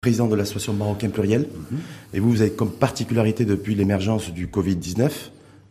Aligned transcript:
président 0.00 0.28
de 0.28 0.34
l'association 0.34 0.72
Marocain 0.72 1.10
Pluriel. 1.10 1.42
Mhm. 1.42 1.78
Et 2.14 2.20
vous, 2.20 2.30
vous 2.30 2.40
avez 2.40 2.52
comme 2.52 2.70
particularité 2.70 3.44
depuis 3.44 3.74
l'émergence 3.74 4.32
du 4.32 4.46
Covid-19 4.46 5.10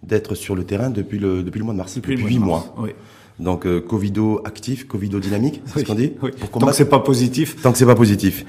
d'être 0.03 0.35
sur 0.35 0.53
le 0.53 0.65
terrain 0.65 0.91
depuis 0.91 1.17
le, 1.17 1.41
depuis 1.41 1.57
le 1.57 1.65
mois 1.65 1.73
de 1.73 1.79
mars, 1.79 1.95
depuis, 1.95 2.15
huit 2.15 2.37
mois. 2.37 2.75
Oui. 2.77 2.91
Donc 3.39 3.65
euh, 3.65 3.81
Covido 3.81 4.41
actif, 4.45 4.85
Covido 4.87 5.19
dynamique, 5.19 5.63
c'est 5.65 5.79
ce 5.79 5.85
qu'on 5.85 5.95
dit 5.95 6.13
oui. 6.21 6.29
Pour 6.39 6.59
Tant 6.59 6.67
que 6.67 6.75
c'est 6.75 6.85
pas 6.85 6.99
positif. 6.99 7.59
Tant 7.59 7.71
que 7.71 7.79
c'est 7.79 7.87
pas 7.87 7.95
positif. 7.95 8.45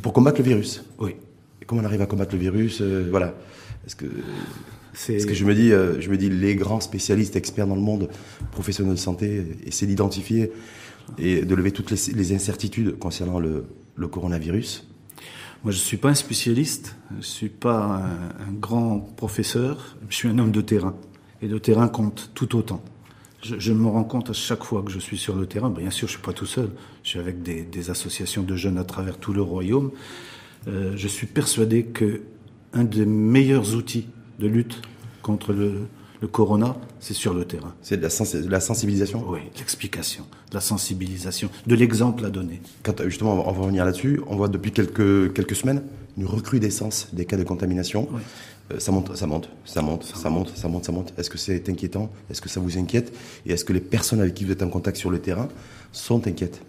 Pour 0.00 0.12
combattre 0.12 0.38
le 0.38 0.44
virus. 0.44 0.84
Oui. 0.98 1.14
Et 1.60 1.66
comment 1.66 1.82
on 1.82 1.84
arrive 1.84 2.02
à 2.02 2.06
combattre 2.06 2.34
le 2.34 2.40
virus 2.40 2.80
euh, 2.80 3.06
Voilà. 3.08 3.36
Est-ce 3.86 3.94
que 3.94 4.06
ce 4.94 5.24
que 5.24 5.34
je 5.34 5.44
me 5.44 5.54
dis, 5.54 5.72
euh, 5.72 6.00
je 6.00 6.10
me 6.10 6.16
dis, 6.16 6.30
les 6.30 6.56
grands 6.56 6.80
spécialistes, 6.80 7.36
experts 7.36 7.68
dans 7.68 7.76
le 7.76 7.80
monde, 7.80 8.08
professionnels 8.50 8.94
de 8.94 8.98
santé, 8.98 9.46
essaient 9.66 9.86
d'identifier 9.86 10.50
et 11.16 11.42
de 11.42 11.54
lever 11.54 11.70
toutes 11.70 11.92
les, 11.92 12.12
les 12.12 12.34
incertitudes 12.34 12.98
concernant 12.98 13.38
le, 13.38 13.64
le 13.94 14.08
coronavirus. 14.08 14.84
Moi, 15.64 15.70
je 15.70 15.78
ne 15.78 15.82
suis 15.82 15.96
pas 15.96 16.08
un 16.08 16.14
spécialiste, 16.14 16.96
je 17.12 17.16
ne 17.18 17.22
suis 17.22 17.48
pas 17.48 18.02
un, 18.48 18.52
grand 18.52 18.98
professeur, 18.98 19.96
je 20.08 20.16
suis 20.16 20.28
un 20.28 20.38
homme 20.38 20.50
de 20.50 20.60
terrain. 20.60 20.96
Et 21.40 21.46
le 21.46 21.60
terrain 21.60 21.86
compte 21.86 22.30
tout 22.34 22.56
autant. 22.56 22.82
Je, 23.42 23.72
me 23.72 23.86
rends 23.86 24.04
compte 24.04 24.30
à 24.30 24.32
chaque 24.32 24.64
fois 24.64 24.82
que 24.82 24.90
je 24.90 24.98
suis 24.98 25.18
sur 25.18 25.36
le 25.36 25.46
terrain, 25.46 25.70
bien 25.70 25.90
sûr, 25.90 26.08
je 26.08 26.14
ne 26.14 26.18
suis 26.18 26.24
pas 26.24 26.32
tout 26.32 26.46
seul, 26.46 26.70
je 27.04 27.10
suis 27.10 27.18
avec 27.18 27.42
des, 27.42 27.90
associations 27.90 28.42
de 28.42 28.56
jeunes 28.56 28.78
à 28.78 28.84
travers 28.84 29.18
tout 29.18 29.32
le 29.32 29.42
royaume. 29.42 29.92
Euh, 30.68 30.92
je 30.96 31.08
suis 31.08 31.26
persuadé 31.26 31.84
que 31.84 32.22
un 32.72 32.84
des 32.84 33.06
meilleurs 33.06 33.74
outils 33.74 34.06
de 34.38 34.46
lutte 34.48 34.80
contre 35.22 35.52
le, 35.52 35.86
le 36.22 36.28
corona, 36.28 36.76
c'est 37.00 37.14
sur 37.14 37.34
le 37.34 37.44
terrain. 37.44 37.74
C'est 37.82 37.96
de, 37.96 38.48
la, 38.48 38.60
sensibilisation? 38.60 39.24
Oui, 39.28 39.40
l'explication, 39.58 40.24
de 40.50 40.54
la 40.54 40.60
sensibilisation, 40.60 41.50
de 41.66 41.74
l'exemple 41.74 42.24
à 42.24 42.30
donner. 42.30 42.62
Quand, 42.84 42.94
justement, 43.06 43.32
on 43.32 43.52
va 43.52 43.60
revenir 43.60 43.84
là-dessus. 43.84 44.20
On 44.28 44.36
voit 44.36 44.46
depuis 44.46 44.70
quelques, 44.70 45.34
quelques 45.34 45.56
semaines 45.56 45.82
une 46.16 46.26
recrudescence 46.26 47.08
des 47.12 47.24
cas 47.24 47.36
de 47.36 47.42
contamination. 47.42 48.08
Euh, 48.70 48.78
ça 48.78 48.92
monte, 48.92 49.16
ça 49.16 49.26
monte, 49.26 49.48
ça 49.64 49.82
monte, 49.82 50.04
ça, 50.04 50.30
monte, 50.30 50.52
ça 50.56 50.68
monte, 50.68 50.84
ça 50.84 50.92
monte. 50.92 51.12
Est-ce 51.18 51.28
que 51.28 51.38
c'est 51.38 51.68
inquiétant? 51.68 52.08
Est-ce 52.30 52.40
que 52.40 52.48
ça 52.48 52.60
vous 52.60 52.78
inquiète? 52.78 53.12
Et 53.44 53.52
est-ce 53.52 53.64
que 53.64 53.72
les 53.72 53.80
personnes 53.80 54.20
avec 54.20 54.34
qui 54.34 54.44
vous 54.44 54.52
êtes 54.52 54.62
en 54.62 54.68
contact 54.68 54.98
sur 54.98 55.10
le 55.10 55.18
terrain 55.18 55.48
sont 55.90 56.24
inquiètes? 56.28 56.60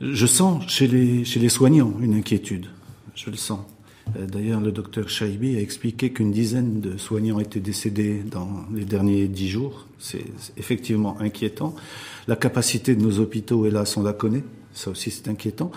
Je 0.00 0.26
sens 0.26 0.64
chez 0.66 0.86
les, 0.86 1.26
chez 1.26 1.40
les 1.40 1.50
soignants 1.50 1.92
une 2.00 2.14
inquiétude. 2.14 2.68
Je 3.14 3.28
le 3.28 3.36
sens. 3.36 3.60
Euh, 4.16 4.26
d'ailleurs, 4.26 4.60
le 4.60 4.72
docteur 4.72 5.08
Shaibi 5.08 5.56
a 5.56 5.60
expliqué 5.60 6.12
qu'une 6.12 6.32
dizaine 6.32 6.80
de 6.80 6.96
soignants 6.96 7.40
étaient 7.40 7.60
décédés 7.60 8.22
dans 8.28 8.64
les 8.74 8.84
derniers 8.84 9.28
dix 9.28 9.48
jours. 9.48 9.86
C'est 9.98 10.24
effectivement 10.56 11.20
inquiétant. 11.20 11.74
La 12.28 12.36
capacité 12.36 12.94
de 12.94 13.02
nos 13.02 13.18
hôpitaux, 13.20 13.66
hélas, 13.66 13.96
on 13.96 14.02
la 14.02 14.12
connaît. 14.12 14.44
Ça 14.72 14.90
aussi, 14.90 15.10
c'est 15.10 15.28
inquiétant. 15.28 15.70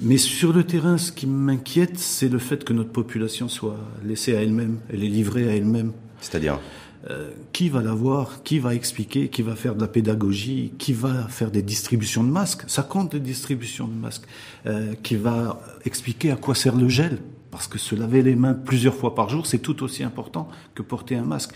Mais 0.00 0.18
sur 0.18 0.52
le 0.52 0.64
terrain, 0.64 0.98
ce 0.98 1.10
qui 1.12 1.26
m'inquiète, 1.26 1.98
c'est 1.98 2.28
le 2.28 2.38
fait 2.38 2.64
que 2.64 2.72
notre 2.72 2.90
population 2.90 3.48
soit 3.48 3.78
laissée 4.04 4.36
à 4.36 4.42
elle-même. 4.42 4.78
Elle 4.92 5.04
est 5.04 5.08
livrée 5.08 5.48
à 5.48 5.56
elle-même. 5.56 5.92
C'est-à-dire 6.20 6.60
euh, 7.08 7.30
qui 7.52 7.70
va 7.70 7.80
la 7.80 7.94
voir, 7.94 8.42
qui 8.42 8.58
va 8.58 8.74
expliquer, 8.74 9.28
qui 9.28 9.40
va 9.40 9.56
faire 9.56 9.74
de 9.74 9.80
la 9.80 9.88
pédagogie, 9.88 10.74
qui 10.76 10.92
va 10.92 11.28
faire 11.28 11.50
des 11.50 11.62
distributions 11.62 12.22
de 12.22 12.28
masques, 12.28 12.64
ça 12.66 12.82
compte 12.82 13.12
des 13.12 13.20
distributions 13.20 13.88
de 13.88 13.94
masques, 13.94 14.26
euh, 14.66 14.92
qui 15.02 15.16
va 15.16 15.62
expliquer 15.86 16.30
à 16.30 16.36
quoi 16.36 16.54
sert 16.54 16.76
le 16.76 16.90
gel, 16.90 17.16
parce 17.50 17.66
que 17.66 17.78
se 17.78 17.94
laver 17.94 18.22
les 18.22 18.36
mains 18.36 18.54
plusieurs 18.54 18.94
fois 18.94 19.14
par 19.14 19.28
jour, 19.28 19.46
c'est 19.46 19.58
tout 19.58 19.82
aussi 19.82 20.02
important 20.02 20.48
que 20.74 20.82
porter 20.82 21.16
un 21.16 21.24
masque. 21.24 21.52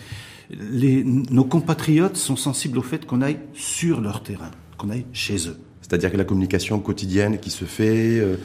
Les, 0.51 1.05
nos 1.05 1.45
compatriotes 1.45 2.17
sont 2.17 2.37
sensibles 2.37 2.79
au 2.79 2.83
fait 2.83 3.07
qu'on 3.07 3.23
aille 3.23 3.39
sur 3.55 4.01
leur 4.01 4.23
terrain, 4.23 4.51
qu'on 4.77 4.91
aille 4.91 5.07
chez 5.13 5.49
eux. 5.49 5.59
C'est-à-dire 5.81 6.13
que 6.13 6.17
la 6.17 6.25
communication 6.25 6.79
quotidienne 6.81 7.39
qui 7.39 7.51
se 7.51 7.65
fait, 7.65 8.19
euh, 8.19 8.37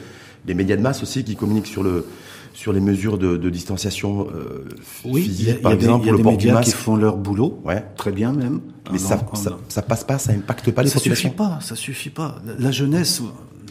les 0.46 0.54
médias 0.54 0.76
de 0.76 0.82
masse 0.82 1.02
aussi 1.02 1.24
qui 1.24 1.36
communiquent 1.36 1.66
sur 1.66 1.82
le 1.82 2.06
sur 2.52 2.72
les 2.72 2.80
mesures 2.80 3.16
de, 3.16 3.36
de 3.36 3.48
distanciation 3.48 4.26
euh, 4.34 4.68
oui, 5.04 5.22
physique, 5.22 5.62
par 5.62 5.72
exemple, 5.72 6.08
pour 6.08 6.16
le 6.16 6.22
port 6.22 6.36
du 6.36 6.50
masque. 6.50 6.72
qui 6.72 6.76
font 6.76 6.96
leur 6.96 7.16
boulot, 7.16 7.60
ouais. 7.64 7.84
très 7.96 8.12
bien 8.12 8.32
même. 8.32 8.60
Mais 8.90 8.98
ça, 8.98 9.24
ça, 9.34 9.56
ça, 9.68 9.82
passe 9.82 10.04
pas, 10.04 10.18
ça 10.18 10.32
impacte 10.32 10.70
pas 10.72 10.82
les 10.82 10.88
ça 10.88 10.98
populations. 10.98 11.28
Ça 11.28 11.34
suffit 11.34 11.36
pas, 11.36 11.58
ça 11.60 11.76
suffit 11.76 12.10
pas. 12.10 12.42
La 12.58 12.72
jeunesse, 12.72 13.22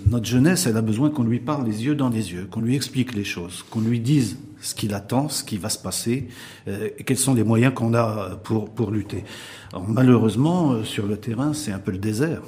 notre 0.10 0.26
jeunesse, 0.26 0.66
elle 0.66 0.78
a 0.78 0.82
besoin 0.82 1.10
qu'on 1.10 1.24
lui 1.24 1.40
parle 1.40 1.66
les 1.66 1.86
yeux 1.86 1.96
dans 1.96 2.10
les 2.10 2.34
yeux, 2.34 2.48
qu'on 2.50 2.62
lui 2.62 2.76
explique 2.76 3.14
les 3.14 3.24
choses, 3.24 3.64
qu'on 3.70 3.82
lui 3.82 4.00
dise 4.00 4.38
ce 4.62 4.76
qu'il 4.76 4.94
attend, 4.94 5.30
ce 5.30 5.44
qui 5.44 5.58
va 5.58 5.70
se 5.70 5.78
passer, 5.78 6.28
euh, 6.68 6.90
quels 7.06 7.18
sont 7.18 7.34
les 7.34 7.44
moyens 7.44 7.74
qu'on 7.74 7.94
a 7.94 8.36
pour, 8.44 8.70
pour 8.70 8.92
lutter. 8.92 9.24
Alors, 9.72 9.88
malheureusement, 9.88 10.72
euh, 10.72 10.84
sur 10.84 11.06
le 11.08 11.18
terrain, 11.18 11.54
c'est 11.54 11.72
un 11.72 11.80
peu 11.80 11.92
le 11.92 11.98
désert. 11.98 12.42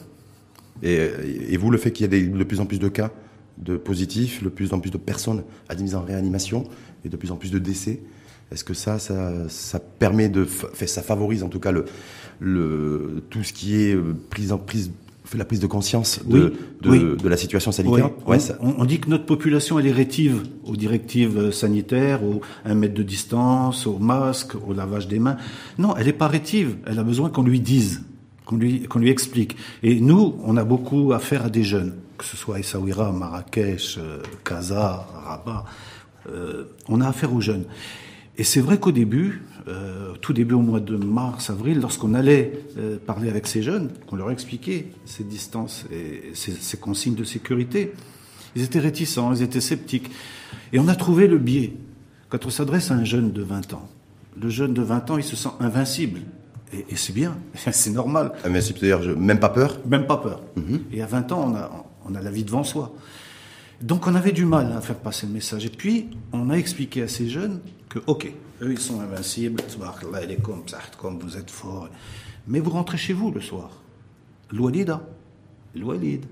Et, 0.84 1.10
et 1.50 1.58
vous, 1.58 1.70
le 1.70 1.78
fait 1.78 1.92
qu'il 1.92 2.12
y 2.12 2.16
ait 2.16 2.28
de 2.28 2.44
plus 2.44 2.60
en 2.60 2.66
plus 2.66 2.80
de 2.80 2.90
cas 2.90 3.12
de 3.58 3.78
positifs, 3.78 4.44
de 4.44 4.50
plus 4.50 4.74
en 4.74 4.80
plus 4.80 4.90
de 4.90 4.98
personnes 4.98 5.44
admises 5.70 5.96
en 5.96 6.02
réanimation 6.02 6.66
et 7.06 7.10
de 7.10 7.18
plus 7.18 7.32
en 7.32 7.36
plus 7.36 7.52
de 7.52 7.60
décès, 7.60 8.02
est-ce 8.52 8.64
que 8.64 8.74
ça, 8.74 9.00
ça, 9.00 9.48
ça 9.48 9.80
permet 9.80 10.28
de, 10.28 10.46
ça 10.86 11.02
favorise 11.02 11.44
en 11.44 11.50
tout 11.50 11.60
cas 11.60 11.72
le, 11.72 11.86
le, 12.40 13.24
tout 13.30 13.44
ce 13.44 13.54
qui 13.54 13.76
est 13.76 13.96
euh, 13.96 14.16
prise 14.30 14.52
en 14.52 14.58
prise 14.58 14.92
la 15.38 15.46
prise 15.46 15.60
de 15.60 15.68
conscience 15.68 16.22
de, 16.26 16.54
de, 16.82 17.28
la 17.28 17.38
situation 17.38 17.72
sanitaire. 17.72 18.10
Ouais, 18.28 18.38
on, 18.60 18.86
dit 18.86 19.00
que 19.00 19.10
notre 19.10 19.26
population 19.26 19.80
elle 19.80 19.88
est 19.88 19.92
rétive 19.92 20.44
aux 20.66 20.76
directives 20.76 21.52
sanitaires, 21.52 22.24
au 22.24 22.42
un 22.66 22.74
mètre 22.76 22.94
de 22.94 23.04
distance, 23.04 23.88
au 23.88 23.98
masque, 23.98 24.56
au 24.68 24.74
lavage 24.74 25.08
des 25.08 25.20
mains. 25.20 25.38
Non, 25.78 25.96
elle 25.98 26.08
n'est 26.08 26.14
pas 26.14 26.28
rétive. 26.28 26.76
Elle 26.86 27.00
a 27.00 27.04
besoin 27.04 27.30
qu'on 27.30 27.44
lui 27.44 27.60
dise, 27.60 28.04
qu'on 28.46 28.58
lui 28.58 28.84
qu'on 28.84 29.00
lui 29.00 29.10
explique. 29.10 29.58
Et 29.84 30.00
nous, 30.00 30.36
on 30.44 30.58
a 30.58 30.64
beaucoup 30.64 31.14
à 31.14 31.20
faire 31.20 31.46
à 31.46 31.50
des 31.50 31.64
jeunes, 31.64 31.94
que 32.18 32.26
ce 32.26 32.38
soit 32.38 32.60
Essaouira, 32.60 33.12
Marrakech, 33.12 33.98
euh, 33.98 34.22
Casa, 34.44 35.08
Rabat. 35.26 35.66
Euh, 36.30 36.66
on 36.88 37.02
a 37.02 37.08
affaire 37.08 37.34
aux 37.34 37.42
jeunes. 37.42 37.66
Et 38.38 38.44
c'est 38.44 38.62
vrai 38.62 38.80
qu'au 38.80 38.92
début, 38.92 39.44
euh, 39.68 40.14
tout 40.22 40.34
début 40.34 40.56
au 40.56 40.62
mois 40.62 40.80
de 40.80 40.96
mars, 40.96 41.50
avril, 41.50 41.80
lorsqu'on 41.80 42.14
allait 42.14 42.64
euh, 42.78 42.98
parler 42.98 43.30
avec 43.30 43.46
ces 43.46 43.62
jeunes, 43.62 43.90
qu'on 44.08 44.16
leur 44.16 44.32
expliquait 44.32 44.88
ces 45.06 45.24
distances 45.24 45.86
et 45.92 46.32
ces, 46.34 46.78
consignes 46.78 47.16
de 47.16 47.24
sécurité, 47.24 47.94
ils 48.56 48.64
étaient 48.64 48.80
réticents, 48.80 49.34
ils 49.34 49.44
étaient 49.44 49.62
sceptiques. 49.62 50.10
Et 50.74 50.80
on 50.80 50.88
a 50.88 50.96
trouvé 50.96 51.28
le 51.28 51.38
biais. 51.38 51.74
Quand 52.30 52.46
on 52.46 52.50
s'adresse 52.50 52.92
à 52.92 52.96
un 52.96 53.04
jeune 53.04 53.32
de 53.32 53.44
20 53.44 53.74
ans, 53.74 53.88
le 54.42 54.50
jeune 54.50 54.74
de 54.74 54.82
20 54.82 55.12
ans, 55.12 55.18
il 55.18 55.24
se 55.24 55.36
sent 55.36 55.52
invincible. 55.60 56.22
Et, 56.74 56.96
c'est 56.96 57.14
bien, 57.14 57.38
c'est 57.72 57.92
normal. 57.92 58.32
Invincible, 58.44 58.80
c'est-à-dire 58.80 59.18
même 59.18 59.40
pas 59.40 59.50
peur? 59.50 59.80
Même 59.86 60.08
pas 60.08 60.18
peur. 60.18 60.42
Mhm. 60.56 60.82
Et 60.92 61.02
à 61.04 61.06
20 61.06 61.32
ans, 61.34 61.52
on 61.52 61.56
a, 61.56 61.86
on 62.10 62.16
a 62.16 62.22
la 62.22 62.32
vie 62.32 62.44
devant 62.44 62.64
soi. 62.64 62.94
Donc 63.82 64.08
on 64.08 64.16
avait 64.16 64.32
du 64.32 64.46
mal 64.46 64.72
à 64.76 64.82
faire 64.82 64.96
passer 64.96 65.28
le 65.28 65.34
message. 65.34 65.66
Et 65.66 65.70
puis, 65.70 66.10
on 66.34 66.50
a 66.50 66.56
expliqué 66.56 67.04
à 67.04 67.08
ces 67.08 67.30
jeunes 67.30 67.60
que, 67.90 68.00
ok, 68.08 68.32
eux, 68.62 68.72
ils 68.72 68.80
sont 68.80 69.02
invincibles, 69.02 69.62
comme 70.98 71.20
vous 71.20 71.38
êtes 71.38 71.52
forts. 71.52 71.90
Mais 72.48 72.60
vous 72.60 72.72
rentrez 72.72 72.98
chez 72.98 73.14
vous 73.14 73.32
le 73.32 73.42
soir. 73.42 73.82
L'Oualida, 74.52 75.02
l'Oualid, 75.76 76.26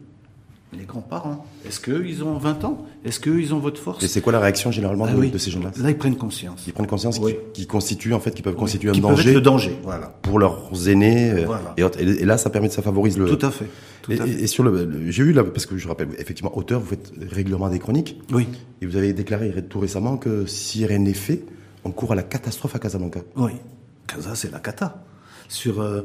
les 0.78 0.86
grands-parents. 0.86 1.46
Est-ce 1.66 1.80
qu'eux, 1.80 2.06
ils 2.08 2.24
ont 2.24 2.38
20 2.38 2.64
ans? 2.64 2.86
Est-ce 3.04 3.20
qu'eux, 3.20 3.40
ils 3.42 3.54
ont 3.54 3.60
votre 3.60 3.80
force? 3.82 4.04
Et 4.04 4.08
c'est 4.08 4.22
quoi 4.22 4.34
la 4.34 4.40
réaction 4.40 4.72
généralement 4.72 5.06
ah 5.08 5.14
de, 5.14 5.38
ces 5.38 5.50
jeunes-là 5.50 5.72
Là, 5.82 5.90
ils 5.90 5.98
prennent 5.98 6.18
conscience. 6.18 6.66
Ils 6.68 6.74
prennent 6.74 6.88
conscience 6.88 7.20
qu'ils 7.54 7.68
constituent, 7.68 8.14
en 8.14 8.20
fait, 8.20 8.32
qu'ils 8.32 8.44
peuvent 8.44 8.56
constituer 8.56 8.90
un 8.90 8.94
danger. 8.94 9.34
Le 9.34 9.42
danger, 9.42 9.80
voilà. 9.84 10.08
Pour 10.22 10.38
leurs 10.38 10.88
aînés. 10.88 11.32
Euh, 11.32 11.90
et, 11.98 12.26
là, 12.26 12.38
ça 12.38 12.50
permet 12.50 12.68
de 12.68 12.74
ça 12.74 12.82
favorise 12.82 13.18
le. 13.18 13.26
Tout 13.26 13.46
à 13.46 13.52
fait. 13.52 13.70
et, 14.10 14.48
sur 14.48 14.64
le, 14.64 15.10
j'ai 15.10 15.24
vu 15.24 15.34
là, 15.34 15.44
parce 15.44 15.66
que 15.66 15.78
je 15.78 15.88
rappelle, 15.88 16.10
effectivement, 16.20 16.56
auteur, 16.56 16.80
vous 16.82 16.88
faites 16.88 17.14
régulièrement 17.32 17.70
des 17.70 17.80
chroniques. 17.80 18.20
Oui. 18.32 18.48
Et 18.82 18.86
vous 18.86 18.96
avez 18.96 19.14
déclaré 19.14 19.52
tout 19.68 19.80
récemment 19.80 20.18
que 20.18 20.46
si 20.46 20.86
rien 20.86 21.00
n'est 21.00 21.14
fait, 21.14 21.44
on 21.84 21.92
court 21.92 22.12
à 22.12 22.16
la 22.16 22.24
catastrophe 22.24 22.76
à 22.76 22.80
Casablanca. 22.80 23.22
Oui. 23.36 23.52
Casa, 24.08 24.36
c'est 24.36 24.52
la 24.52 24.60
cata. 24.60 25.04
Sur, 25.48 25.82
euh, 25.82 26.02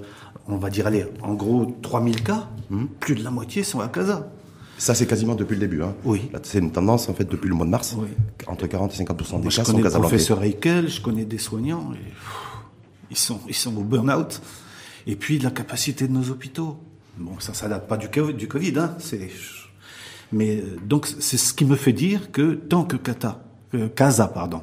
on 0.47 0.57
va 0.57 0.71
dire, 0.71 0.87
allez, 0.87 1.07
en 1.23 1.35
gros, 1.35 1.67
3000 1.83 2.23
cas, 2.23 2.49
hmm. 2.71 2.87
plus 3.01 3.15
de 3.15 3.25
la 3.25 3.31
moitié 3.31 3.62
sont 3.62 3.81
à 3.81 3.89
Casa. 3.89 4.31
Ça, 4.79 4.95
c'est 4.95 5.07
quasiment 5.07 5.35
depuis 5.35 5.55
le 5.55 5.61
début. 5.61 5.83
Hein. 5.83 5.95
Oui. 6.05 6.31
C'est 6.43 6.59
une 6.59 6.73
tendance, 6.73 7.09
en 7.09 7.15
fait, 7.15 7.25
depuis 7.25 7.49
le 7.49 7.55
mois 7.55 7.67
de 7.67 7.71
mars. 7.71 7.95
Oui. 7.97 8.09
Entre 8.47 8.67
40 8.67 8.93
et 8.93 8.97
50 8.97 9.17
des 9.17 9.25
Moi, 9.25 9.43
cas 9.43 9.50
sont 9.50 9.50
Je 9.50 9.76
connais 9.76 9.82
le 9.82 9.91
professeur 9.91 10.43
Heikel, 10.43 10.88
je 10.88 11.00
connais 11.00 11.25
des 11.25 11.38
soignants. 11.38 11.93
Et, 11.94 12.12
ils, 13.11 13.17
sont, 13.17 13.41
ils 13.49 13.55
sont 13.55 13.76
au 13.76 13.82
burn-out. 13.82 14.41
Et 15.06 15.17
puis, 15.17 15.38
la 15.38 15.50
capacité 15.50 16.09
de 16.09 16.12
nos 16.12 16.31
hôpitaux. 16.31 16.79
Bon, 17.19 17.38
ça, 17.38 17.55
ça 17.55 17.69
date 17.69 17.87
pas 17.87 17.97
du, 17.97 18.09
du 18.32 18.49
Covid. 18.49 18.79
Hein. 18.79 18.97
C'est... 18.99 19.31
Mais 20.32 20.56
euh, 20.56 20.76
donc, 20.85 21.06
c'est 21.06 21.37
ce 21.37 21.55
qui 21.55 21.65
me 21.65 21.76
fait 21.76 21.93
dire 21.93 22.32
que 22.32 22.55
tant 22.55 22.85
que 22.85 22.97
Kata, 22.97 23.44
euh, 23.75 23.88
Casa, 23.88 24.26
pardon, 24.26 24.62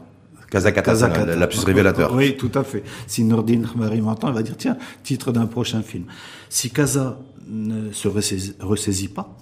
Kazakata, 0.51 0.93
la, 0.93 1.35
la 1.37 1.47
plus 1.47 1.63
révélateur. 1.63 2.13
Oui, 2.13 2.35
tout 2.37 2.51
à 2.53 2.63
fait. 2.63 2.83
Si 3.07 3.23
Nordine 3.23 3.65
Khmari 3.65 4.01
m'entend, 4.01 4.27
il 4.27 4.35
va 4.35 4.43
dire, 4.43 4.57
tiens, 4.57 4.77
titre 5.01 5.31
d'un 5.31 5.47
prochain 5.47 5.81
film. 5.81 6.03
Si 6.49 6.69
Kaza 6.69 7.19
ne 7.47 7.91
se 7.91 8.07
ressaisit 8.07 9.07
pas, 9.07 9.37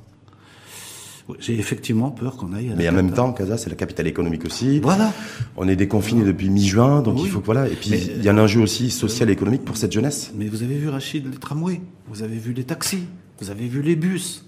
j'ai 1.39 1.57
effectivement 1.59 2.11
peur 2.11 2.37
qu'on 2.37 2.53
aille. 2.53 2.71
À 2.71 2.75
Mais 2.75 2.87
en 2.87 2.93
même 2.93 3.11
temps, 3.11 3.33
Casa, 3.33 3.57
c'est 3.57 3.69
la 3.69 3.75
capitale 3.75 4.07
économique 4.07 4.45
aussi. 4.45 4.79
Voilà. 4.79 5.11
On 5.57 5.67
est 5.67 5.75
déconfiné 5.75 6.23
depuis 6.23 6.49
mi-juin, 6.49 7.01
donc 7.01 7.19
il 7.19 7.29
faut 7.29 7.39
que 7.39 7.45
voilà. 7.45 7.67
Et 7.67 7.75
puis 7.75 7.89
il 7.89 8.23
y 8.23 8.29
a 8.29 8.31
un 8.31 8.37
enjeu 8.37 8.61
aussi 8.61 8.91
social 8.91 9.29
et 9.29 9.33
économique 9.33 9.65
pour 9.65 9.77
cette 9.77 9.91
jeunesse. 9.91 10.31
Mais 10.35 10.47
vous 10.47 10.61
avez 10.63 10.77
vu 10.77 10.89
Rachid 10.89 11.25
les 11.25 11.37
tramways, 11.37 11.81
vous 12.07 12.21
avez 12.21 12.37
vu 12.37 12.53
les 12.53 12.63
taxis, 12.63 13.05
vous 13.39 13.49
avez 13.49 13.67
vu 13.67 13.81
les 13.81 13.95
bus? 13.95 14.45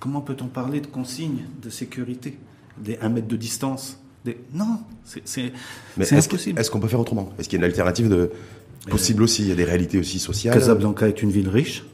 Comment 0.00 0.20
peut-on 0.20 0.46
parler 0.46 0.80
de 0.80 0.88
consignes 0.88 1.44
de 1.62 1.70
sécurité 1.70 2.38
des 2.76 2.98
1 3.00 3.08
mètre 3.08 3.28
de 3.28 3.36
distance? 3.36 4.01
Des... 4.24 4.38
Non, 4.54 4.78
c'est 5.04 5.22
est 5.40 6.12
impossible. 6.12 6.60
Est-ce 6.60 6.70
qu'on 6.70 6.80
peut 6.80 6.88
faire 6.88 7.00
autrement? 7.00 7.32
Est-ce 7.38 7.48
qu'il 7.48 7.58
y 7.58 7.62
a 7.62 7.64
une 7.64 7.70
alternative 7.70 8.08
de... 8.08 8.30
possible 8.88 9.22
aussi? 9.22 9.42
Il 9.42 9.48
y 9.48 9.52
a 9.52 9.56
des 9.56 9.64
réalités 9.64 9.98
aussi 9.98 10.18
sociales 10.18 10.54
Casablanca 10.54 11.08
est 11.08 11.22
une 11.22 11.30
ville 11.30 11.48
riche. 11.48 11.84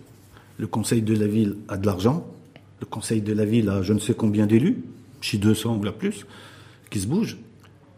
Le 0.58 0.66
conseil 0.66 1.02
de 1.02 1.14
la 1.14 1.26
ville 1.26 1.56
a 1.68 1.76
de 1.76 1.86
l'argent. 1.86 2.26
Le 2.80 2.86
conseil 2.86 3.22
de 3.22 3.32
la 3.32 3.44
ville 3.44 3.68
a 3.70 3.82
je 3.82 3.92
ne 3.92 3.98
sais 3.98 4.14
combien 4.14 4.46
d'élus, 4.46 4.82
chez 5.20 5.38
200 5.38 5.76
ou 5.76 5.84
là 5.84 5.92
plus, 5.92 6.26
qui 6.90 7.00
se 7.00 7.06
bougent. 7.06 7.38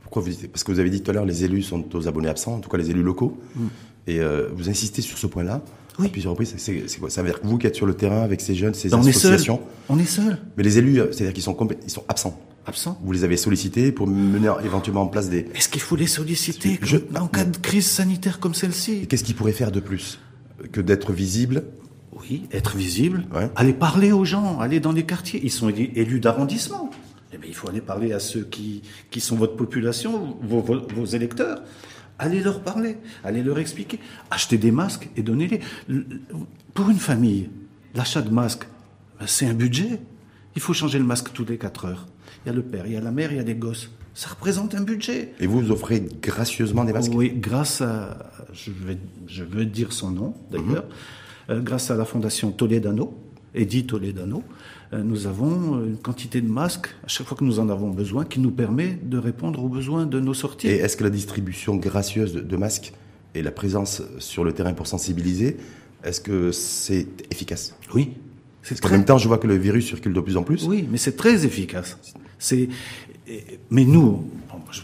Pourquoi 0.03 0.23
vous 0.23 0.29
dites 0.29 0.51
Parce 0.51 0.65
que 0.65 0.73
vous 0.73 0.81
avez 0.81 0.91
dit 0.91 1.03
tout 1.03 1.11
à 1.11 1.15
l'heure, 1.15 1.25
les 1.25 1.45
élus 1.45 1.63
sont 1.63 1.85
aux 1.95 2.09
abonnés 2.09 2.29
absents, 2.29 2.55
en 2.55 2.61
tout 2.61 2.69
cas 2.71 2.79
les 2.79 2.91
élus 2.91 3.03
locaux. 3.03 3.39
Mm. 3.55 3.67
Et 4.07 4.21
euh, 4.21 4.49
vous 4.55 4.69
insistez 4.69 5.03
sur 5.03 5.19
ce 5.19 5.27
point-là. 5.27 5.63
Oui. 5.99 6.07
À 6.07 6.09
plusieurs 6.09 6.33
reprises, 6.33 6.55
c'est 6.57 6.99
quoi? 6.99 7.11
Ça 7.11 7.23
veut 7.23 7.29
dire 7.29 7.41
que 7.41 7.47
vous 7.47 7.59
qui 7.59 7.67
êtes 7.67 7.75
sur 7.75 7.87
le 7.87 7.95
terrain 7.95 8.23
avec 8.23 8.41
ces 8.41 8.55
jeunes, 8.55 8.75
ces 8.75 8.89
ben, 8.89 9.01
associations. 9.01 9.61
On 9.89 9.99
est 9.99 10.05
seul. 10.05 10.39
Mais 10.57 10.63
les 10.63 10.79
élus, 10.79 11.01
c'est-à-dire 11.13 11.33
qu'ils 11.33 11.43
sont, 11.43 11.57
ils 11.85 11.91
sont 11.91 12.05
absents. 12.09 12.41
Absents. 12.67 12.99
Vous 13.03 13.13
les 13.13 13.25
avez 13.25 13.37
sollicités 13.37 13.91
pour 13.91 14.07
mener 14.07 14.51
éventuellement 14.65 15.03
en 15.03 15.09
place 15.09 15.29
des. 15.31 15.47
Est-ce 15.55 15.69
qu'il 15.69 15.81
faut 15.81 15.97
les 15.97 16.07
solliciter 16.07 16.79
Je... 16.83 16.99
en 17.19 17.27
cas 17.27 17.45
de 17.45 17.57
crise 17.57 17.87
sanitaire 17.87 18.39
comme 18.39 18.55
celle-ci? 18.55 19.07
Qu'est-ce 19.07 19.25
qu'ils 19.25 19.35
pourraient 19.35 19.53
faire 19.53 19.73
de 19.73 19.81
plus 19.81 20.21
que 20.71 20.81
d'être 20.81 21.13
visibles? 21.13 21.65
Oui, 22.13 22.43
être 22.53 22.77
visible. 22.77 23.25
Aller 23.57 23.73
parler 23.73 24.13
aux 24.13 24.27
gens, 24.27 24.61
aller 24.61 24.79
dans 24.79 24.93
les 24.93 25.05
quartiers. 25.05 25.41
Ils 25.43 25.51
sont 25.51 25.71
élus 25.71 26.21
d'arrondissement. 26.21 26.91
Eh 27.33 27.39
bien, 27.39 27.49
il 27.49 27.55
faut 27.55 27.69
aller 27.69 27.81
parler 27.81 28.13
à 28.13 28.19
ceux 28.19 28.43
qui, 28.43 28.83
qui 29.11 29.21
sont 29.21 29.37
votre 29.37 29.57
population, 29.57 30.37
vos, 30.43 30.61
vos 30.61 31.05
électeurs. 31.07 31.63
Allez 32.21 32.41
leur 32.41 32.61
parler, 32.61 32.99
allez 33.25 33.43
leur 33.43 33.59
expliquer. 33.59 33.99
Achetez 34.31 34.59
des 34.59 34.71
masques 34.71 35.09
et 35.17 35.23
donnez-les. 35.23 35.61
Pour 36.75 36.91
une 36.91 36.99
famille, 36.99 37.49
l'achat 37.95 38.21
de 38.21 38.29
masques, 38.29 38.67
ben, 39.19 39.27
c'est 39.27 39.47
un 39.47 39.55
budget. 39.55 39.99
Il 40.55 40.61
faut 40.61 40.75
changer 40.75 40.99
le 40.99 41.07
masque 41.07 41.33
tous 41.33 41.47
les 41.47 41.57
4 41.57 41.87
heures. 41.87 42.07
Il 42.45 42.49
y 42.49 42.53
a 42.53 42.55
le 42.55 42.61
père, 42.61 42.87
il 42.87 42.93
y 42.93 42.97
a 42.97 43.01
la 43.01 43.11
mère, 43.11 43.33
il 43.33 43.39
y 43.39 43.41
a 43.41 43.43
les 43.43 43.55
gosses. 43.55 43.91
Ça 44.13 44.29
représente 44.29 44.75
un 44.75 44.83
budget. 44.83 45.33
Et 45.41 45.47
vous 45.47 45.71
offrez 45.71 46.07
gracieusement 46.21 46.85
des 46.85 46.93
masques? 46.93 47.11
Oui, 47.15 47.33
grâce 47.35 47.81
à, 47.81 48.19
je, 48.53 48.71
vais, 48.71 48.99
je 49.27 49.43
veux 49.43 49.65
dire 49.65 49.95
son 49.95 50.11
nom 50.11 50.35
d'ailleurs, 50.51 50.85
mhm. 51.49 51.57
euh, 51.57 51.61
grâce 51.61 51.91
à 51.91 51.97
la 51.97 52.05
fondation 52.05 52.53
Toledano, 52.53 53.17
Edith 53.55 53.87
Toledano, 53.87 54.45
nous 54.93 55.27
avons 55.27 55.85
une 55.85 55.97
quantité 55.97 56.41
de 56.41 56.49
masques, 56.49 56.89
à 57.05 57.09
chaque 57.09 57.27
fois 57.27 57.37
que 57.37 57.45
nous 57.45 57.61
en 57.61 57.69
avons 57.69 57.91
besoin, 57.91 58.25
qui 58.25 58.41
nous 58.41 58.51
permet 58.51 58.99
de 59.03 59.19
répondre 59.19 59.63
aux 59.63 59.69
besoins 59.69 60.05
de 60.05 60.19
nos 60.19 60.35
sorties. 60.35 60.67
Et 60.67 60.77
est-ce 60.77 60.97
que 60.97 61.05
la 61.05 61.11
distribution 61.11 61.77
gracieuse 61.77 62.35
de, 62.35 62.57
masques 62.57 62.93
et 63.35 63.43
la 63.43 63.53
présence 63.53 64.03
sur 64.19 64.43
le 64.43 64.53
terrain 64.53 64.73
pour 64.73 64.89
sensibiliser, 64.89 65.57
est-ce 66.03 66.21
que 66.21 66.51
c'est 66.51 67.07
efficace? 67.31 67.77
Oui. 67.95 68.15
Qu'en 68.83 68.91
même 68.91 69.05
temps, 69.05 69.19
je 69.19 69.29
vois 69.29 69.39
que 69.39 69.47
le 69.47 69.57
virus 69.57 69.87
circule 69.87 70.13
de 70.13 70.21
plus 70.21 70.37
en 70.37 70.43
plus. 70.43 70.67
Oui, 70.67 70.87
mais 70.91 70.99
c'est 70.99 71.17
très 71.17 71.47
efficace. 71.47 71.97
C'est, 72.39 72.69
mais 73.71 73.85
nous, 73.85 74.29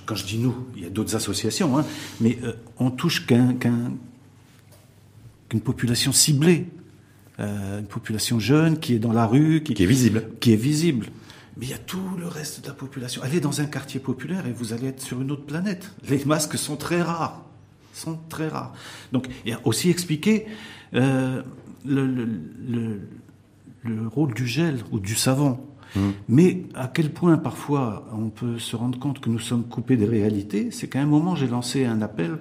quand 0.06 0.14
je 0.14 0.24
dis 0.24 0.38
nous, 0.38 0.54
il 0.76 0.82
y 0.82 0.86
a 0.86 0.90
d'autres 0.90 1.16
associations, 1.16 1.78
hein, 1.78 1.84
mais 2.20 2.38
euh, 2.44 2.52
on 2.78 2.90
touche 2.90 3.26
qu'un, 3.26 3.54
qu'une 5.48 5.60
population 5.60 6.12
ciblée. 6.12 6.66
Euh, 7.38 7.80
une 7.80 7.86
population 7.86 8.38
jeune 8.40 8.78
qui 8.78 8.94
est 8.94 8.98
dans 8.98 9.12
la 9.12 9.26
rue, 9.26 9.62
qui, 9.62 9.82
est 9.82 9.86
visible. 9.86 10.30
Qui 10.40 10.54
est 10.54 10.56
visible. 10.56 11.08
Mais 11.58 11.66
il 11.66 11.70
y 11.70 11.74
a 11.74 11.78
tout 11.78 12.00
le 12.18 12.26
reste 12.26 12.62
de 12.62 12.68
la 12.68 12.74
population. 12.74 13.22
Allez 13.22 13.40
dans 13.40 13.60
un 13.60 13.66
quartier 13.66 14.00
populaire 14.00 14.46
et 14.46 14.52
vous 14.52 14.72
allez 14.72 14.88
être 14.88 15.02
sur 15.02 15.20
une 15.20 15.30
autre 15.30 15.44
planète. 15.44 15.90
Les 16.08 16.24
masques 16.24 16.56
sont 16.56 16.76
très 16.76 17.02
rares. 17.02 17.42
Sont 17.92 18.18
très 18.30 18.48
rares. 18.48 18.72
Donc, 19.12 19.26
il 19.44 19.50
y 19.50 19.54
a 19.54 19.60
aussi 19.64 19.90
expliqué 19.90 20.46
euh, 20.94 21.42
le, 21.84 22.06
le, 22.06 22.28
le, 22.68 23.00
le, 23.82 24.08
rôle 24.08 24.32
du 24.32 24.46
gel 24.46 24.78
ou 24.90 24.98
du 24.98 25.14
savon. 25.14 25.58
Mmh. 25.94 26.00
Mais 26.28 26.62
à 26.74 26.88
quel 26.88 27.12
point 27.12 27.36
parfois 27.36 28.08
on 28.12 28.28
peut 28.28 28.58
se 28.58 28.76
rendre 28.76 28.98
compte 28.98 29.20
que 29.20 29.28
nous 29.28 29.38
sommes 29.38 29.64
coupés 29.64 29.96
des 29.96 30.06
réalités, 30.06 30.70
c'est 30.70 30.88
qu'à 30.88 31.00
un 31.00 31.06
moment 31.06 31.36
j'ai 31.36 31.46
lancé 31.46 31.84
un 31.84 32.02
appel 32.02 32.38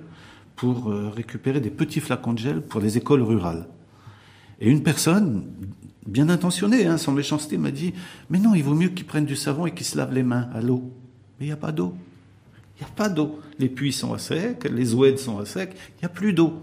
pour 0.55 0.89
euh, 0.89 1.09
récupérer 1.09 1.59
des 1.59 1.69
petits 1.69 1.99
flacons 1.99 2.33
de 2.33 2.39
gel 2.39 2.61
pour 2.61 2.81
les 2.81 2.97
écoles 2.97 3.21
rurales. 3.21 3.67
Et 4.59 4.69
une 4.69 4.83
personne, 4.83 5.45
bien 6.05 6.29
intentionnée, 6.29 6.85
hein, 6.85 6.97
sans 6.97 7.11
méchanceté, 7.11 7.57
m'a 7.57 7.71
dit 7.71 7.93
Mais 8.29 8.39
non, 8.39 8.55
il 8.55 8.63
vaut 8.63 8.75
mieux 8.75 8.89
qu'ils 8.89 9.05
prennent 9.05 9.25
du 9.25 9.35
savon 9.35 9.65
et 9.65 9.73
qu'ils 9.73 9.85
se 9.85 9.97
lavent 9.97 10.13
les 10.13 10.23
mains 10.23 10.49
à 10.53 10.61
l'eau. 10.61 10.91
Mais 11.39 11.45
il 11.45 11.49
n'y 11.49 11.53
a 11.53 11.57
pas 11.57 11.71
d'eau. 11.71 11.95
Il 12.77 12.83
n'y 12.83 12.87
a 12.87 12.93
pas 12.93 13.09
d'eau. 13.09 13.39
Les 13.59 13.69
puits 13.69 13.93
sont 13.93 14.13
à 14.13 14.19
sec, 14.19 14.69
les 14.69 14.93
oueds 14.93 15.17
sont 15.17 15.39
à 15.39 15.45
sec, 15.45 15.71
il 15.97 16.01
n'y 16.01 16.05
a 16.05 16.09
plus 16.09 16.33
d'eau. 16.33 16.53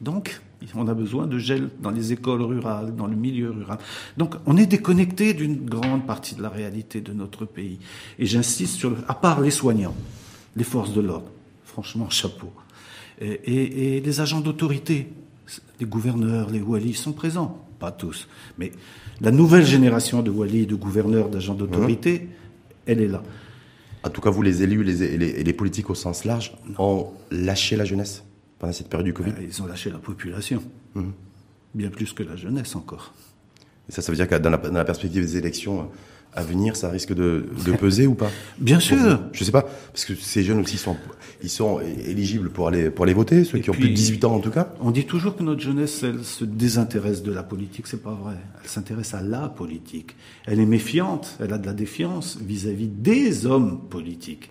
Donc, 0.00 0.40
on 0.74 0.88
a 0.88 0.94
besoin 0.94 1.26
de 1.26 1.38
gel 1.38 1.68
dans 1.80 1.90
les 1.90 2.12
écoles 2.12 2.42
rurales, 2.42 2.94
dans 2.94 3.06
le 3.06 3.16
milieu 3.16 3.50
rural. 3.50 3.78
Donc, 4.16 4.36
on 4.46 4.56
est 4.56 4.66
déconnecté 4.66 5.34
d'une 5.34 5.64
grande 5.64 6.06
partie 6.06 6.34
de 6.34 6.42
la 6.42 6.48
réalité 6.48 7.00
de 7.00 7.12
notre 7.12 7.44
pays. 7.44 7.78
Et 8.18 8.26
j'insiste 8.26 8.76
sur 8.76 8.90
le, 8.90 8.96
à 9.08 9.14
part 9.14 9.40
les 9.40 9.50
soignants, 9.50 9.94
les 10.56 10.64
forces 10.64 10.92
de 10.92 11.00
l'ordre, 11.00 11.30
franchement, 11.64 12.08
chapeau, 12.10 12.52
et, 13.20 13.96
et 13.96 14.00
les 14.00 14.20
agents 14.20 14.40
d'autorité, 14.40 15.08
les 15.80 15.86
gouverneurs, 15.86 16.50
les 16.50 16.60
walis 16.60 16.94
sont 16.94 17.12
présents, 17.12 17.66
pas 17.78 17.90
tous, 17.90 18.28
mais 18.58 18.72
la 19.20 19.30
nouvelle 19.30 19.64
génération 19.64 20.22
de 20.22 20.30
walis, 20.30 20.66
de 20.66 20.74
gouverneurs, 20.74 21.28
d'agents 21.28 21.54
d'autorité, 21.54 22.20
mmh. 22.20 22.28
elle 22.86 23.00
est 23.00 23.08
là. 23.08 23.22
En 24.02 24.10
tout 24.10 24.20
cas, 24.20 24.30
vous, 24.30 24.42
les 24.42 24.62
élus 24.62 24.88
et 25.02 25.16
les, 25.16 25.52
politiques 25.52 25.88
au 25.88 25.94
sens 25.94 26.24
large, 26.24 26.54
ont 26.78 27.08
lâché 27.30 27.74
la 27.74 27.84
jeunesse 27.84 28.22
pendant 28.58 28.72
cette 28.72 28.88
période 28.88 29.06
du 29.06 29.14
Covid? 29.14 29.30
Euh, 29.30 29.46
Ils 29.48 29.62
ont 29.62 29.66
lâché 29.66 29.90
la 29.90 29.98
population, 29.98 30.62
mmh. 30.94 31.02
bien 31.74 31.88
plus 31.88 32.12
que 32.12 32.22
la 32.22 32.36
jeunesse 32.36 32.76
encore. 32.76 33.14
Et 33.88 33.92
ça, 33.92 34.02
ça 34.02 34.12
veut 34.12 34.16
dire 34.16 34.28
que 34.28 34.34
dans 34.34 34.50
la, 34.50 34.58
dans 34.58 34.72
la 34.72 34.84
perspective 34.84 35.22
des 35.22 35.36
élections, 35.36 35.90
à 36.36 36.42
venir, 36.42 36.76
ça 36.76 36.90
risque 36.90 37.14
de, 37.14 37.46
de 37.64 37.72
peser 37.72 38.06
ou 38.06 38.14
pas 38.14 38.30
Bien 38.58 38.80
sûr. 38.80 39.20
Je 39.32 39.44
sais 39.44 39.52
pas, 39.52 39.62
parce 39.62 40.04
que 40.04 40.14
ces 40.14 40.42
jeunes 40.42 40.60
aussi 40.60 40.76
sont, 40.76 40.96
ils 41.42 41.50
sont 41.50 41.80
éligibles 41.80 42.50
pour 42.50 42.68
aller, 42.68 42.90
pour 42.90 43.04
aller 43.04 43.14
voter, 43.14 43.44
ceux 43.44 43.58
qui 43.58 43.70
ont 43.70 43.74
plus 43.74 43.90
de 43.90 43.94
18 43.94 44.24
ans 44.24 44.34
en 44.34 44.40
tout 44.40 44.50
cas. 44.50 44.74
On 44.80 44.90
dit 44.90 45.04
toujours 45.04 45.36
que 45.36 45.42
notre 45.42 45.60
jeunesse, 45.60 46.02
elle 46.02 46.24
se 46.24 46.44
désintéresse 46.44 47.22
de 47.22 47.32
la 47.32 47.42
politique, 47.42 47.86
c'est 47.86 48.02
pas 48.02 48.14
vrai. 48.14 48.36
Elle 48.62 48.68
s'intéresse 48.68 49.14
à 49.14 49.22
la 49.22 49.48
politique. 49.48 50.16
Elle 50.46 50.58
est 50.58 50.66
méfiante, 50.66 51.36
elle 51.40 51.52
a 51.52 51.58
de 51.58 51.66
la 51.66 51.72
défiance 51.72 52.38
vis-à-vis 52.40 52.88
des 52.88 53.46
hommes 53.46 53.80
politiques. 53.88 54.50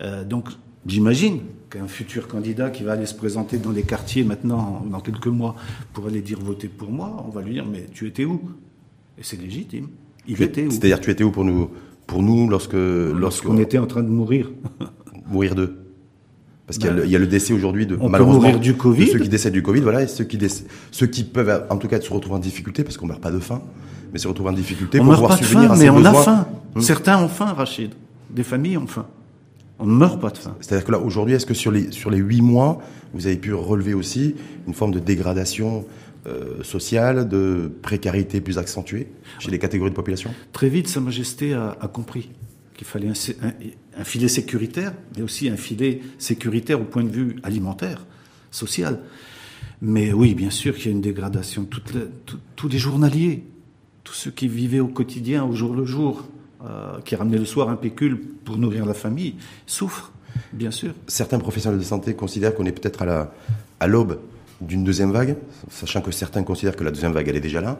Euh, 0.00 0.24
donc, 0.24 0.48
j'imagine 0.86 1.40
qu'un 1.68 1.88
futur 1.88 2.26
candidat 2.26 2.70
qui 2.70 2.84
va 2.84 2.92
aller 2.92 3.06
se 3.06 3.14
présenter 3.14 3.58
dans 3.58 3.70
les 3.70 3.82
quartiers 3.82 4.24
maintenant, 4.24 4.84
dans 4.90 5.00
quelques 5.00 5.26
mois, 5.26 5.56
pour 5.92 6.06
aller 6.06 6.22
dire 6.22 6.40
voter 6.40 6.68
pour 6.68 6.90
moi, 6.90 7.22
on 7.26 7.30
va 7.30 7.42
lui 7.42 7.52
dire 7.52 7.66
mais 7.66 7.86
tu 7.92 8.06
étais 8.06 8.24
où? 8.24 8.40
Et 9.18 9.22
c'est 9.22 9.40
légitime. 9.40 9.88
C'est-à-dire, 10.26 11.00
tu 11.00 11.10
étais 11.10 11.24
où 11.24 11.30
pour 11.30 11.44
nous, 11.44 11.70
pour 12.06 12.22
nous 12.22 12.48
lorsque, 12.48 12.74
lorsqu'on 12.74 13.58
était 13.58 13.78
en 13.78 13.86
train 13.86 14.02
de 14.02 14.08
mourir 14.08 14.50
Mourir 15.30 15.54
d'eux. 15.54 15.76
Parce 16.66 16.78
qu'il 16.78 17.10
y, 17.10 17.16
a 17.16 17.18
le 17.18 17.26
décès 17.26 17.52
aujourd'hui 17.52 17.86
de 17.86 17.98
on 18.00 18.08
malheureusement 18.08 18.40
peut 18.40 18.46
mourir 18.46 18.60
du 18.60 18.74
Covid. 18.74 19.08
ceux 19.08 19.18
qui 19.18 19.28
décèdent 19.28 19.52
du 19.52 19.62
Covid, 19.62 19.80
voilà, 19.80 20.02
et 20.02 20.06
ceux 20.06 20.24
qui 20.24 20.38
ceux 20.90 21.06
qui 21.06 21.24
peuvent 21.24 21.66
en 21.68 21.76
tout 21.76 21.88
cas 21.88 22.00
se 22.00 22.12
retrouver 22.12 22.36
en 22.36 22.38
difficulté 22.38 22.84
parce 22.84 22.96
qu'on 22.96 23.06
meurt 23.06 23.20
pas 23.20 23.32
de 23.32 23.40
faim, 23.40 23.60
mais 24.12 24.18
se 24.18 24.28
retrouver 24.28 24.50
en 24.50 24.54
difficulté 24.54 25.00
on 25.00 25.04
pour 25.04 25.14
pouvoir 25.14 25.36
subvenir 25.36 25.68
faim, 25.68 25.74
à 25.74 25.78
mais 25.78 25.90
on 25.90 26.04
a 26.04 26.14
faim. 26.14 26.46
Hmm. 26.74 26.80
Certains 26.80 27.22
ont 27.22 27.28
faim, 27.28 27.52
Rachid. 27.52 27.90
Des 28.30 28.44
familles 28.44 28.78
ont 28.78 28.86
faim. 28.86 29.06
On 29.80 29.86
ne 29.86 29.92
meurt 29.92 30.20
pas 30.20 30.30
de 30.30 30.38
faim. 30.38 30.54
C'est-à-dire 30.60 30.86
que 30.86 30.92
là, 30.92 30.98
aujourd'hui, 31.00 31.34
est-ce 31.34 31.46
que 31.46 31.54
sur 31.54 31.72
les 31.72 31.90
sur 31.90 32.10
les 32.10 32.18
huit 32.18 32.42
mois, 32.42 32.80
vous 33.12 33.26
avez 33.26 33.36
pu 33.36 33.52
relever 33.52 33.92
aussi 33.92 34.36
une 34.66 34.72
forme 34.72 34.92
de 34.92 35.00
dégradation 35.00 35.84
euh, 36.26 36.62
sociale, 36.62 37.28
de 37.28 37.68
précarité 37.82 38.40
plus 38.40 38.56
accentuée 38.56 39.08
chez 39.40 39.50
les 39.50 39.58
catégories 39.58 39.90
de 39.90 39.96
population 39.96 40.30
Très 40.52 40.68
vite, 40.68 40.86
Sa 40.86 41.00
Majesté 41.00 41.52
a, 41.52 41.90
compris 41.92 42.30
qu'il 42.74 42.86
fallait 42.86 43.08
un, 43.08 44.04
filet 44.04 44.28
sécuritaire, 44.28 44.94
mais 45.16 45.22
aussi 45.22 45.48
un 45.48 45.56
filet 45.56 46.00
sécuritaire 46.18 46.80
au 46.80 46.84
point 46.84 47.02
de 47.02 47.10
vue 47.10 47.36
alimentaire, 47.42 48.06
social. 48.52 49.00
Mais 49.80 50.12
oui, 50.12 50.34
bien 50.34 50.50
sûr 50.50 50.76
qu'il 50.76 50.86
y 50.86 50.88
a 50.88 50.92
une 50.92 51.00
dégradation. 51.00 51.66
tous 52.54 52.68
les 52.68 52.78
journaliers, 52.78 53.44
tous 54.04 54.14
ceux 54.14 54.30
qui 54.30 54.46
vivaient 54.46 54.78
au 54.78 54.86
quotidien, 54.86 55.44
au 55.44 55.54
jour 55.54 55.74
le 55.74 55.84
jour, 55.84 56.28
euh, 56.64 57.00
qui 57.04 57.16
ramenaient 57.16 57.38
le 57.38 57.44
soir 57.44 57.68
un 57.68 57.74
pécule 57.74 58.20
pour 58.44 58.58
nourrir 58.58 58.86
la 58.86 58.94
famille, 58.94 59.34
souffrent, 59.66 60.12
bien 60.52 60.70
sûr. 60.70 60.94
Certains 61.08 61.40
professionnels 61.40 61.80
de 61.80 61.84
santé 61.84 62.14
considèrent 62.14 62.54
qu'on 62.54 62.66
est 62.66 62.70
peut-être 62.70 63.02
à 63.80 63.86
l'aube 63.88 64.20
d'une 64.66 64.84
deuxième 64.84 65.12
vague, 65.12 65.36
sachant 65.70 66.00
que 66.00 66.10
certains 66.10 66.42
considèrent 66.42 66.76
que 66.76 66.84
la 66.84 66.90
deuxième 66.90 67.12
vague 67.12 67.28
elle 67.28 67.36
est 67.36 67.40
déjà 67.40 67.60
là, 67.60 67.78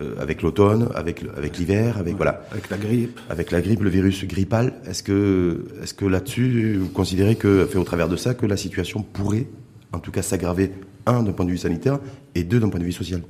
euh, 0.00 0.14
avec 0.20 0.42
l'automne, 0.42 0.88
avec 0.94 1.24
avec 1.36 1.58
l'hiver, 1.58 1.98
avec 1.98 2.16
voilà, 2.16 2.42
avec 2.52 2.70
la 2.70 2.76
grippe, 2.76 3.18
avec 3.30 3.50
la 3.50 3.60
grippe, 3.60 3.82
le 3.82 3.90
virus 3.90 4.24
grippal. 4.24 4.74
Est-ce 4.86 5.02
que 5.02 5.64
est-ce 5.82 5.94
que 5.94 6.04
là-dessus 6.04 6.76
vous 6.76 6.88
considérez 6.88 7.36
que, 7.36 7.66
fait 7.66 7.78
au 7.78 7.84
travers 7.84 8.08
de 8.08 8.16
ça, 8.16 8.34
que 8.34 8.46
la 8.46 8.56
situation 8.56 9.02
pourrait, 9.02 9.46
en 9.92 9.98
tout 9.98 10.10
cas, 10.10 10.22
s'aggraver 10.22 10.72
un 11.06 11.22
d'un 11.22 11.32
point 11.32 11.44
de 11.44 11.50
vue 11.50 11.58
sanitaire 11.58 11.98
et 12.34 12.44
deux 12.44 12.60
d'un 12.60 12.68
point 12.68 12.80
de 12.80 12.84
vue 12.84 12.92
social? 12.92 13.22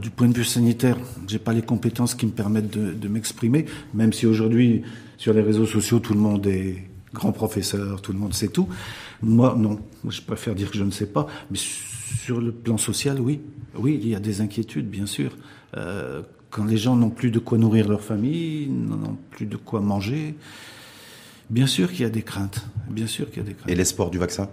Du 0.00 0.08
point 0.08 0.28
de 0.28 0.34
vue 0.34 0.44
sanitaire, 0.44 0.96
j'ai 1.28 1.38
pas 1.38 1.52
les 1.52 1.60
compétences 1.60 2.14
qui 2.14 2.24
me 2.24 2.30
permettent 2.30 2.70
de, 2.70 2.92
de 2.92 3.08
m'exprimer, 3.08 3.66
même 3.92 4.12
si 4.12 4.26
aujourd'hui 4.26 4.82
sur 5.18 5.34
les 5.34 5.42
réseaux 5.42 5.66
sociaux 5.66 5.98
tout 5.98 6.14
le 6.14 6.20
monde 6.20 6.46
est 6.46 6.89
grand 7.12 7.32
professeur, 7.32 8.00
tout 8.02 8.12
le 8.12 8.18
monde 8.18 8.34
sait 8.34 8.48
tout. 8.48 8.68
Moi, 9.22 9.54
non. 9.58 9.80
Je 10.08 10.20
préfère 10.20 10.54
dire 10.54 10.70
que 10.70 10.78
je 10.78 10.84
ne 10.84 10.90
sais 10.90 11.06
pas. 11.06 11.26
Mais 11.50 11.58
sur 11.58 12.40
le 12.40 12.52
plan 12.52 12.76
social, 12.76 13.20
oui. 13.20 13.40
Oui, 13.76 13.98
il 14.02 14.08
y 14.08 14.14
a 14.14 14.20
des 14.20 14.40
inquiétudes, 14.40 14.88
bien 14.88 15.06
sûr. 15.06 15.36
Euh, 15.76 16.22
quand 16.50 16.64
les 16.64 16.76
gens 16.76 16.96
n'ont 16.96 17.10
plus 17.10 17.30
de 17.30 17.38
quoi 17.38 17.58
nourrir 17.58 17.88
leur 17.88 18.02
famille, 18.02 18.68
n'ont 18.68 19.16
plus 19.30 19.46
de 19.46 19.56
quoi 19.56 19.80
manger, 19.80 20.34
bien 21.48 21.66
sûr 21.66 21.90
qu'il 21.90 22.00
y 22.00 22.04
a 22.04 22.10
des 22.10 22.22
craintes. 22.22 22.66
Bien 22.88 23.06
sûr 23.06 23.30
qu'il 23.30 23.38
y 23.38 23.46
a 23.46 23.48
des 23.48 23.54
craintes. 23.54 23.70
Et 23.70 23.74
l'espoir 23.74 24.10
du 24.10 24.18
vaccin 24.18 24.48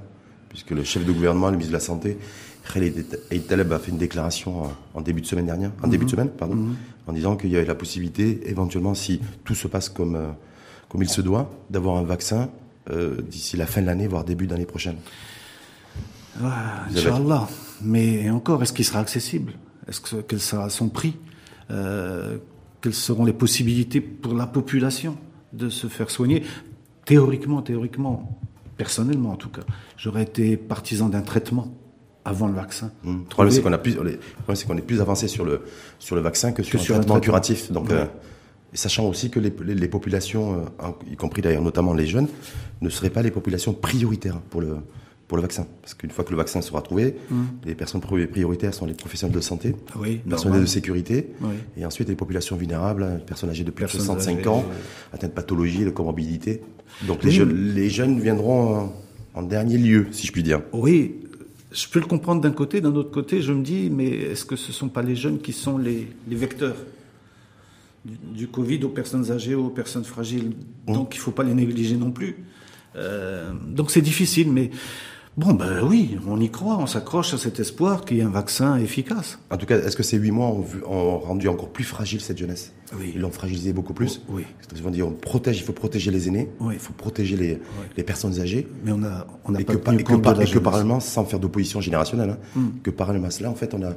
Puisque 0.49 0.71
le 0.71 0.83
chef 0.83 1.05
de 1.05 1.11
gouvernement, 1.11 1.47
le 1.47 1.53
ministre 1.53 1.71
de 1.71 1.77
la 1.77 1.83
Santé, 1.83 2.17
Khaled 2.73 3.05
Taleb 3.47 3.71
a 3.71 3.79
fait 3.79 3.91
une 3.91 3.97
déclaration 3.97 4.63
en 4.93 5.01
début 5.01 5.21
de 5.21 5.25
semaine 5.25 5.45
dernière, 5.45 5.71
en 5.83 5.87
début 5.87 6.05
de 6.05 6.09
mhm. 6.09 6.17
semaine, 6.17 6.29
pardon, 6.29 6.55
mhm. 6.55 6.75
en 7.05 7.13
disant 7.13 7.35
qu'il 7.35 7.51
y 7.51 7.57
avait 7.57 7.65
la 7.65 7.75
possibilité, 7.75 8.49
éventuellement, 8.49 8.93
si 8.93 9.19
tout 9.43 9.55
se 9.55 9.67
passe 9.67 9.89
comme, 9.89 10.15
euh, 10.15 10.29
comme 10.89 11.03
il 11.03 11.09
se 11.09 11.21
doit, 11.21 11.51
d'avoir 11.69 11.97
un 11.97 12.03
vaccin 12.03 12.49
euh, 12.89 13.21
d'ici 13.21 13.57
la 13.57 13.65
fin 13.65 13.81
de 13.81 13.87
l'année, 13.87 14.07
voire 14.07 14.23
début 14.23 14.47
d'année 14.47 14.65
prochaine. 14.65 14.97
Ah, 16.41 16.85
Inch'Allah. 16.89 17.47
Mais 17.81 18.29
encore, 18.29 18.63
est-ce 18.63 18.73
qu'il 18.73 18.85
sera 18.85 18.99
accessible? 18.99 19.53
Est-ce 19.87 20.01
que 20.01 20.17
quel 20.21 20.39
sera 20.39 20.69
son 20.69 20.89
prix? 20.89 21.15
Euh, 21.71 22.37
Quelles 22.81 22.93
seront 22.93 23.25
les 23.25 23.33
possibilités 23.33 24.01
pour 24.01 24.33
la 24.33 24.47
population 24.47 25.17
de 25.53 25.69
se 25.69 25.87
faire 25.87 26.09
soigner? 26.09 26.43
Théoriquement, 27.05 27.61
théoriquement, 27.61 28.39
personnellement 28.77 29.31
en 29.31 29.35
tout 29.35 29.49
cas, 29.49 29.61
j'aurais 29.97 30.23
été 30.23 30.57
partisan 30.57 31.09
d'un 31.09 31.21
traitement 31.21 31.73
avant 32.25 32.47
le 32.47 32.53
vaccin. 32.53 32.91
Mmh. 33.03 33.17
Le 33.19 33.23
problème, 33.23 33.53
c'est 33.53 33.61
qu'on 33.61 33.73
a 33.73 33.77
plus, 33.77 33.97
c'est 34.53 34.67
qu'on 34.67 34.77
est 34.77 34.81
plus 34.81 35.01
avancé 35.01 35.27
sur 35.27 35.45
le 35.45 35.61
sur 35.99 36.15
le 36.15 36.21
vaccin 36.21 36.51
que 36.51 36.63
sur, 36.63 36.77
le 36.77 36.85
traitement, 36.85 37.19
curatif. 37.19 37.71
Donc, 37.71 37.91
euh, 37.91 38.05
sachant 38.77 39.07
aussi 39.07 39.29
que 39.29 39.39
les, 39.39 39.51
les, 39.63 39.87
populations, 39.87 40.65
euh, 40.81 40.89
y 41.11 41.15
compris 41.15 41.41
d'ailleurs 41.41 41.63
notamment 41.63 41.93
les 41.93 42.05
jeunes, 42.05 42.27
ne 42.81 42.89
seraient 42.89 43.09
pas 43.09 43.21
les 43.21 43.31
populations 43.31 43.73
prioritaires 43.73 44.39
pour 44.49 44.61
le 44.61 44.77
pour 45.27 45.35
le 45.37 45.41
vaccin. 45.41 45.67
Parce 45.81 45.93
qu'une 45.93 46.09
fois 46.09 46.23
que 46.23 46.31
le 46.31 46.37
vaccin 46.37 46.61
sera 46.61 46.81
trouvé, 46.81 47.15
mmh. 47.29 47.35
les 47.65 47.75
personnes 47.75 47.99
prioritaires 47.99 48.73
sont 48.73 48.85
les 48.85 48.93
professionnels 48.93 49.35
de 49.35 49.41
santé, 49.41 49.75
oui, 49.97 50.21
les 50.23 50.29
personnels 50.29 50.61
de 50.61 50.65
sécurité, 50.65 51.31
et 51.75 51.85
ensuite 51.85 52.07
les 52.07 52.15
populations 52.15 52.55
vulnérables, 52.55 53.05
les 53.17 53.25
personnes 53.25 53.49
âgées 53.49 53.65
de 53.65 53.71
plus 53.71 53.83
de 53.83 53.89
65 53.89 54.47
ans, 54.47 54.63
atteintes 55.11 55.31
de 55.31 55.35
pathologies, 55.35 55.83
de 55.83 55.89
comorbidité. 55.89 56.61
Donc 57.07 57.23
les, 57.23 57.31
jeunes, 57.31 57.73
les 57.73 57.89
jeunes 57.89 58.21
viendront 58.21 58.93
en, 59.33 59.43
dernier 59.43 59.77
lieu, 59.77 60.07
si 60.11 60.25
je 60.25 60.31
puis 60.31 60.43
dire. 60.43 60.61
Oui, 60.71 61.15
je 61.73 61.87
peux 61.89 61.99
le 61.99 62.05
comprendre 62.05 62.41
d'un 62.41 62.51
côté, 62.51 62.79
d'un 62.79 62.95
autre 62.95 63.11
côté, 63.11 63.41
je 63.41 63.51
me 63.51 63.63
dis, 63.63 63.89
mais 63.89 64.07
est-ce 64.07 64.45
que 64.45 64.55
ce 64.55 64.69
ne 64.69 64.73
sont 64.73 64.87
pas 64.87 65.01
les 65.01 65.15
jeunes 65.15 65.39
qui 65.39 65.51
sont 65.51 65.77
les, 65.77 66.07
les 66.29 66.35
vecteurs? 66.35 66.77
Du, 68.33 68.47
Covid 68.47 68.83
aux 68.83 68.89
personnes 68.89 69.31
âgées, 69.31 69.55
aux 69.55 69.69
personnes 69.69 70.03
fragiles. 70.03 70.53
Donc 70.87 71.15
il 71.15 71.17
ne 71.17 71.21
faut 71.21 71.31
pas 71.31 71.43
les 71.43 71.53
négliger 71.53 71.97
non 71.97 72.11
plus. 72.11 72.45
Euh, 72.95 73.51
donc 73.67 73.91
c'est 73.91 74.01
difficile, 74.01 74.51
mais 74.51 74.71
Bon, 75.37 75.53
ben 75.53 75.83
oui, 75.83 76.17
on 76.27 76.41
y 76.41 76.49
croit, 76.49 76.77
on 76.79 76.87
s'accroche 76.87 77.35
à 77.35 77.37
cet 77.37 77.59
espoir 77.59 78.05
qu'il 78.05 78.17
y 78.17 78.21
ait 78.21 78.23
un 78.23 78.29
vaccin 78.29 78.75
efficace. 78.77 79.37
En 79.51 79.57
tout 79.57 79.67
cas, 79.67 79.77
est-ce 79.77 79.95
que 79.95 80.01
ces 80.01 80.17
huit 80.17 80.31
mois 80.31 80.47
ont, 80.47 80.65
ont, 80.87 81.19
rendu 81.19 81.47
encore 81.47 81.69
plus 81.69 81.83
fragile 81.83 82.21
cette 82.21 82.39
jeunesse? 82.39 82.73
Oui. 82.97 83.11
Ils 83.13 83.21
l'ont 83.21 83.29
fragilisé 83.29 83.71
beaucoup 83.71 83.93
plus 83.93 84.23
Oui. 84.29 84.45
Ils 84.75 84.91
dit 84.91 85.03
on 85.03 85.11
protège, 85.11 85.59
il 85.59 85.63
faut 85.63 85.73
protéger 85.73 86.09
les 86.09 86.27
aînés, 86.27 86.49
oui. 86.59 86.73
il 86.73 86.79
faut 86.79 86.93
protéger 86.93 87.37
les, 87.37 87.59
les 87.95 88.03
personnes 88.03 88.39
âgées. 88.39 88.67
Mais 88.83 88.91
on 88.91 89.03
a, 89.03 89.27
on 89.45 89.53
a 89.53 89.61
et 89.61 89.63
pas 89.63 89.75
que, 89.75 89.99
et 89.99 90.03
que, 90.03 90.15
par, 90.15 90.41
et 90.41 90.45
que 90.45 90.57
parallèlement, 90.57 90.99
sans 90.99 91.23
faire 91.23 91.39
d'opposition 91.39 91.81
générationnelle, 91.81 92.31
hein, 92.31 92.37
mm. 92.55 92.67
que 92.81 92.89
parallèlement 92.89 93.27
à 93.27 93.31
cela, 93.31 93.51
en 93.51 93.55
fait, 93.55 93.75
on 93.75 93.83
a 93.83 93.91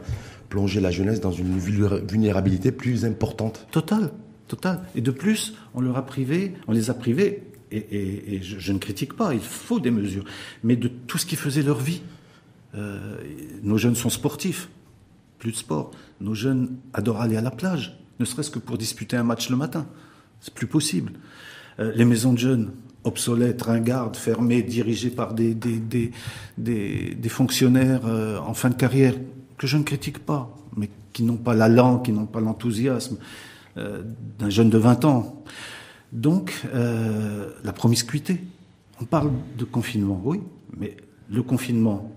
plongé 0.50 0.82
la 0.82 0.90
jeunesse 0.90 1.20
dans 1.20 1.32
une 1.32 1.56
vulnérabilité 1.59 2.70
plus 2.70 3.06
importante. 3.06 3.66
Total, 3.70 4.11
total. 4.47 4.82
Et 4.94 5.00
de 5.00 5.11
plus, 5.11 5.54
on 5.73 5.80
leur 5.80 5.97
a 5.97 6.04
privé, 6.04 6.52
on 6.68 6.73
les 6.73 6.90
a 6.90 6.94
privés 6.94 7.44
et, 7.72 8.40
je, 8.42 8.72
ne 8.72 8.78
critique 8.78 9.14
pas, 9.14 9.34
il 9.34 9.40
faut 9.40 9.80
des 9.80 9.90
mesures, 9.90 10.24
mais 10.64 10.76
de 10.76 10.88
tout 10.88 11.18
ce 11.18 11.26
qui 11.26 11.36
faisait 11.36 11.62
leur 11.62 11.78
vie. 11.78 12.02
Euh, 12.74 13.16
nos 13.62 13.78
jeunes 13.78 13.94
sont 13.94 14.10
sportifs, 14.10 14.68
plus 15.38 15.52
de 15.52 15.56
sport. 15.56 15.90
Nos 16.20 16.34
jeunes 16.34 16.76
adorent 16.92 17.20
aller 17.20 17.36
à 17.36 17.40
la 17.40 17.50
plage, 17.50 17.98
ne 18.18 18.24
serait-ce 18.24 18.50
que 18.50 18.58
pour 18.58 18.78
disputer 18.78 19.16
un 19.16 19.22
match 19.22 19.50
le 19.50 19.56
matin. 19.56 19.86
C'est 20.40 20.54
plus 20.54 20.66
possible. 20.66 21.12
Euh, 21.78 21.92
les 21.94 22.04
maisons 22.04 22.32
de 22.32 22.38
jeunes, 22.38 22.70
obsolètes, 23.04 23.62
ringardes, 23.62 24.16
fermées, 24.16 24.62
dirigées 24.62 25.10
par 25.10 25.34
des, 25.34 25.54
des, 25.54 26.12
des, 26.58 27.28
fonctionnaires 27.28 28.02
euh, 28.04 28.38
en 28.38 28.54
fin 28.54 28.68
de 28.70 28.74
carrière, 28.74 29.14
que 29.58 29.66
je 29.66 29.76
ne 29.76 29.82
critique 29.82 30.18
pas, 30.18 30.54
mais 30.76 30.90
qui 31.12 31.22
n'ont 31.22 31.36
pas 31.36 31.54
la 31.54 31.68
langue, 31.68 32.04
qui 32.04 32.12
n'ont 32.12 32.26
pas 32.26 32.40
l'enthousiasme 32.40 33.16
d'un 33.76 34.50
jeune 34.50 34.68
de 34.68 34.76
20 34.76 35.04
ans. 35.06 35.44
Donc, 36.12 36.62
euh, 36.75 37.50
la 37.62 37.73
promiscuité. 37.73 38.40
On 39.00 39.05
parle 39.05 39.31
de 39.57 39.64
confinement, 39.64 40.21
oui, 40.25 40.40
mais 40.76 40.97
le 41.31 41.43
confinement, 41.43 42.12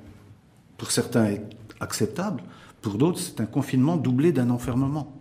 pour 0.78 0.92
certains, 0.92 1.26
est 1.26 1.44
acceptable. 1.80 2.44
Pour 2.82 2.96
d'autres, 2.96 3.20
c'est 3.20 3.40
un 3.40 3.46
confinement 3.46 3.96
doublé 3.96 4.32
d'un 4.32 4.50
enfermement. 4.50 5.16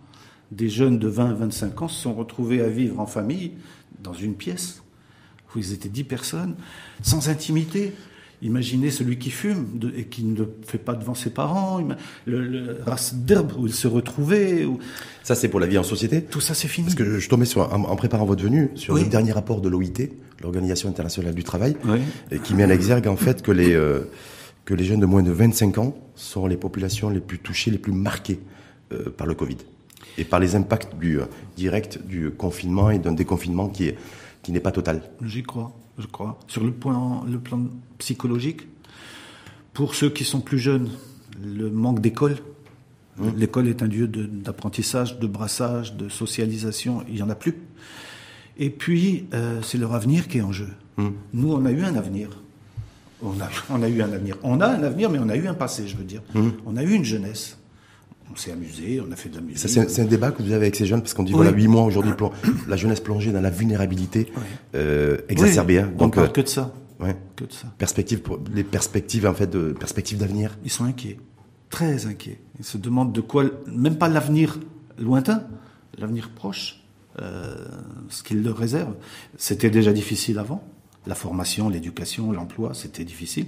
Des 0.50 0.69
jeunes 0.69 0.99
de 0.99 1.09
20 1.09 1.31
à 1.31 1.35
25 1.35 1.83
ans 1.83 1.88
se 1.88 2.02
sont 2.02 2.14
retrouvés 2.14 2.61
à 2.61 2.69
vivre 2.69 2.99
en 2.99 3.07
famille 3.07 3.52
dans 4.00 4.12
une 4.12 4.35
pièce 4.35 4.83
où 5.55 5.59
ils 5.59 5.73
étaient 5.73 5.88
10 5.88 6.05
personnes, 6.05 6.55
sans 7.02 7.29
intimité, 7.29 7.95
Imaginez 8.42 8.90
celui 8.90 9.18
qui 9.18 9.30
fume 9.30 9.78
et 9.96 10.04
qui 10.04 10.25
ne 10.25 10.44
fait 10.66 10.78
pas 10.78 10.94
devant 10.94 11.14
ses 11.14 11.30
parents, 11.30 11.80
le, 12.26 12.76
race 12.84 13.14
d'herbe 13.14 13.52
où 13.56 13.68
il 13.68 13.72
se 13.72 13.87
retrouvait. 13.87 14.66
Ça, 15.22 15.37
c'est 15.37 15.49
pour 15.49 15.61
la 15.61 15.68
vie 15.68 15.78
en 15.78 15.84
société 15.84 16.22
Tout 16.22 16.40
ça, 16.40 16.52
c'est 16.52 16.66
fini. 16.66 16.87
Parce 16.87 16.96
que 16.96 17.20
je 17.20 17.28
tombais 17.28 17.44
sur, 17.44 17.72
en, 17.72 17.94
préparant 17.94 18.25
votre 18.25 18.42
venue 18.42 18.70
sur 18.75 18.94
le 18.94 19.04
dernier 19.04 19.30
rapport 19.30 19.61
de 19.61 19.68
l'OIT, 19.68 20.11
l'Organisation 20.42 20.88
internationale 20.88 21.34
du 21.34 21.44
travail, 21.44 21.76
et 22.32 22.40
qui 22.40 22.54
met 22.54 22.64
en 22.64 22.70
exergue 22.70 23.06
en 23.06 23.16
fait 23.16 23.42
que 23.42 23.52
les, 23.52 23.75
euh, 23.75 24.11
que 24.64 24.75
les 24.75 24.84
jeunes 24.84 25.00
de 25.00 25.06
moins 25.06 25.22
de 25.22 25.30
25 25.30 25.78
ans 25.78 25.94
sont 26.16 26.49
les 26.49 26.56
populations 26.56 27.11
les 27.11 27.20
plus 27.20 27.38
touchées, 27.38 27.70
les 27.70 27.78
plus 27.78 27.92
marquées 27.92 28.40
euh, 28.92 29.08
par 29.16 29.28
le 29.28 29.34
Covid 29.34 29.58
et 30.18 30.25
par 30.25 30.40
les 30.40 30.56
impacts 30.56 30.99
du, 30.99 31.20
euh, 31.20 31.26
direct 31.56 32.00
du 32.04 32.30
confinement 32.30 32.90
et 32.90 32.99
d'un 32.99 33.12
déconfinement 33.12 33.68
qui 33.68 33.87
est 33.87 33.96
qui 34.42 34.52
n'est 34.52 34.61
pas 34.61 34.72
total. 34.72 35.02
J'y 35.25 35.42
crois 35.42 35.72
je 36.02 36.06
crois. 36.06 36.38
Sur 36.49 36.64
le, 36.64 36.73
point, 36.73 37.25
le 37.30 37.38
plan 37.38 37.62
psychologique, 37.99 38.62
pour 39.73 39.94
ceux 39.94 40.11
qui 40.11 40.25
sont 40.25 40.40
plus 40.40 40.59
jeunes, 40.59 40.90
le 41.42 41.71
manque 41.71 42.00
d'école. 42.00 42.37
Mmh. 43.16 43.28
L'école 43.37 43.68
est 43.68 43.82
un 43.82 43.87
lieu 43.87 44.06
d'apprentissage, 44.06 45.18
de, 45.18 45.26
brassage, 45.26 45.94
de 45.97 46.09
socialisation. 46.09 47.04
Il 47.09 47.14
n'y 47.14 47.23
en 47.23 47.30
a 47.30 47.35
plus. 47.35 47.56
Et 48.59 48.71
puis, 48.71 49.26
euh, 49.32 49.61
c'est 49.62 49.78
leur 49.78 49.94
avenir 49.94 50.28
qui 50.28 50.38
est 50.38 50.42
en 50.42 50.52
jeu. 50.52 50.68
Mmh. 50.97 51.09
Nous, 51.32 51.52
on 51.52 51.64
a 51.64 51.71
eu 51.71 51.82
un 51.82 51.94
avenir. 51.94 52.28
On 53.23 53.40
a, 53.40 53.49
on 53.71 53.82
a 53.82 53.88
eu 53.88 54.02
un 54.02 54.12
avenir. 54.12 54.37
On 54.42 54.61
a 54.61 54.66
un 54.66 54.82
avenir, 54.82 55.09
mais 55.09 55.18
on 55.18 55.28
a 55.28 55.37
eu 55.37 55.47
un 55.47 55.54
passé, 55.54 55.87
je 55.87 55.97
veux 55.97 56.04
dire. 56.04 56.23
Mmh. 56.35 56.49
On 56.66 56.76
a 56.76 56.82
eu 56.82 56.92
une 56.92 57.04
jeunesse 57.04 57.56
on 58.32 58.36
s'est 58.36 58.52
amusé, 58.52 59.00
on 59.06 59.10
a 59.12 59.16
fait 59.16 59.28
de 59.28 59.36
la 59.36 59.40
musique. 59.40 59.68
C'est 59.68 60.00
un, 60.00 60.04
débat 60.04 60.30
que 60.30 60.42
vous 60.42 60.52
avez 60.52 60.66
avec 60.66 60.76
ces 60.76 60.86
jeunes, 60.86 61.00
parce 61.00 61.14
qu'on 61.14 61.22
dit, 61.22 61.32
voilà, 61.32 61.50
huit 61.50 61.68
mois 61.68 61.82
aujourd'hui, 61.82 62.12
la 62.68 62.76
jeunesse 62.76 63.00
plongée 63.00 63.32
dans 63.32 63.40
la 63.40 63.50
vulnérabilité 63.50 64.32
euh, 64.74 65.18
exacerbée. 65.28 65.80
Hein. 65.80 65.92
Donc, 65.98 66.14
on 66.14 66.16
parle 66.16 66.26
euh, 66.28 66.30
que 66.30 66.40
de 66.40 66.48
ça. 66.48 66.72
Ouais. 67.00 67.16
Que 67.36 67.44
de 67.44 67.52
ça. 67.52 67.68
Perspective 67.78 68.22
pour, 68.22 68.40
les 68.54 68.64
perspectives, 68.64 69.26
en 69.26 69.34
fait, 69.34 69.48
de 69.48 69.72
perspectives 69.72 70.18
d'avenir. 70.18 70.56
Ils 70.64 70.70
sont 70.70 70.84
inquiets. 70.84 71.18
Très 71.68 72.06
inquiets. 72.06 72.40
Ils 72.58 72.64
se 72.64 72.78
demandent 72.78 73.12
de 73.12 73.20
quoi, 73.20 73.44
même 73.66 73.96
pas 73.96 74.08
l'avenir 74.08 74.58
lointain, 74.98 75.44
l'avenir 75.98 76.30
proche, 76.30 76.82
euh, 77.20 77.54
ce 78.08 78.22
qu'il 78.22 78.42
leur 78.42 78.56
réserve. 78.56 78.94
C'était 79.36 79.70
déjà 79.70 79.92
difficile 79.92 80.38
avant. 80.38 80.64
La 81.06 81.14
formation, 81.14 81.68
l'éducation, 81.68 82.32
l'emploi, 82.32 82.72
c'était 82.74 83.04
difficile. 83.04 83.46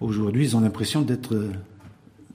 Aujourd'hui, 0.00 0.44
ils 0.44 0.56
ont 0.56 0.60
l'impression 0.60 1.02
d'être 1.02 1.36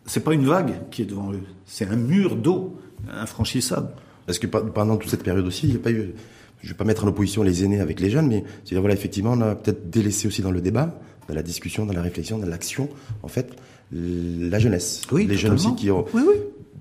c'est 0.05 0.23
pas 0.23 0.33
une 0.33 0.45
vague 0.45 0.89
qui 0.91 1.01
est 1.01 1.05
devant 1.05 1.31
eux, 1.31 1.41
c'est 1.65 1.87
un 1.87 1.95
mur 1.95 2.35
d'eau 2.35 2.77
infranchissable. 3.09 3.89
Est-ce 4.27 4.39
que 4.39 4.47
pendant 4.47 4.97
toute 4.97 5.09
cette 5.09 5.23
période 5.23 5.45
aussi, 5.45 5.67
il 5.67 5.71
n'y 5.71 5.75
a 5.75 5.79
pas 5.79 5.91
eu, 5.91 6.13
je 6.61 6.69
vais 6.69 6.75
pas 6.75 6.83
mettre 6.83 7.05
en 7.05 7.07
opposition 7.07 7.43
les 7.43 7.63
aînés 7.63 7.79
avec 7.79 7.99
les 7.99 8.09
jeunes, 8.09 8.27
mais 8.27 8.43
c'est 8.63 8.75
voilà, 8.75 8.95
effectivement, 8.95 9.33
on 9.33 9.41
a 9.41 9.55
peut-être 9.55 9.89
délaissé 9.89 10.27
aussi 10.27 10.41
dans 10.41 10.51
le 10.51 10.61
débat, 10.61 10.99
dans 11.27 11.35
la 11.35 11.43
discussion, 11.43 11.85
dans 11.85 11.93
la 11.93 12.01
réflexion, 12.01 12.37
dans 12.37 12.47
l'action, 12.47 12.89
en 13.23 13.27
fait, 13.27 13.55
la 13.91 14.59
jeunesse. 14.59 15.01
Oui, 15.11 15.27
les 15.27 15.37
jeunes 15.37 15.53
aussi 15.53 15.75
qui 15.75 15.91
ont. 15.91 16.05
Oui, 16.13 16.23
oui. 16.27 16.35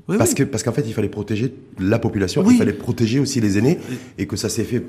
Oui, 0.06 0.18
parce 0.18 0.34
que 0.34 0.42
parce 0.42 0.62
qu'en 0.62 0.72
fait, 0.72 0.84
il 0.86 0.92
fallait 0.92 1.08
protéger 1.08 1.54
la 1.78 1.98
population, 1.98 2.44
il 2.50 2.58
fallait 2.58 2.74
protéger 2.74 3.20
aussi 3.20 3.40
les 3.40 3.56
aînés, 3.56 3.78
et 4.18 4.26
que 4.26 4.36
ça 4.36 4.50
s'est 4.50 4.64
fait. 4.64 4.84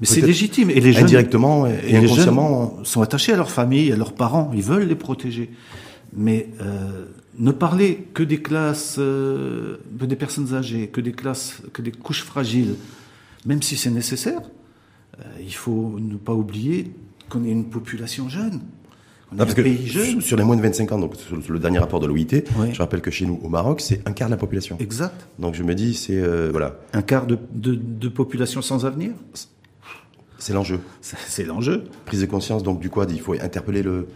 Mais 0.00 0.06
c'est 0.06 0.20
légitime. 0.20 0.68
Et 0.70 0.80
les 0.80 0.92
jeunes, 0.92 1.04
indirectement 1.04 1.66
et, 1.66 1.96
inconsciemment, 1.96 2.78
sont 2.82 3.02
attachés 3.02 3.32
à 3.32 3.36
leur 3.36 3.50
famille, 3.50 3.92
à 3.92 3.96
leurs 3.96 4.12
parents. 4.12 4.50
Ils 4.54 4.62
veulent 4.62 4.88
les 4.88 4.94
protéger. 4.94 5.50
Mais 6.14 6.50
euh, 6.60 7.06
ne 7.38 7.52
parler 7.52 8.06
que 8.12 8.22
des 8.22 8.42
classes, 8.42 8.96
euh, 8.98 9.78
des 9.90 10.16
personnes 10.16 10.54
âgées, 10.54 10.88
que 10.88 11.00
des 11.00 11.12
classes, 11.12 11.62
que 11.72 11.80
des 11.80 11.92
couches 11.92 12.22
fragiles, 12.22 12.74
même 13.46 13.62
si 13.62 13.76
c'est 13.76 13.90
nécessaire, 13.90 14.42
euh, 15.18 15.22
il 15.40 15.54
faut 15.54 15.96
ne 15.98 16.16
pas 16.16 16.34
oublier 16.34 16.92
qu'on 17.28 17.44
est 17.44 17.50
une 17.50 17.70
population 17.70 18.28
jeune. 18.28 18.60
On 19.32 19.38
est 19.38 19.40
un 19.40 19.46
pays 19.46 19.86
jeune. 19.86 20.20
Sur 20.20 20.36
les 20.36 20.44
moins 20.44 20.56
de 20.56 20.60
25 20.60 20.92
ans, 20.92 20.98
donc 20.98 21.14
sur 21.16 21.52
le 21.52 21.58
dernier 21.58 21.78
rapport 21.78 22.00
de 22.00 22.06
l'OIT, 22.06 22.44
je 22.70 22.78
rappelle 22.78 23.00
que 23.00 23.10
chez 23.10 23.24
nous, 23.24 23.40
au 23.42 23.48
Maroc, 23.48 23.80
c'est 23.80 24.06
un 24.06 24.12
quart 24.12 24.28
de 24.28 24.34
la 24.34 24.38
population. 24.38 24.76
Exact. 24.78 25.26
Donc 25.38 25.54
je 25.54 25.62
me 25.62 25.74
dis, 25.74 25.94
c'est 25.94 26.20
voilà. 26.50 26.76
Un 26.92 27.00
quart 27.00 27.26
de, 27.26 27.38
de, 27.54 27.74
de 27.74 28.08
population 28.10 28.60
sans 28.60 28.84
avenir? 28.84 29.12
C'est 30.38 30.52
l'enjeu. 30.52 30.80
C'est 31.00 31.44
l'enjeu. 31.44 31.84
Prise 32.04 32.20
de 32.20 32.26
conscience, 32.26 32.62
donc 32.62 32.80
du 32.80 32.90
quoi 32.90 33.06
Il 33.08 33.20
faut 33.20 33.32
interpeller 33.32 33.82
le, 33.82 34.08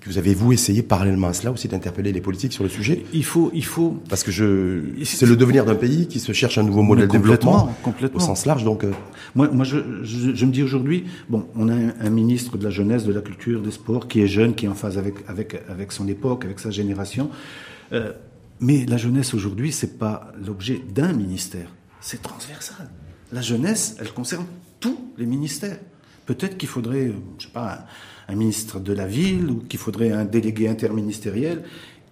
que 0.00 0.08
vous 0.08 0.18
avez 0.18 0.34
vous 0.34 0.52
essayé 0.52 0.82
parallèlement 0.82 1.28
à 1.28 1.32
cela 1.32 1.52
aussi 1.52 1.68
d'interpeller 1.68 2.12
les 2.12 2.20
politiques 2.20 2.52
sur 2.52 2.62
le 2.62 2.70
sujet 2.70 3.04
Il 3.12 3.24
faut, 3.24 3.50
il 3.54 3.64
faut. 3.64 4.00
Parce 4.08 4.22
que 4.22 4.30
je, 4.30 4.82
c'est 5.04 5.26
le 5.26 5.36
devenir 5.36 5.64
d'un 5.64 5.74
pays 5.74 6.06
qui 6.06 6.20
se 6.20 6.32
cherche 6.32 6.58
un 6.58 6.62
nouveau 6.62 6.82
modèle 6.82 7.08
de 7.08 7.12
développement 7.12 7.74
complètement. 7.82 8.18
au 8.18 8.20
sens 8.20 8.46
large. 8.46 8.64
Donc, 8.64 8.84
euh, 8.84 8.92
moi, 9.34 9.48
moi, 9.48 9.64
je, 9.64 9.78
je, 10.02 10.34
je 10.34 10.44
me 10.44 10.52
dis 10.52 10.62
aujourd'hui, 10.62 11.04
bon, 11.28 11.46
on 11.54 11.68
a 11.68 11.74
un, 11.74 11.94
un, 12.00 12.10
ministre 12.10 12.58
de 12.58 12.64
la 12.64 12.70
jeunesse, 12.70 13.04
de 13.04 13.12
la 13.12 13.20
culture, 13.20 13.60
des 13.60 13.70
sports 13.70 14.08
qui 14.08 14.20
est 14.20 14.26
jeune, 14.26 14.54
qui 14.54 14.66
est 14.66 14.68
en 14.68 14.74
phase 14.74 14.98
avec 14.98 15.14
avec 15.28 15.60
avec 15.68 15.92
son 15.92 16.08
époque, 16.08 16.44
avec 16.44 16.58
sa 16.60 16.70
génération. 16.70 17.30
Euh, 17.92 18.12
mais 18.60 18.86
la 18.86 18.96
jeunesse 18.96 19.34
aujourd'hui, 19.34 19.72
c'est 19.72 19.98
pas 19.98 20.32
l'objet 20.44 20.80
d'un 20.94 21.12
ministère, 21.12 21.68
c'est 22.00 22.22
transversal. 22.22 22.88
La 23.32 23.42
jeunesse, 23.42 23.96
elle 24.00 24.12
concerne 24.12 24.46
tous 24.80 24.98
les 25.18 25.26
ministères. 25.26 25.78
Peut-être 26.26 26.56
qu'il 26.56 26.68
faudrait, 26.68 27.12
je 27.38 27.46
sais 27.46 27.52
pas, 27.52 27.86
un, 28.28 28.34
ministre 28.34 28.80
de 28.80 28.92
la 28.92 29.06
ville 29.06 29.50
ou 29.50 29.56
qu'il 29.68 29.78
faudrait 29.78 30.10
un 30.10 30.24
délégué 30.24 30.68
interministériel 30.68 31.62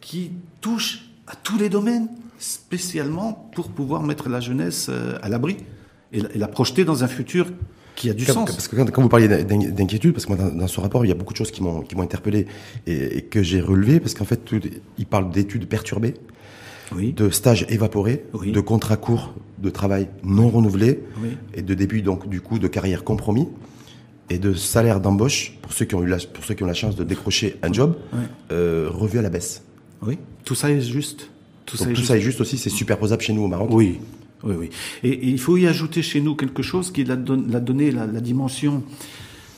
qui 0.01 0.33
touche 0.61 1.07
à 1.27 1.35
tous 1.37 1.59
les 1.59 1.69
domaines, 1.69 2.09
spécialement 2.39 3.51
pour 3.55 3.69
pouvoir 3.69 4.03
mettre 4.03 4.29
la 4.29 4.41
jeunesse 4.41 4.89
euh, 4.91 5.19
à 5.23 5.29
l'abri 5.29 5.57
et, 6.13 6.19
et, 6.19 6.39
la 6.39 6.49
projeter 6.49 6.85
dans 6.85 7.03
un 7.05 7.09
futur 7.09 7.47
qui 7.97 8.11
a 8.11 8.15
du 8.15 8.27
quand, 8.27 8.33
sens. 8.33 8.53
Parce 8.53 8.69
que 8.69 8.77
quand, 8.77 8.91
quand 8.91 9.03
vous 9.03 9.09
parliez 9.09 9.29
d'inquiétude, 9.29 10.13
parce 10.13 10.27
que 10.27 10.33
moi, 10.35 10.51
dans, 10.51 10.55
dans, 10.55 10.67
ce 10.67 10.81
rapport, 10.81 11.05
il 11.05 11.09
y 11.09 11.13
a 11.13 11.15
beaucoup 11.15 11.33
de 11.33 11.39
choses 11.39 11.51
qui 11.51 11.63
m'ont 11.63 11.81
qui 11.81 11.97
m'ont 11.97 12.03
interpellé 12.03 12.47
et, 12.87 13.19
et, 13.19 13.23
que 13.23 13.43
j'ai 13.43 13.61
relevé, 13.61 14.01
parce 14.01 14.15
qu'en 14.15 14.25
fait, 14.25 14.45
tout, 14.45 14.61
il 14.99 15.07
parle 15.07 15.31
d'études 15.31 15.67
perturbées, 15.67 16.15
oui. 16.95 17.13
de 17.13 17.31
stages 17.31 17.67
évaporés, 17.69 18.25
oui. 18.35 18.53
de 18.53 18.61
contrats 18.61 18.97
courts 18.97 19.35
de 19.59 19.71
travail 19.71 20.09
non 20.23 20.49
renouvelés 20.49 21.01
oui. 21.23 21.31
et 21.55 21.63
de 21.63 21.75
début 21.75 22.03
donc 22.03 22.29
du 22.29 22.41
coup 22.41 22.59
de 22.59 22.69
carrière 22.69 23.05
compromis 23.05 23.49
et 24.31 24.39
de 24.39 24.55
salaire 24.55 25.01
d'embauche 25.01 25.53
pour 25.63 25.73
ceux 25.73 25.85
qui 25.85 25.95
ont 25.95 26.03
eu 26.03 26.07
la, 26.07 26.19
pour 26.19 26.45
ceux 26.45 26.55
qui 26.55 26.63
ont 26.63 26.67
la 26.67 26.75
chance 26.75 26.97
de 26.97 27.05
décrocher 27.05 27.57
un 27.63 27.73
job 27.73 27.97
euh, 28.51 28.89
revu 28.91 29.19
à 29.19 29.23
la 29.23 29.31
baisse. 29.31 29.63
Oui, 30.03 30.19
tout 30.45 30.55
ça 30.55 30.71
est 30.71 30.81
juste. 30.81 31.31
Tout, 31.67 31.77
donc, 31.77 31.87
ça, 31.87 31.91
est 31.91 31.95
tout 31.95 32.01
juste. 32.01 32.09
ça 32.09 32.17
est 32.17 32.21
juste 32.21 32.41
aussi, 32.41 32.59
c'est 32.59 32.71
superposable 32.71 33.23
chez 33.23 33.33
nous 33.33 33.43
au 33.43 33.49
Maroc. 33.49 33.69
Oui, 33.73 34.01
oui, 34.43 34.55
oui. 34.59 34.71
Et, 35.03 35.09
et, 35.11 35.29
il 35.29 35.39
faut 35.39 35.57
y 35.57 35.67
ajouter 35.67 36.03
chez 36.03 36.21
nous 36.21 36.35
quelque 36.35 36.63
chose 36.63 36.91
qui 36.93 37.05
l'a 37.05 37.17
don, 37.17 37.37
donné 37.37 37.91
la, 37.91 38.07
la, 38.07 38.21
dimension 38.21 38.83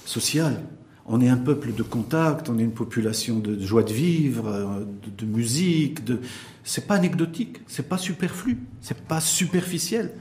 sociale. 0.05 0.63
On 1.07 1.21
est 1.21 1.29
un 1.29 1.37
peuple 1.37 1.73
de 1.73 1.83
contact, 1.83 2.49
on 2.49 2.59
est 2.59 2.63
une 2.63 2.73
population 2.73 3.39
de 3.39 3.61
joie 3.61 3.85
de 3.85 3.93
vivre, 3.93 4.49
euh, 4.49 4.85
de, 5.05 5.25
de 5.25 5.31
musique. 5.31 6.05
De... 6.05 6.21
C'est 6.65 6.87
pas 6.87 6.95
anecdotique, 6.95 7.59
c'est 7.67 7.89
pas 7.89 7.99
superflu, 7.99 8.59
c'est 8.81 9.01
pas 9.03 9.21
superficiel. 9.21 10.13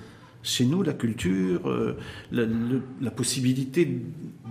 Chez 0.46 0.66
nous, 0.66 0.84
la 0.84 0.94
culture, 0.94 1.68
euh, 1.68 1.98
la, 2.32 2.44
le, 2.44 2.84
la, 3.02 3.10
possibilité 3.10 4.00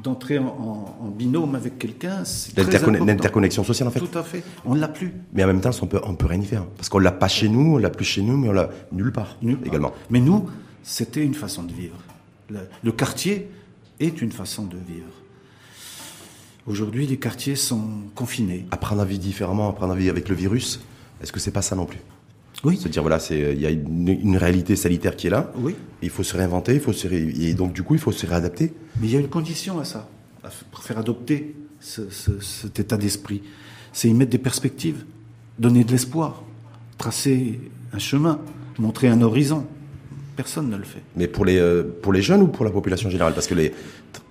d'entrer 0.02 0.38
en, 0.38 0.46
en, 0.46 1.06
en, 1.06 1.08
binôme 1.08 1.54
avec 1.54 1.78
quelqu'un, 1.78 2.24
c'est 2.24 2.58
l'interconnexion 2.58 3.62
sociale 3.62 3.86
en 3.86 3.90
fait. 3.92 4.00
Tout 4.00 4.18
à 4.18 4.24
fait. 4.24 4.42
On 4.64 4.74
l'a 4.74 4.88
plus. 4.88 5.12
Mais 5.32 5.44
en 5.44 5.46
même 5.46 5.60
temps, 5.60 5.70
on 5.82 5.86
peut, 5.86 6.00
on 6.02 6.16
peut 6.16 6.26
rien 6.26 6.40
y 6.40 6.46
faire 6.46 6.66
parce 6.76 6.88
qu'on 6.88 6.98
l'a 6.98 7.12
pas 7.12 7.28
chez 7.28 7.48
nous, 7.48 7.76
on 7.76 7.78
l'a 7.78 7.90
plus 7.90 8.04
chez 8.04 8.22
nous, 8.22 8.36
mais 8.36 8.48
on 8.48 8.52
l'a 8.52 8.70
nulle 8.90 9.12
part 9.12 9.36
nulle 9.40 9.56
part. 9.56 9.68
également. 9.68 9.92
Mais 10.10 10.18
nous, 10.18 10.50
c'était 10.82 11.24
une 11.24 11.34
façon 11.34 11.62
de 11.62 11.72
vivre. 11.72 11.96
Le, 12.50 12.58
le, 12.82 12.90
quartier 12.90 13.48
est 14.00 14.20
une 14.20 14.32
façon 14.32 14.64
de 14.64 14.76
vivre. 14.76 15.12
Aujourd'hui, 16.66 17.06
les 17.06 17.18
quartiers 17.18 17.54
sont 17.54 17.86
confinés. 18.16 18.66
Apprendre 18.72 19.02
à 19.02 19.04
vivre 19.04 19.20
différemment, 19.20 19.68
apprendre 19.68 19.92
à 19.92 19.96
vivre 19.96 20.10
avec 20.10 20.28
le 20.28 20.34
virus, 20.34 20.80
est-ce 21.22 21.30
que 21.30 21.38
c'est 21.38 21.52
pas 21.52 21.62
ça 21.62 21.76
non 21.76 21.86
plus? 21.86 22.00
Oui. 22.64 22.76
Se 22.78 22.88
dire 22.88 23.02
voilà, 23.02 23.18
c'est 23.18 23.52
il 23.52 23.60
y 23.60 23.66
a 23.66 23.70
une, 23.70 24.08
une, 24.08 24.36
réalité 24.36 24.76
sanitaire 24.76 25.16
qui 25.16 25.26
est 25.26 25.30
là. 25.30 25.52
Oui. 25.56 25.74
il 26.02 26.10
faut 26.10 26.22
se 26.22 26.36
réinventer, 26.36 26.74
il 26.74 26.80
faut 26.80 26.92
se 26.92 27.06
ré... 27.08 27.34
et 27.38 27.54
donc 27.54 27.72
du 27.72 27.82
coup 27.82 27.94
il 27.94 28.00
faut 28.00 28.12
se 28.12 28.26
réadapter. 28.26 28.72
Mais 29.00 29.08
il 29.08 29.12
y 29.12 29.16
a 29.16 29.20
une 29.20 29.28
condition 29.28 29.78
à 29.78 29.84
ça, 29.84 30.08
à 30.42 30.48
pour 30.70 30.82
faire 30.82 30.98
adopter 30.98 31.54
ce, 31.80 32.08
ce, 32.10 32.40
cet 32.40 32.80
état 32.80 32.96
d'esprit, 32.96 33.42
c'est 33.92 34.08
y 34.08 34.14
mettre 34.14 34.30
des 34.30 34.38
perspectives, 34.38 35.04
donner 35.58 35.84
de 35.84 35.92
l'espoir, 35.92 36.42
tracer 36.98 37.60
un 37.92 37.98
chemin, 37.98 38.40
montrer 38.78 39.08
un 39.08 39.20
horizon. 39.22 39.66
Personne 40.36 40.68
ne 40.68 40.76
le 40.76 40.84
fait. 40.84 41.02
Mais 41.16 41.28
pour 41.28 41.44
les 41.44 41.58
euh, 41.58 41.84
pour 42.02 42.12
les 42.12 42.22
jeunes 42.22 42.42
ou 42.42 42.48
pour 42.48 42.64
la 42.64 42.72
population 42.72 43.08
générale, 43.08 43.34
parce 43.34 43.46
que 43.46 43.54
les, 43.54 43.72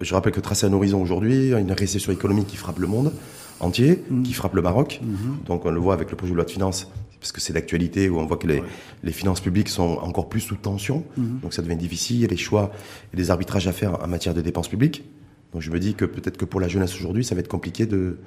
je 0.02 0.14
rappelle 0.14 0.34
que 0.34 0.42
tracer 0.42 0.66
un 0.66 0.74
horizon 0.74 1.02
aujourd'hui, 1.02 1.54
une 1.54 1.72
récession 1.72 2.12
économique 2.12 2.48
qui 2.48 2.58
frappe 2.58 2.80
le 2.80 2.88
monde 2.88 3.14
entier, 3.60 4.04
mmh. 4.10 4.24
qui 4.24 4.34
frappe 4.34 4.56
le 4.56 4.62
Maroc. 4.62 5.00
Mmh. 5.02 5.46
Donc 5.48 5.66
on 5.66 5.72
le 5.72 5.80
voit 5.80 5.94
avec 5.94 6.12
le 6.12 6.18
projet 6.18 6.32
de 6.32 6.36
loi 6.36 6.46
de 6.46 6.52
finances 6.52 6.90
parce 7.24 7.32
que 7.32 7.40
c'est 7.40 7.54
l'actualité 7.54 8.10
où 8.10 8.20
on 8.20 8.26
voit 8.26 8.36
que 8.36 8.48
les, 8.48 8.60
ouais. 8.60 8.68
les, 9.02 9.14
finances 9.14 9.40
publiques 9.40 9.70
sont 9.70 9.98
encore 10.02 10.28
plus 10.28 10.42
sous 10.42 10.58
tension, 10.58 11.06
mmh. 11.16 11.40
donc 11.42 11.54
ça 11.54 11.62
devient 11.62 11.78
difficile, 11.78 12.18
il 12.18 12.22
y 12.24 12.26
a 12.26 12.28
des 12.28 12.36
choix 12.36 12.74
et 13.14 13.16
des 13.16 13.32
arbitrages 13.32 13.66
à 13.66 13.72
faire 13.72 14.04
en 14.04 14.08
matière 14.10 14.34
de 14.34 14.42
dépenses 14.42 14.68
publiques. 14.68 15.06
Donc 15.54 15.62
je 15.62 15.72
me 15.72 15.80
dis 15.80 15.94
que 15.94 16.04
peut-être 16.04 16.36
que 16.36 16.44
pour 16.44 16.60
la 16.60 16.68
jeunesse 16.68 16.94
aujourd'hui, 16.96 17.24
ça 17.24 17.34
va 17.34 17.40
être 17.40 17.48
compliqué 17.48 17.86
de 17.86 18.18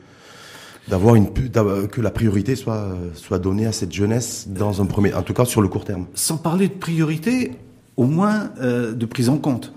d'avoir 0.88 1.14
une 1.14 1.28
que 1.30 2.00
la 2.00 2.10
priorité 2.10 2.56
soit 2.56 2.96
soit 3.12 3.38
donnée 3.38 3.66
à 3.66 3.72
cette 3.72 3.92
jeunesse 3.92 4.48
dans 4.48 4.80
un 4.80 4.86
premier 4.86 5.12
en 5.12 5.22
tout 5.22 5.34
cas 5.34 5.44
sur 5.44 5.60
le 5.60 5.68
court 5.68 5.84
terme. 5.84 6.06
Sans 6.14 6.38
parler 6.38 6.68
de 6.68 6.74
priorité, 6.74 7.52
au 7.98 8.04
moins 8.04 8.50
euh, 8.62 8.94
de 8.94 9.04
prise 9.04 9.28
en 9.28 9.36
compte. 9.36 9.74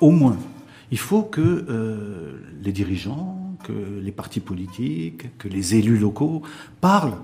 Au 0.00 0.10
moins, 0.10 0.36
il 0.90 0.98
faut 0.98 1.22
que 1.22 1.40
euh, 1.40 2.40
les 2.60 2.72
dirigeants, 2.72 3.56
que 3.62 4.00
les 4.02 4.12
partis 4.12 4.40
politiques, 4.40 5.38
que 5.38 5.46
les 5.46 5.76
élus 5.76 5.98
locaux 5.98 6.42
parlent 6.80 7.18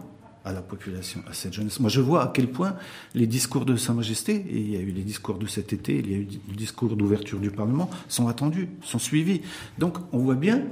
à 0.44 0.52
la 0.52 0.60
population, 0.60 1.22
à 1.28 1.32
cette 1.32 1.54
jeunesse. 1.54 1.80
Moi, 1.80 1.88
je 1.88 2.02
vois 2.02 2.22
à 2.22 2.30
quel 2.32 2.48
point 2.48 2.76
les 3.14 3.26
discours 3.26 3.64
de 3.64 3.76
Sa 3.76 3.94
Majesté, 3.94 4.34
et 4.34 4.58
il 4.58 4.70
y 4.70 4.76
a 4.76 4.80
eu 4.80 4.90
les 4.90 5.02
discours 5.02 5.38
de 5.38 5.46
cet 5.46 5.72
été, 5.72 5.96
il 5.96 6.10
y 6.10 6.14
a 6.14 6.18
eu 6.18 6.28
le 6.48 6.54
discours 6.54 6.96
d'ouverture 6.96 7.38
du 7.38 7.50
Parlement, 7.50 7.88
sont 8.08 8.28
attendus, 8.28 8.68
sont 8.82 8.98
suivis. 8.98 9.40
Donc, 9.78 9.96
on 10.12 10.18
voit 10.18 10.34
bien 10.34 10.62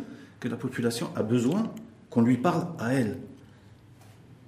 que 0.40 0.48
la 0.48 0.56
population 0.56 1.08
a 1.16 1.22
besoin 1.22 1.72
qu'on 2.10 2.20
lui 2.20 2.36
parle 2.36 2.66
à 2.78 2.92
elle. 2.92 3.16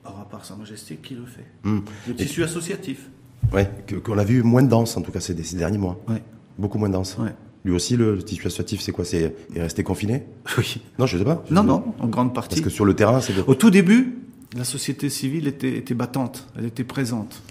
Or, 0.04 0.20
à 0.20 0.28
part 0.28 0.44
Sa 0.44 0.56
Majesté, 0.56 0.96
qui 0.96 1.14
le 1.14 1.24
fait 1.24 1.46
mmh. 1.62 1.78
Le 2.08 2.14
tissu 2.14 2.42
et... 2.42 2.44
associatif. 2.44 3.08
Oui, 3.52 3.62
qu'on 4.02 4.18
a 4.18 4.24
vu 4.24 4.42
moins 4.42 4.62
de 4.62 4.68
danse, 4.68 4.96
en 4.96 5.02
tout 5.02 5.12
cas, 5.12 5.20
ces, 5.20 5.40
ces 5.42 5.56
derniers 5.56 5.78
mois. 5.78 5.98
Ouais. 6.06 6.22
Beaucoup 6.58 6.76
moins 6.76 6.88
de 6.88 6.94
danse. 6.94 7.16
Ouais. 7.18 7.34
Lui 7.64 7.72
aussi, 7.72 7.96
le, 7.96 8.16
le 8.16 8.22
tissu 8.22 8.46
associatif, 8.46 8.82
c'est 8.82 8.92
quoi? 8.92 9.06
C'est 9.06 9.34
rester 9.56 9.82
confiné? 9.82 10.24
Oui. 10.58 10.82
Non, 10.98 11.06
je 11.06 11.16
sais 11.16 11.24
pas. 11.24 11.42
Je 11.48 11.54
non, 11.54 11.62
sais 11.62 11.68
non, 11.68 11.94
en 11.98 12.08
grande 12.08 12.34
partie. 12.34 12.56
Parce 12.56 12.60
que 12.60 12.68
sur 12.68 12.84
le 12.84 12.94
terrain, 12.94 13.22
c'est... 13.22 13.32
Au 13.46 13.54
tout 13.54 13.70
début, 13.70 14.18
la 14.55 14.64
société 14.64 15.11
civile 15.11 15.47
était, 15.47 15.77
était, 15.77 15.95
battante, 15.95 16.47
elle 16.57 16.67
était 16.67 16.85
présente. 16.85 17.43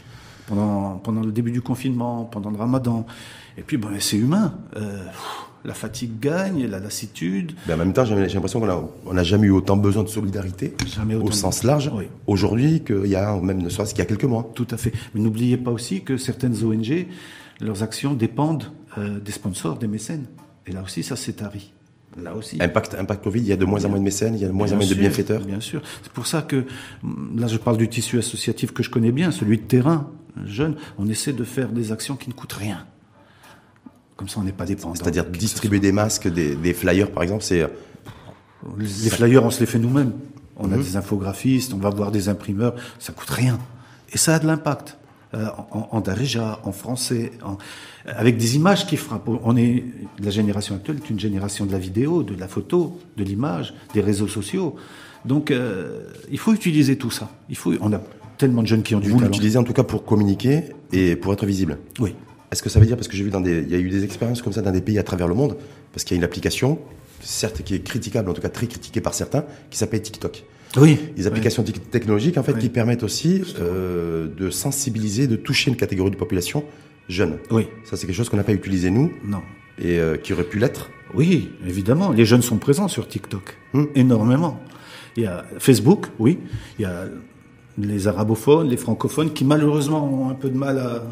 Pendant, 0.48 0.98
pendant 0.98 1.22
le 1.22 1.32
début 1.32 1.52
du 1.52 1.62
confinement, 1.62 2.26
pendant 2.26 2.52
le 2.52 2.58
ramadan. 2.58 3.06
Et 3.58 3.62
puis, 3.62 3.80
c'est 4.00 4.18
humain. 4.18 4.54
Euh, 4.76 5.02
la 5.66 5.74
fatigue 5.74 6.20
gagne, 6.20 6.68
la 6.68 6.80
lassitude. 6.80 7.54
Mais 7.68 7.74
en 7.74 7.78
même 7.78 7.94
temps, 7.94 8.04
j'ai 8.04 8.16
l'impression 8.16 8.60
qu'on 8.60 8.68
n'a 8.68 8.82
on 9.06 9.18
a 9.18 9.24
jamais 9.24 9.48
eu 9.48 9.52
autant 9.52 9.78
besoin 9.78 10.04
de 10.04 10.10
solidarité, 10.10 10.74
jamais 10.86 11.16
au 11.16 11.32
sens 11.32 11.64
large, 11.64 11.90
oui. 11.96 12.06
aujourd'hui 12.28 12.84
qu'il 12.84 13.08
y 13.08 13.16
a, 13.16 13.40
même 13.40 13.62
ne 13.62 13.70
serait-ce 13.70 13.94
qu'il 13.94 14.04
y 14.04 14.06
a 14.06 14.06
quelques 14.06 14.26
mois. 14.26 14.52
Tout 14.54 14.68
à 14.72 14.78
fait. 14.78 14.92
Mais 15.14 15.22
n'oubliez 15.22 15.58
pas 15.58 15.72
aussi 15.72 16.02
que 16.02 16.18
certaines 16.18 16.62
ONG, 16.64 17.08
leurs 17.62 17.84
actions 17.84 18.14
dépendent 18.14 18.72
euh, 18.98 19.20
des 19.20 19.32
sponsors, 19.32 19.78
des 19.78 19.88
mécènes. 19.88 20.26
Et 20.68 20.72
là 20.72 20.82
aussi, 20.84 21.04
ça 21.04 21.16
s'est 21.16 21.34
tari. 21.34 21.72
Là 22.22 22.36
aussi. 22.36 22.58
Impact, 22.62 22.96
impact 22.96 23.24
Covid, 23.24 23.40
il 23.40 23.48
y 23.48 23.52
a 23.52 23.56
de 23.56 23.66
moins 23.66 23.84
en 23.86 23.90
moins 23.90 23.98
de 23.98 24.04
mécènes, 24.04 24.36
il 24.36 24.42
y 24.42 24.46
a 24.46 24.48
de 24.48 24.54
moins 24.54 24.72
en 24.72 24.76
moins 24.76 24.86
de 24.86 24.94
bienfaiteurs. 24.94 25.42
Bien 25.42 25.60
sûr. 25.60 25.82
C'est 26.04 26.12
pour 26.12 26.28
ça 26.28 26.42
que, 26.42 26.66
là, 27.36 27.48
je 27.48 27.58
parle 27.58 27.78
du 27.78 27.90
tissu 27.90 28.20
associatif 28.20 28.72
que 28.72 28.84
je 28.84 28.90
connais 28.90 29.12
bien, 29.12 29.32
celui 29.32 29.58
de 29.58 29.64
terrain, 29.64 30.12
jeune. 30.46 30.76
On 30.98 31.08
essaie 31.08 31.34
de 31.34 31.44
faire 31.44 31.70
des 31.70 31.92
actions 31.92 32.16
qui 32.16 32.30
ne 32.30 32.34
coûtent 32.34 32.54
rien. 32.54 32.86
Comme 34.16 34.30
ça, 34.30 34.40
on 34.40 34.44
n'est 34.44 34.52
pas 34.52 34.66
dépendant. 34.66 34.96
C'est-à-dire 34.96 35.26
distribuer 35.26 35.80
des 35.80 35.92
masques, 35.92 36.28
des, 36.28 36.56
des, 36.56 36.74
flyers, 36.74 37.12
par 37.12 37.24
exemple, 37.24 37.44
c'est. 37.44 37.68
Les 38.78 39.10
flyers, 39.10 39.44
on 39.44 39.50
se 39.50 39.60
les 39.60 39.66
fait 39.66 39.80
nous-mêmes. 39.80 40.14
On 40.56 40.68
mmh. 40.68 40.74
a 40.74 40.78
des 40.78 40.98
infographistes, 40.98 41.74
on 41.74 41.78
va 41.78 41.90
voir 41.90 42.12
des 42.12 42.30
imprimeurs, 42.30 42.76
ça 43.00 43.12
coûte 43.12 43.30
rien. 43.30 43.58
Et 44.14 44.18
ça 44.18 44.36
a 44.36 44.40
de 44.40 44.46
l'impact. 44.46 44.98
Euh, 45.36 45.48
en, 45.72 45.88
en 45.92 46.02
darija, 46.02 46.60
en 46.64 46.72
français, 46.72 47.32
en, 47.44 47.58
avec 48.06 48.38
des 48.38 48.56
images 48.56 48.86
qui 48.86 48.98
frappent. 48.98 49.28
On 49.44 49.58
est 49.58 49.84
la 50.24 50.30
génération 50.30 50.76
actuelle 50.76 50.98
est 51.04 51.10
une 51.10 51.20
génération 51.20 51.66
de 51.66 51.72
la 51.72 51.80
vidéo, 51.80 52.22
de 52.22 52.36
la 52.40 52.48
photo, 52.48 53.00
de 53.18 53.24
l'image, 53.24 53.74
des 53.96 54.02
réseaux 54.02 54.28
sociaux. 54.28 54.76
Donc, 55.26 55.50
euh, 55.50 56.04
il 56.32 56.38
faut 56.38 56.54
utiliser 56.54 56.98
tout 56.98 57.10
ça. 57.10 57.32
Il 57.50 57.56
faut. 57.56 57.74
On 57.82 57.92
a 57.94 58.02
tellement 58.38 58.62
de 58.62 58.68
jeunes 58.68 58.84
qui 58.84 58.94
ont 58.94 59.00
du 59.00 59.10
Vous 59.10 59.20
l'utilisez 59.20 59.58
en 59.58 59.64
tout 59.64 59.74
cas 59.74 59.82
pour 59.82 60.06
communiquer 60.06 60.66
et 60.92 61.16
pour 61.16 61.34
être 61.34 61.48
visible. 61.48 61.80
Oui. 62.00 62.14
Est-ce 62.52 62.62
que 62.62 62.70
ça 62.70 62.80
veut 62.80 62.86
dire 62.86 62.96
parce 62.96 63.08
que 63.08 63.18
j'ai 63.18 63.24
vu 63.24 63.32
dans 63.32 63.42
des, 63.42 63.64
il 63.64 63.72
y 63.72 63.76
a 63.76 63.80
eu 63.80 63.90
des 63.90 64.04
expériences 64.04 64.44
comme 64.44 64.54
ça 64.54 64.62
dans 64.62 64.72
des 64.72 64.82
pays 64.82 65.00
à 65.00 65.04
travers 65.04 65.28
le 65.28 65.34
monde, 65.34 65.58
parce 65.94 66.04
qu'il 66.04 66.16
y 66.16 66.18
a 66.18 66.20
une 66.20 66.26
application, 66.26 66.78
certes 67.22 67.64
qui 67.64 67.74
est 67.74 67.80
critiquable, 67.80 68.30
en 68.30 68.34
tout 68.34 68.42
cas 68.44 68.50
très 68.50 68.68
critiquée 68.68 69.02
par 69.02 69.16
certains, 69.16 69.46
qui 69.72 69.80
s'appelle 69.80 70.04
TikTok. 70.04 70.44
Oui. 70.78 70.98
Des 71.16 71.28
applications 71.28 71.64
oui. 71.66 71.74
technologiques 71.92 72.38
en 72.38 72.44
fait 72.44 72.54
oui. 72.54 72.62
qui 72.62 72.70
permettent 72.70 73.04
aussi 73.04 73.44
euh, 73.60 74.28
de 74.28 74.50
sensibiliser, 74.50 75.28
de 75.28 75.36
toucher 75.36 75.70
une 75.70 75.78
catégorie 75.78 76.12
de 76.12 76.16
population 76.16 76.64
jeune. 77.10 77.38
Oui. 77.52 77.68
Ça 77.84 77.98
c'est 77.98 78.08
quelque 78.08 78.16
chose 78.16 78.30
qu'on 78.30 78.38
n'a 78.38 78.44
pas 78.44 78.54
utilisé 78.54 78.90
nous. 78.90 79.12
Non. 79.26 79.42
Et 79.80 80.00
euh, 80.00 80.18
qui 80.18 80.34
aurait 80.34 80.44
pu 80.44 80.60
l'être. 80.60 80.90
Oui, 81.14 81.52
évidemment. 81.66 82.12
Les 82.12 82.26
jeunes 82.26 82.42
sont 82.42 82.58
présents 82.58 82.88
sur 82.88 83.08
TikTok, 83.08 83.58
hum. 83.74 83.88
énormément. 83.96 84.60
Il 85.16 85.24
y 85.24 85.26
a 85.28 85.46
Facebook, 85.60 86.08
oui. 86.20 86.40
Il 86.80 86.84
y 86.84 86.86
a 86.86 87.06
les 87.78 88.08
arabophones, 88.08 88.70
les 88.70 88.78
francophones 88.78 89.34
qui 89.34 89.46
malheureusement 89.46 90.06
ont 90.06 90.30
un 90.30 90.36
peu 90.36 90.50
de 90.50 90.58
mal 90.58 90.78
à, 90.78 91.04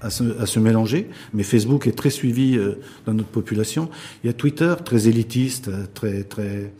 à 0.00 0.10
se, 0.10 0.40
à 0.40 0.46
se, 0.46 0.58
mélanger, 0.58 1.08
mais 1.32 1.44
Facebook 1.44 1.86
est 1.86 1.96
très 1.96 2.10
suivi 2.10 2.56
euh, 2.56 2.80
dans 3.06 3.14
notre 3.14 3.28
population. 3.28 3.88
Il 4.22 4.26
y 4.26 4.30
a 4.30 4.32
Twitter, 4.32 4.74
très 4.84 5.08
élitiste, 5.08 5.70
très 5.94 6.24
très 6.24 6.72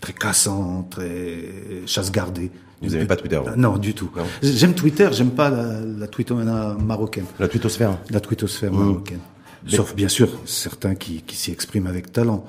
très 0.00 0.12
cassant, 0.12 0.86
très 0.90 1.44
chasse 1.86 2.10
gardée. 2.10 2.50
Vous 2.82 2.90
n'aimez 2.90 3.06
pas 3.06 3.16
Twitter 3.16 3.40
Non, 3.56 3.78
du 3.78 3.94
tout. 3.94 4.10
J'aime 4.42 4.74
Twitter, 4.74 5.08
j'aime 5.12 5.30
pas 5.30 5.50
la, 5.50 5.80
la 5.80 6.06
twittosphère 6.06 6.78
marocaine. 6.78 7.24
La 7.38 7.48
twittosphère 7.48 7.98
La 8.10 8.20
twittosphère 8.20 8.72
mmh. 8.72 8.78
marocaine. 8.78 9.20
Sauf, 9.66 9.94
bien 9.94 10.08
sûr, 10.08 10.28
certains 10.44 10.94
qui, 10.94 11.22
qui 11.22 11.36
s'y 11.36 11.50
expriment 11.50 11.88
avec 11.88 12.12
talent. 12.12 12.46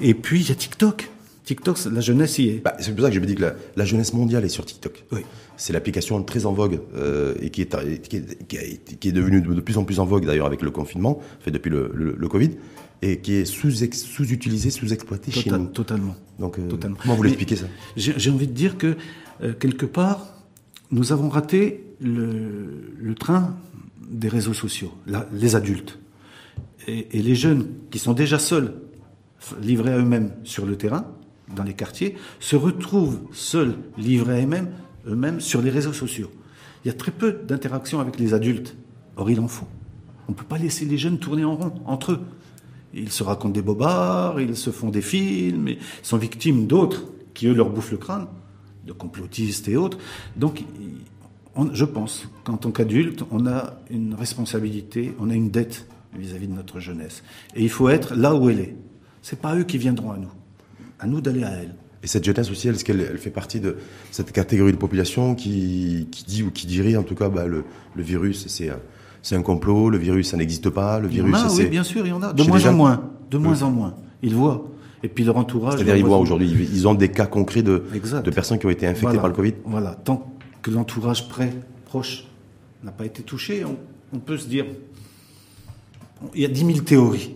Et 0.00 0.14
puis, 0.14 0.40
il 0.40 0.48
y 0.48 0.52
a 0.52 0.54
TikTok. 0.54 1.10
TikTok, 1.44 1.78
la 1.92 2.00
jeunesse 2.00 2.38
y 2.38 2.48
est. 2.48 2.62
Bah, 2.64 2.74
c'est 2.80 2.94
pour 2.94 3.04
ça 3.04 3.10
que 3.10 3.14
je 3.14 3.20
me 3.20 3.26
dis 3.26 3.34
que 3.34 3.42
la, 3.42 3.54
la, 3.76 3.84
jeunesse 3.84 4.14
mondiale 4.14 4.46
est 4.46 4.48
sur 4.48 4.64
TikTok. 4.64 5.04
Oui. 5.12 5.20
C'est 5.58 5.74
l'application 5.74 6.22
très 6.22 6.46
en 6.46 6.52
vogue 6.52 6.80
euh, 6.96 7.34
et 7.40 7.50
qui 7.50 7.60
est, 7.60 8.00
qui, 8.08 8.16
est, 8.16 8.98
qui, 8.98 9.08
est, 9.08 9.12
devenue 9.12 9.42
de, 9.42 9.60
plus 9.60 9.76
en 9.76 9.84
plus 9.84 10.00
en 10.00 10.06
vogue 10.06 10.24
d'ailleurs 10.24 10.46
avec 10.46 10.62
le 10.62 10.70
confinement, 10.70 11.20
fait 11.40 11.50
depuis 11.50 11.68
le, 11.68 11.90
le, 11.92 12.16
le 12.18 12.28
Covid, 12.28 12.52
et 13.04 13.18
qui 13.18 13.34
est 13.34 13.44
sous-utilisée, 13.44 14.70
sous 14.70 14.86
sous-exploitée 14.86 15.30
chez 15.30 15.50
nous. 15.50 15.66
Totalement. 15.66 16.16
Donc, 16.38 16.58
euh, 16.58 16.66
totalement. 16.68 16.96
comment 17.02 17.14
vous 17.14 17.22
l'expliquez 17.22 17.56
ça? 17.56 17.66
J'ai 17.96 18.30
envie 18.30 18.46
de 18.46 18.52
dire 18.52 18.78
que, 18.78 18.96
euh, 19.42 19.52
quelque 19.52 19.84
part, 19.84 20.32
nous 20.90 21.12
avons 21.12 21.28
raté 21.28 21.84
le, 22.00 22.94
le 22.98 23.14
train 23.14 23.56
des 24.10 24.28
réseaux 24.28 24.54
sociaux, 24.54 24.92
la, 25.06 25.28
les 25.32 25.54
adultes. 25.54 25.98
Et, 26.88 27.18
et 27.18 27.22
les 27.22 27.34
jeunes 27.34 27.66
qui 27.90 27.98
sont 27.98 28.14
déjà 28.14 28.38
seuls, 28.38 28.74
livrés 29.60 29.92
à 29.92 29.98
eux-mêmes 29.98 30.32
sur 30.44 30.64
le 30.64 30.76
terrain, 30.76 31.04
dans 31.54 31.64
les 31.64 31.74
quartiers, 31.74 32.16
se 32.40 32.56
retrouvent 32.56 33.20
seuls, 33.32 33.76
livrés 33.98 34.40
à 34.40 34.42
eux-mêmes, 34.42 34.70
eux-mêmes 35.06 35.40
sur 35.40 35.60
les 35.60 35.70
réseaux 35.70 35.92
sociaux. 35.92 36.30
Il 36.84 36.88
y 36.88 36.90
a 36.90 36.94
très 36.94 37.12
peu 37.12 37.40
d'interaction 37.46 38.00
avec 38.00 38.18
les 38.18 38.32
adultes. 38.32 38.76
Or, 39.16 39.30
il 39.30 39.40
en 39.40 39.48
faut. 39.48 39.66
On 40.26 40.32
ne 40.32 40.36
peut 40.36 40.44
pas 40.44 40.58
laisser 40.58 40.86
les 40.86 40.96
jeunes 40.96 41.18
tourner 41.18 41.44
en 41.44 41.54
rond 41.54 41.74
entre 41.84 42.12
eux. 42.12 42.20
Ils 42.94 43.10
se 43.10 43.22
racontent 43.22 43.52
des 43.52 43.62
bobards, 43.62 44.40
ils 44.40 44.56
se 44.56 44.70
font 44.70 44.90
des 44.90 45.02
films, 45.02 45.68
ils 45.68 45.78
sont 46.02 46.16
victimes 46.16 46.66
d'autres 46.66 47.04
qui, 47.34 47.46
eux, 47.46 47.54
leur 47.54 47.70
bouffent 47.70 47.90
le 47.90 47.98
crâne, 47.98 48.26
de 48.86 48.92
complotistes 48.92 49.68
et 49.68 49.76
autres. 49.76 49.98
Donc, 50.36 50.64
on, 51.56 51.72
je 51.74 51.84
pense 51.84 52.28
qu'en 52.44 52.56
tant 52.56 52.70
qu'adulte, 52.70 53.24
on 53.30 53.46
a 53.46 53.74
une 53.90 54.14
responsabilité, 54.14 55.14
on 55.18 55.30
a 55.30 55.34
une 55.34 55.50
dette 55.50 55.86
vis-à-vis 56.16 56.46
-vis 56.46 56.50
de 56.50 56.54
notre 56.54 56.80
jeunesse. 56.80 57.22
Et 57.56 57.62
il 57.62 57.70
faut 57.70 57.88
être 57.88 58.14
là 58.14 58.34
où 58.34 58.48
elle 58.48 58.60
est. 58.60 58.76
C'est 59.22 59.40
pas 59.40 59.56
eux 59.56 59.64
qui 59.64 59.78
viendront 59.78 60.12
à 60.12 60.16
nous 60.16 60.30
à 60.98 61.06
nous 61.06 61.20
d'aller 61.20 61.44
à 61.44 61.50
elle. 61.50 61.74
Et 62.02 62.06
cette 62.06 62.24
jeunesse 62.24 62.50
aussi, 62.50 62.68
est-ce 62.68 62.84
qu'elle 62.84 63.00
elle 63.00 63.18
fait 63.18 63.30
partie 63.30 63.60
de 63.60 63.76
cette 64.10 64.32
catégorie 64.32 64.72
de 64.72 64.76
population 64.76 65.34
qui, 65.34 66.08
qui 66.10 66.24
dit 66.24 66.42
ou 66.42 66.50
qui 66.50 66.66
dirait 66.66 66.96
en 66.96 67.02
tout 67.02 67.14
cas 67.14 67.28
bah, 67.28 67.46
le, 67.46 67.64
le 67.94 68.02
virus 68.02 68.46
c'est 68.48 68.70
c'est 69.24 69.36
un 69.36 69.42
complot, 69.42 69.88
le 69.88 69.96
virus 69.96 70.28
ça 70.28 70.36
n'existe 70.36 70.68
pas, 70.68 71.00
le 71.00 71.08
virus 71.08 71.34
c'est 71.48 71.64
oui, 71.64 71.68
bien 71.70 71.82
sûr, 71.82 72.06
il 72.06 72.10
y 72.10 72.12
en 72.12 72.22
a 72.22 72.32
de 72.32 72.42
moins 72.44 72.66
en 72.66 72.72
moins, 72.74 73.10
de 73.30 73.38
moins 73.38 73.62
en 73.62 73.70
moins. 73.70 73.94
Ils 74.22 74.34
voient. 74.34 74.68
Et 75.02 75.08
puis 75.08 75.24
leur 75.24 75.36
entourage. 75.38 75.74
C'est-à-dire 75.74 75.96
ils 75.96 76.04
voient 76.04 76.18
aujourd'hui, 76.18 76.48
ils 76.48 76.86
ont 76.86 76.94
des 76.94 77.10
cas 77.10 77.26
concrets 77.26 77.62
de 77.62 77.84
de 78.22 78.30
personnes 78.30 78.58
qui 78.58 78.66
ont 78.66 78.70
été 78.70 78.86
infectées 78.86 79.16
par 79.16 79.28
le 79.28 79.34
Covid. 79.34 79.54
Voilà, 79.64 79.94
tant 79.94 80.30
que 80.62 80.70
l'entourage 80.70 81.28
près 81.28 81.54
proche 81.86 82.26
n'a 82.82 82.92
pas 82.92 83.06
été 83.06 83.22
touché, 83.22 83.64
on, 83.64 83.76
on 84.12 84.18
peut 84.18 84.36
se 84.36 84.46
dire 84.46 84.66
il 86.34 86.42
y 86.42 86.44
a 86.44 86.48
10 86.48 86.66
000 86.66 86.78
théories. 86.80 87.34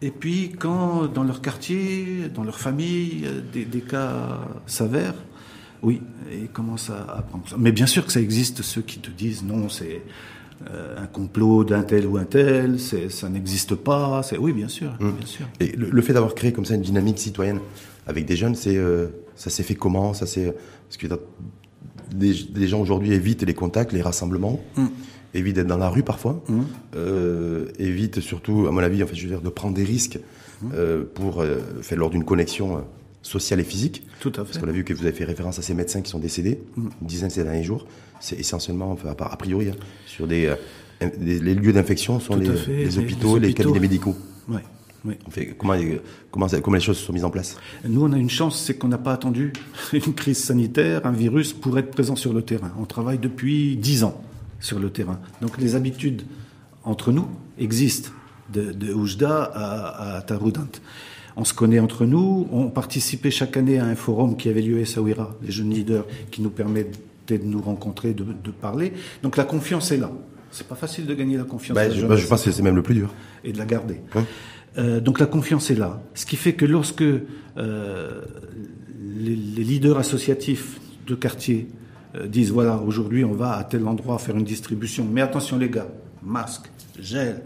Et 0.00 0.10
puis, 0.10 0.52
quand 0.58 1.06
dans 1.06 1.24
leur 1.24 1.42
quartier, 1.42 2.28
dans 2.34 2.44
leur 2.44 2.58
famille, 2.58 3.26
des, 3.52 3.64
des 3.64 3.80
cas 3.80 4.40
s'avèrent, 4.66 5.14
oui, 5.82 6.00
ils 6.32 6.48
commencent 6.48 6.90
à, 6.90 7.18
à 7.18 7.22
prendre 7.22 7.48
ça. 7.48 7.56
Mais 7.58 7.72
bien 7.72 7.86
sûr 7.86 8.06
que 8.06 8.12
ça 8.12 8.20
existe 8.20 8.62
ceux 8.62 8.82
qui 8.82 9.00
te 9.00 9.10
disent 9.10 9.44
non, 9.44 9.68
c'est 9.68 10.02
un 10.96 11.06
complot 11.06 11.64
d'un 11.64 11.82
tel 11.82 12.06
ou 12.06 12.16
un 12.16 12.24
tel, 12.24 12.78
ça 12.78 13.28
n'existe 13.28 13.74
pas. 13.74 14.22
Oui, 14.38 14.52
bien 14.52 14.68
sûr, 14.68 14.90
mmh. 15.00 15.10
bien 15.10 15.26
sûr. 15.26 15.46
Et 15.60 15.68
le, 15.76 15.90
le 15.90 16.02
fait 16.02 16.12
d'avoir 16.12 16.34
créé 16.34 16.52
comme 16.52 16.64
ça 16.64 16.74
une 16.74 16.82
dynamique 16.82 17.18
citoyenne 17.18 17.60
avec 18.06 18.26
des 18.26 18.36
jeunes, 18.36 18.54
c'est 18.54 18.76
euh, 18.76 19.08
ça 19.36 19.50
s'est 19.50 19.62
fait 19.62 19.74
comment? 19.74 20.14
Ça 20.14 20.26
c'est 20.26 20.54
parce 20.88 20.96
que 20.96 21.06
des, 22.14 22.34
des 22.50 22.68
gens 22.68 22.80
aujourd'hui 22.80 23.12
évitent 23.12 23.42
les 23.42 23.54
contacts, 23.54 23.92
les 23.92 24.02
rassemblements. 24.02 24.60
Mmh 24.76 24.86
évite 25.34 25.56
d'être 25.56 25.66
dans 25.66 25.76
la 25.76 25.90
rue 25.90 26.02
parfois, 26.02 26.42
mmh. 26.48 26.60
euh, 26.96 27.66
évite 27.78 28.20
surtout, 28.20 28.66
à 28.66 28.72
mon 28.72 28.78
avis, 28.78 29.02
en 29.02 29.06
fait, 29.06 29.14
je 29.14 29.24
veux 29.24 29.28
dire, 29.28 29.42
de 29.42 29.50
prendre 29.50 29.74
des 29.74 29.84
risques 29.84 30.18
euh, 30.72 31.04
pour 31.14 31.42
euh, 31.42 31.58
faire 31.82 31.98
lors 31.98 32.08
d'une 32.08 32.24
connexion 32.24 32.78
euh, 32.78 32.80
sociale 33.20 33.60
et 33.60 33.64
physique. 33.64 34.06
Tout 34.20 34.30
à 34.30 34.32
fait. 34.32 34.44
Parce 34.44 34.58
qu'on 34.58 34.68
a 34.68 34.72
vu 34.72 34.84
que 34.84 34.94
vous 34.94 35.02
avez 35.02 35.12
fait 35.12 35.26
référence 35.26 35.58
à 35.58 35.62
ces 35.62 35.74
médecins 35.74 36.00
qui 36.00 36.10
sont 36.10 36.18
décédés, 36.18 36.62
une 36.78 36.90
dizaine 37.02 37.28
ces 37.28 37.44
derniers 37.44 37.62
jours. 37.62 37.86
C'est 38.20 38.38
essentiellement, 38.38 38.92
enfin, 38.92 39.14
a 39.18 39.36
priori, 39.36 39.68
hein, 39.68 39.76
sur 40.06 40.26
des, 40.26 40.46
euh, 40.46 40.56
des, 41.18 41.38
les 41.38 41.54
lieux 41.54 41.72
d'infection 41.72 42.20
sont 42.20 42.36
les, 42.36 42.48
les, 42.48 42.84
les, 42.84 42.98
hôpitaux, 42.98 43.38
les, 43.38 43.54
cabinets 43.54 43.80
médicaux. 43.80 44.16
Ouais. 44.48 44.62
Oui. 45.04 45.14
On 45.26 45.30
fait, 45.30 45.54
comment, 45.56 45.74
comment, 46.30 46.46
comment 46.62 46.74
les 46.74 46.82
choses 46.82 46.98
sont 46.98 47.12
mises 47.12 47.24
en 47.24 47.30
place? 47.30 47.56
Nous, 47.84 48.02
on 48.02 48.12
a 48.12 48.18
une 48.18 48.30
chance, 48.30 48.60
c'est 48.60 48.74
qu'on 48.74 48.88
n'a 48.88 48.98
pas 48.98 49.12
attendu 49.12 49.52
une 49.92 50.14
crise 50.14 50.38
sanitaire, 50.38 51.06
un 51.06 51.12
virus, 51.12 51.52
pour 51.52 51.78
être 51.78 51.90
présent 51.90 52.16
sur 52.16 52.32
le 52.32 52.42
terrain. 52.42 52.72
On 52.78 52.84
travaille 52.84 53.18
depuis 53.18 53.76
dix 53.76 54.02
ans 54.02 54.20
sur 54.60 54.80
le 54.80 54.90
terrain. 54.90 55.20
Donc 55.40 55.58
les 55.58 55.76
habitudes 55.76 56.22
entre 56.82 57.12
nous 57.12 57.28
existent, 57.58 58.10
de, 58.52 58.72
de 58.72 58.92
Oujda 58.92 59.42
à, 59.44 60.16
à 60.16 60.22
Taroudant. 60.22 60.68
On 61.36 61.44
se 61.44 61.54
connaît 61.54 61.78
entre 61.78 62.04
nous, 62.04 62.48
on 62.50 62.68
participait 62.68 63.30
chaque 63.30 63.56
année 63.56 63.78
à 63.78 63.84
un 63.84 63.94
forum 63.94 64.36
qui 64.36 64.48
avait 64.48 64.62
lieu 64.62 64.78
à 64.78 64.80
Essaouira, 64.80 65.36
les 65.42 65.52
jeunes 65.52 65.70
leaders, 65.70 66.04
qui 66.32 66.42
nous 66.42 66.50
de 67.36 67.44
nous 67.44 67.60
rencontrer, 67.60 68.14
de, 68.14 68.24
de 68.24 68.50
parler. 68.50 68.94
Donc 69.22 69.36
la 69.36 69.44
confiance 69.44 69.92
est 69.92 69.98
là. 69.98 70.10
C'est 70.50 70.66
pas 70.66 70.74
facile 70.74 71.06
de 71.06 71.14
gagner 71.14 71.36
la 71.36 71.44
confiance. 71.44 71.74
Bah, 71.74 71.90
je, 71.90 72.06
bah, 72.06 72.16
je, 72.16 72.26
pense 72.26 72.44
que 72.44 72.50
c'est 72.50 72.62
même 72.62 72.76
le 72.76 72.82
plus 72.82 72.94
dur. 72.94 73.12
Et 73.44 73.52
de 73.52 73.58
la 73.58 73.66
garder. 73.66 74.00
Euh, 74.78 75.00
donc 75.00 75.20
la 75.20 75.26
confiance 75.26 75.70
est 75.70 75.74
là. 75.74 76.00
Ce 76.14 76.24
qui 76.24 76.36
fait 76.36 76.54
que 76.54 76.64
lorsque 76.64 77.02
euh, 77.02 78.22
les, 78.98 79.36
les 79.36 79.64
leaders 79.64 79.98
associatifs 79.98 80.80
de 81.06 81.14
quartier 81.14 81.68
euh, 82.14 82.26
disent 82.26 82.50
voilà, 82.50 82.76
aujourd'hui 82.78 83.24
on 83.24 83.32
va 83.32 83.56
à 83.56 83.64
tel 83.64 83.86
endroit 83.86 84.18
faire 84.18 84.36
une 84.36 84.44
distribution. 84.44 85.06
Mais 85.10 85.20
attention 85.20 85.58
les 85.58 85.68
gars, 85.68 85.88
masque, 86.22 86.70
gel, 86.98 87.42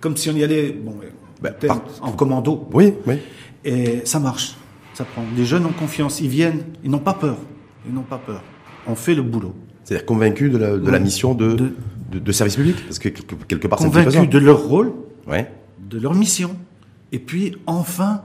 comme 0.00 0.16
si 0.16 0.28
on 0.28 0.34
y 0.34 0.44
allait 0.44 0.72
bon, 0.72 0.96
ben, 1.40 1.54
en 2.00 2.12
commando. 2.12 2.68
Oui, 2.72 2.94
oui. 3.06 3.16
Et 3.64 4.02
ça 4.04 4.18
marche, 4.18 4.56
ça 4.92 5.04
prend. 5.04 5.24
Les 5.36 5.44
jeunes 5.44 5.64
ont 5.64 5.72
confiance, 5.72 6.20
ils 6.20 6.28
viennent, 6.28 6.62
ils 6.82 6.90
n'ont 6.90 6.98
pas 6.98 7.14
peur. 7.14 7.38
Ils 7.86 7.94
n'ont 7.94 8.02
pas 8.02 8.18
peur. 8.18 8.42
On 8.86 8.94
fait 8.94 9.14
le 9.14 9.22
boulot. 9.22 9.54
C'est-à-dire 9.84 10.06
convaincus 10.06 10.52
de 10.52 10.58
la, 10.58 10.76
de 10.76 10.90
la 10.90 10.98
mission 10.98 11.34
de, 11.34 11.74
de, 12.10 12.32
service 12.32 12.56
public 12.56 12.76
Parce 12.84 12.98
que 12.98 13.08
quelque 13.08 13.66
part, 13.66 13.78
Convaincus 13.78 14.28
de 14.28 14.38
leur 14.38 14.62
rôle, 14.64 14.92
ouais. 15.26 15.50
de 15.78 15.98
leur 15.98 16.14
mission, 16.14 16.56
et 17.12 17.18
puis 17.18 17.56
enfin 17.66 18.22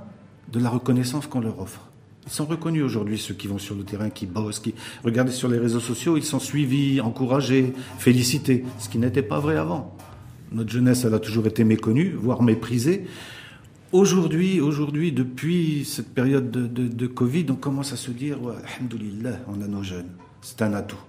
de 0.52 0.60
la 0.60 0.70
reconnaissance 0.70 1.28
qu'on 1.28 1.42
leur 1.42 1.60
offre. 1.60 1.90
Ils 2.26 2.32
sont 2.32 2.46
reconnus 2.46 2.84
aujourd'hui, 2.84 3.18
ceux 3.18 3.34
qui 3.34 3.48
vont 3.48 3.58
sur 3.58 3.76
le 3.76 3.84
terrain, 3.84 4.10
qui 4.10 4.26
bossent, 4.26 4.60
qui 4.60 4.74
regardez 5.04 5.32
sur 5.32 5.50
les 5.50 5.58
réseaux 5.58 5.80
sociaux, 5.80 6.16
ils 6.16 6.24
sont 6.24 6.40
suivis, 6.40 7.02
encouragés, 7.02 7.74
félicités, 7.98 8.64
ce 8.78 8.88
qui 8.88 9.00
n'était 9.00 9.24
pas 9.24 9.40
vrai 9.40 9.58
avant. 9.58 9.96
Notre 10.52 10.70
jeunesse, 10.72 11.06
elle 11.06 11.14
a 11.14 11.20
toujours 11.20 11.48
été 11.48 11.64
méconnue, 11.64 12.16
voire 12.20 12.42
méprisée. 12.42 13.06
Aujourd'hui, 13.92 14.62
aujourd'hui, 14.62 15.12
depuis 15.12 15.84
cette 15.86 16.14
période 16.14 16.52
de, 16.52 16.68
de, 16.68 16.88
de, 16.88 17.08
Covid, 17.08 17.48
on 17.50 17.56
commence 17.56 17.94
à 17.94 17.96
se 17.96 18.12
dire, 18.12 18.42
ouais, 18.44 18.54
alhamdoulilah, 18.78 19.40
on 19.48 19.62
a 19.62 19.68
nos 19.68 19.82
jeunes. 19.82 20.10
C'est 20.42 20.62
un 20.62 20.74
atout. 20.74 21.00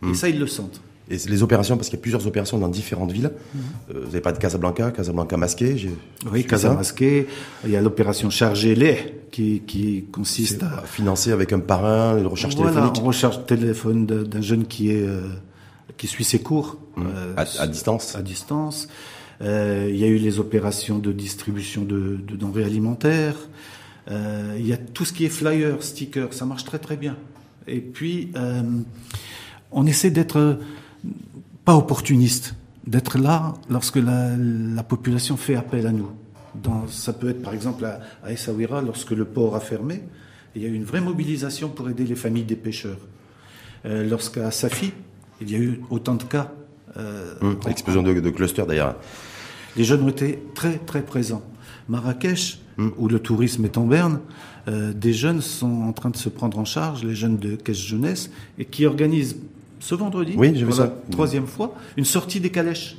Mmh. 0.00 0.10
Et 0.10 0.14
ça, 0.14 0.28
ils 0.28 0.38
le 0.38 0.46
sentent. 0.46 0.80
Et 1.10 1.16
les 1.28 1.42
opérations, 1.42 1.76
parce 1.76 1.88
qu'il 1.88 1.98
y 1.98 2.00
a 2.00 2.02
plusieurs 2.02 2.26
opérations 2.26 2.58
dans 2.58 2.68
différentes 2.68 3.10
villes. 3.10 3.32
Mmh. 3.32 3.58
Euh, 3.90 4.00
vous 4.00 4.06
n'avez 4.06 4.20
pas 4.20 4.32
de 4.32 4.38
Casablanca, 4.38 4.92
Casablanca 4.92 5.36
masqué 5.36 5.90
Oui, 6.30 6.44
Casablanca 6.44 6.78
masqué. 6.78 7.26
Il 7.64 7.70
y 7.70 7.76
a 7.76 7.82
l'opération 7.82 8.30
Chargé 8.30 8.76
lait 8.76 9.24
qui, 9.32 9.62
qui 9.66 10.04
consiste 10.12 10.62
à... 10.62 10.82
Financer 10.86 11.32
avec 11.32 11.52
un 11.52 11.58
parrain, 11.58 12.16
une 12.16 12.28
recherche 12.28 12.54
voilà, 12.54 12.70
téléphonique. 12.70 12.98
Une 12.98 13.06
recherche 13.06 13.44
téléphone 13.46 14.06
d'un 14.06 14.40
jeune 14.40 14.66
qui 14.66 14.90
est... 14.90 15.02
Euh, 15.02 15.20
qui 15.96 16.06
suit 16.06 16.24
ses 16.24 16.38
cours. 16.38 16.78
Mmh. 16.96 17.02
Euh, 17.06 17.34
à, 17.36 17.62
à, 17.62 17.66
distance 17.66 18.14
À 18.14 18.22
distance. 18.22 18.88
Il 19.40 19.96
y 19.96 20.04
a 20.04 20.06
eu 20.06 20.18
les 20.18 20.38
opérations 20.38 20.98
de 20.98 21.12
distribution 21.12 21.82
de, 21.82 22.18
de 22.24 22.36
denrées 22.36 22.64
alimentaires. 22.64 23.36
Il 24.08 24.66
y 24.66 24.72
a 24.72 24.76
tout 24.76 25.04
ce 25.04 25.12
qui 25.12 25.24
est 25.24 25.28
flyer, 25.28 25.82
sticker, 25.82 26.32
ça 26.32 26.44
marche 26.44 26.64
très 26.64 26.78
très 26.78 26.96
bien. 26.96 27.16
Et 27.66 27.80
puis, 27.80 28.30
euh, 28.36 28.62
on 29.70 29.86
essaie 29.86 30.10
d'être 30.10 30.58
pas 31.64 31.76
opportuniste, 31.76 32.54
d'être 32.86 33.18
là 33.18 33.54
lorsque 33.68 33.96
la, 33.96 34.36
la, 34.36 34.82
population 34.82 35.36
fait 35.36 35.54
appel 35.54 35.86
à 35.86 35.92
nous. 35.92 36.10
Dans, 36.54 36.86
ça 36.88 37.12
peut 37.12 37.30
être 37.30 37.42
par 37.42 37.54
exemple 37.54 37.84
à, 37.84 38.00
à 38.24 38.32
Essaouira, 38.32 38.82
lorsque 38.82 39.12
le 39.12 39.24
port 39.24 39.54
a 39.54 39.60
fermé, 39.60 40.02
il 40.56 40.62
y 40.62 40.64
a 40.64 40.68
eu 40.68 40.74
une 40.74 40.84
vraie 40.84 41.00
mobilisation 41.00 41.68
pour 41.68 41.88
aider 41.88 42.04
les 42.04 42.16
familles 42.16 42.44
des 42.44 42.56
pêcheurs. 42.56 42.98
Euh, 43.86 44.08
Lorsqu'à 44.08 44.50
Safi, 44.50 44.92
il 45.40 45.50
y 45.50 45.54
a 45.54 45.58
eu 45.58 45.80
autant 45.90 46.16
de 46.16 46.24
cas. 46.24 46.52
Euh, 46.96 47.34
mmh, 47.40 47.68
Explosion 47.68 48.02
de, 48.02 48.18
de 48.18 48.30
clusters 48.30 48.66
d'ailleurs. 48.66 48.96
Les 49.76 49.84
jeunes 49.84 50.02
ont 50.02 50.08
été 50.08 50.42
très 50.54 50.78
très 50.78 51.02
présents. 51.02 51.42
Marrakech, 51.88 52.60
mmh. 52.76 52.88
où 52.98 53.08
le 53.08 53.20
tourisme 53.20 53.64
est 53.64 53.78
en 53.78 53.86
berne, 53.86 54.20
euh, 54.68 54.92
des 54.92 55.12
jeunes 55.12 55.40
sont 55.40 55.82
en 55.82 55.92
train 55.92 56.10
de 56.10 56.16
se 56.16 56.28
prendre 56.28 56.58
en 56.58 56.64
charge, 56.64 57.04
les 57.04 57.14
jeunes 57.14 57.38
de 57.38 57.56
Caisse 57.56 57.78
Jeunesse, 57.80 58.30
et 58.58 58.64
qui 58.64 58.86
organisent 58.86 59.36
ce 59.80 59.94
vendredi, 59.94 60.34
oui, 60.36 60.52
pour 60.52 60.70
la 60.70 60.76
ça. 60.76 60.94
troisième 61.10 61.46
fois, 61.46 61.74
une 61.96 62.04
sortie 62.04 62.40
des 62.40 62.50
calèches. 62.50 62.96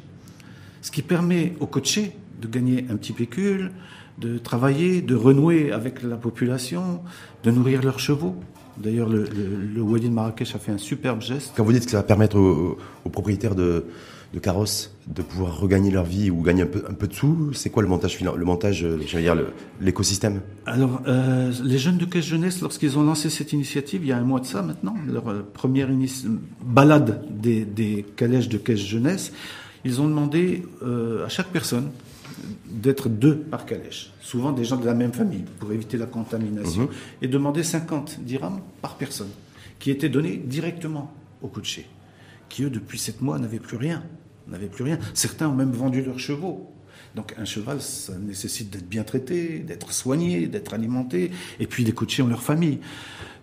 Ce 0.81 0.89
qui 0.89 1.01
permet 1.03 1.53
aux 1.59 1.67
coachés 1.67 2.13
de 2.41 2.47
gagner 2.47 2.85
un 2.89 2.95
petit 2.95 3.13
pécule, 3.13 3.71
de 4.17 4.37
travailler, 4.39 5.01
de 5.01 5.15
renouer 5.15 5.71
avec 5.71 6.01
la 6.03 6.15
population, 6.15 7.01
de 7.43 7.51
nourrir 7.51 7.83
leurs 7.83 7.99
chevaux. 7.99 8.35
D'ailleurs, 8.77 9.09
le, 9.09 9.23
le, 9.25 9.55
le 9.75 9.81
Wadi 9.81 10.09
de 10.09 10.13
Marrakech 10.13 10.55
a 10.55 10.59
fait 10.59 10.71
un 10.71 10.77
superbe 10.79 11.21
geste. 11.21 11.53
Quand 11.55 11.63
vous 11.63 11.73
dites 11.73 11.85
que 11.85 11.91
ça 11.91 11.97
va 11.97 12.03
permettre 12.03 12.37
aux, 12.37 12.77
aux 13.05 13.09
propriétaires 13.09 13.53
de, 13.53 13.85
de 14.33 14.39
carrosses 14.39 14.95
de 15.07 15.21
pouvoir 15.21 15.59
regagner 15.59 15.91
leur 15.91 16.05
vie 16.05 16.31
ou 16.31 16.41
gagner 16.41 16.63
un 16.63 16.67
peu, 16.67 16.83
un 16.89 16.93
peu 16.93 17.07
de 17.07 17.13
sous, 17.13 17.53
c'est 17.53 17.69
quoi 17.69 17.83
le 17.83 17.89
montage 17.89 18.19
le 18.21 18.45
montage, 18.45 18.83
euh, 18.83 18.97
dire, 18.97 19.35
l'écosystème? 19.81 20.41
Alors, 20.65 21.01
euh, 21.07 21.51
les 21.63 21.77
jeunes 21.77 21.97
de 21.97 22.05
Caisse 22.05 22.25
Jeunesse, 22.25 22.61
lorsqu'ils 22.61 22.97
ont 22.97 23.03
lancé 23.03 23.29
cette 23.29 23.51
initiative, 23.51 24.03
il 24.03 24.07
y 24.07 24.11
a 24.11 24.17
un 24.17 24.23
mois 24.23 24.39
de 24.39 24.45
ça 24.45 24.61
maintenant, 24.61 24.95
leur 25.07 25.27
euh, 25.29 25.45
première 25.53 25.89
balade 26.63 27.25
des, 27.29 27.65
des 27.65 28.05
calèches 28.15 28.47
de 28.47 28.57
Caisse 28.57 28.79
Jeunesse, 28.79 29.33
ils 29.83 30.01
ont 30.01 30.07
demandé 30.07 30.63
euh, 30.83 31.25
à 31.25 31.29
chaque 31.29 31.47
personne 31.47 31.89
d'être 32.69 33.09
deux 33.09 33.35
par 33.35 33.65
calèche, 33.65 34.11
souvent 34.21 34.51
des 34.51 34.63
gens 34.63 34.77
de 34.77 34.85
la 34.85 34.93
même 34.93 35.13
famille, 35.13 35.43
pour 35.59 35.71
éviter 35.71 35.97
la 35.97 36.05
contamination, 36.05 36.89
et 37.21 37.27
demander 37.27 37.63
50 37.63 38.19
dirhams 38.21 38.61
par 38.81 38.95
personne, 38.95 39.29
qui 39.79 39.91
étaient 39.91 40.09
donnés 40.09 40.37
directement 40.37 41.13
aux 41.41 41.47
coachés, 41.47 41.87
qui 42.49 42.63
eux, 42.63 42.69
depuis 42.69 42.97
sept 42.97 43.21
mois, 43.21 43.37
n'avaient 43.39 43.59
plus 43.59 43.77
rien. 43.77 44.03
N'avaient 44.47 44.67
plus 44.67 44.83
rien. 44.83 44.99
Certains 45.13 45.47
ont 45.49 45.55
même 45.55 45.71
vendu 45.71 46.01
leurs 46.01 46.19
chevaux. 46.19 46.71
Donc 47.15 47.35
un 47.37 47.45
cheval, 47.45 47.81
ça 47.81 48.13
nécessite 48.17 48.69
d'être 48.69 48.87
bien 48.87 49.03
traité, 49.03 49.59
d'être 49.59 49.91
soigné, 49.91 50.47
d'être 50.47 50.73
alimenté, 50.73 51.31
et 51.59 51.67
puis 51.67 51.83
les 51.83 51.91
coachés 51.91 52.21
ont 52.21 52.27
leur 52.27 52.41
famille. 52.41 52.79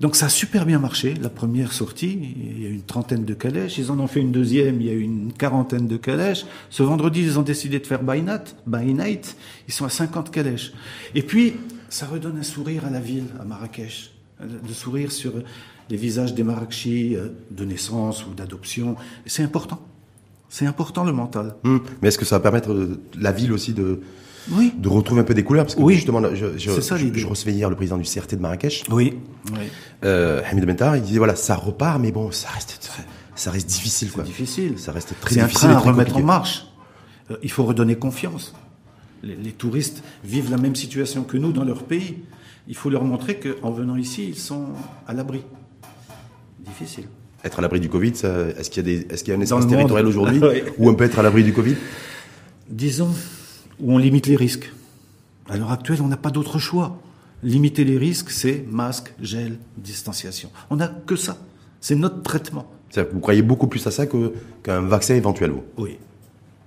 Donc 0.01 0.17
ça 0.17 0.27
a 0.27 0.29
super 0.29 0.65
bien 0.65 0.79
marché, 0.79 1.15
la 1.21 1.29
première 1.29 1.73
sortie, 1.73 2.35
il 2.37 2.63
y 2.63 2.67
a 2.67 2.71
une 2.71 2.83
trentaine 2.83 3.25
de 3.25 3.35
calèches, 3.35 3.77
ils 3.77 3.91
en 3.91 3.99
ont 3.99 4.07
fait 4.07 4.21
une 4.21 4.33
deuxième, 4.33 4.81
il 4.81 4.87
y 4.87 4.91
a 4.91 4.95
une 4.95 5.33
quarantaine 5.33 5.87
de 5.87 5.97
calèches. 5.97 6.47
Ce 6.71 6.83
vendredi, 6.83 7.21
ils 7.21 7.39
ont 7.39 7.43
décidé 7.43 7.79
de 7.79 7.87
faire 7.87 8.03
by 8.03 8.23
night, 8.23 8.57
by 8.67 8.95
night, 8.95 9.37
ils 9.67 9.75
sont 9.75 9.85
à 9.85 9.91
50 9.91 10.31
calèches. 10.31 10.73
Et 11.15 11.23
puis, 11.23 11.55
ça 11.91 12.07
redonne 12.07 12.39
un 12.39 12.45
sourire 12.45 12.87
à 12.87 12.91
la 12.91 13.01
ville, 13.01 13.27
à 13.39 13.45
Marrakech, 13.45 14.13
de 14.41 14.73
sourire 14.73 15.13
sur 15.13 15.33
les 15.91 15.97
visages 15.97 16.35
des 16.35 16.43
Marrakechis 16.43 17.17
euh, 17.17 17.29
de 17.51 17.65
naissance 17.65 18.27
ou 18.27 18.35
d'adoption, 18.35 18.97
c'est 19.27 19.43
important. 19.43 19.81
C'est 20.49 20.67
important 20.67 21.05
le 21.05 21.13
mental. 21.13 21.57
Hum, 21.65 21.83
Mais 22.03 22.09
est-ce 22.09 22.19
que 22.19 22.25
ça 22.25 22.37
va 22.37 22.41
permettre 22.41 22.73
euh, 22.73 23.01
la 23.19 23.33
ville 23.33 23.53
aussi 23.53 23.73
de, 23.75 24.01
Oui. 24.51 24.73
de 24.79 24.89
retrouver 24.89 25.21
un 25.21 25.25
peu 25.25 25.35
des 25.35 25.45
couleurs? 25.45 25.65
Parce 25.65 25.75
que 25.75 25.83
Oui. 25.83 25.95
justement, 25.95 26.23
je, 26.35 26.57
je, 26.59 26.71
C'est 26.71 26.81
ça, 26.81 26.97
je- 26.97 27.27
recevais 27.27 27.53
hier 27.53 27.69
le 27.69 27.77
président 27.77 27.99
du 27.99 28.05
CRT 28.05 28.37
de 28.37 28.41
Marrakech, 28.41 28.85
Oui. 28.91 29.19
oui. 29.53 29.59
euh, 30.05 30.41
Hamid 30.51 30.65
Bentar, 30.65 30.97
il 30.97 31.03
disait 31.03 31.19
voilà, 31.19 31.37
ça 31.37 31.55
repart, 31.55 32.01
mais 32.01 32.13
bon, 32.13 32.31
ça 32.33 32.49
reste, 32.51 32.79
très- 32.81 33.05
ça 33.35 33.51
reste 33.51 33.69
difficile, 33.69 34.11
quoi. 34.11 34.25
C'est 34.25 34.31
difficile. 34.31 34.79
Ça 34.79 34.93
reste 34.93 35.15
très 35.21 35.35
C'est 35.35 35.41
un 35.41 35.45
difficile 35.47 35.69
train 35.69 35.73
et 35.75 35.77
à 35.77 35.81
remettre 35.81 36.17
en 36.17 36.23
marche. 36.23 36.67
Euh, 37.31 37.37
il 37.43 37.51
faut 37.51 37.65
redonner 37.65 37.97
confiance. 37.97 38.55
Les, 39.23 39.37
les 39.37 39.53
touristes 39.53 40.03
vivent 40.25 40.51
la 40.51 40.57
même 40.57 40.77
situation 40.77 41.25
que 41.25 41.37
nous 41.37 41.53
dans 41.53 41.65
leur 41.65 41.83
pays. 41.85 42.19
Il 42.69 42.75
faut 42.77 42.89
leur 42.91 43.05
montrer 43.05 43.39
qu'en 43.39 43.71
venant 43.71 43.97
ici, 43.97 44.27
ils 44.29 44.39
sont 44.39 44.69
à 45.07 45.13
l'abri. 45.13 45.43
Difficile. 46.61 47.05
Être 47.45 47.61
à 47.61 47.63
l'abri 47.63 47.79
du 47.79 47.89
Covid, 47.89 48.13
est-ce 48.59 48.69
qu'il 48.69 48.87
y 48.87 48.91
a 48.91 48.99
des, 48.99 49.07
est-ce 49.11 49.23
qu'il 49.23 49.33
y 49.33 49.37
a 49.37 49.39
un 49.39 49.43
espace 49.43 49.67
territorial 49.67 50.07
aujourd'hui 50.07 50.41
où 50.79 50.89
on 50.89 50.95
peut 50.95 51.05
être 51.05 51.19
à 51.19 51.23
l'abri 51.23 51.45
du 51.45 51.53
Covid? 51.53 51.77
Disons 52.69 53.11
où 53.81 53.93
on 53.93 53.99
limite 53.99 54.27
les 54.27 54.37
risques. 54.37 54.73
À 55.49 55.57
l'heure 55.57 55.71
actuelle, 55.71 56.03
on 56.03 56.09
n'a 56.09 56.17
pas 56.17 56.31
d'autre 56.31 56.59
choix. 56.59 56.99
Limiter 57.43 57.85
les 57.85 57.97
risques, 57.97 58.31
c'est 58.31 58.65
masque, 58.69 59.15
gel, 59.21 59.59
distanciation. 59.77 60.51
On 60.71 60.77
n'a 60.77 60.89
que 60.89 61.17
ça. 61.17 61.39
C'est 61.81 61.95
notre 61.95 62.23
traitement. 62.23 62.71
C'est-à-dire 62.91 63.11
que 63.11 63.15
Vous 63.15 63.21
croyez 63.21 63.43
beaucoup 63.43 63.69
plus 63.69 63.87
à 63.87 63.91
ça 63.91 64.07
qu'à 64.07 64.77
un 64.77 64.81
vaccin 64.81 65.15
éventuel, 65.15 65.51
vous? 65.53 65.63
Oui. 65.77 65.99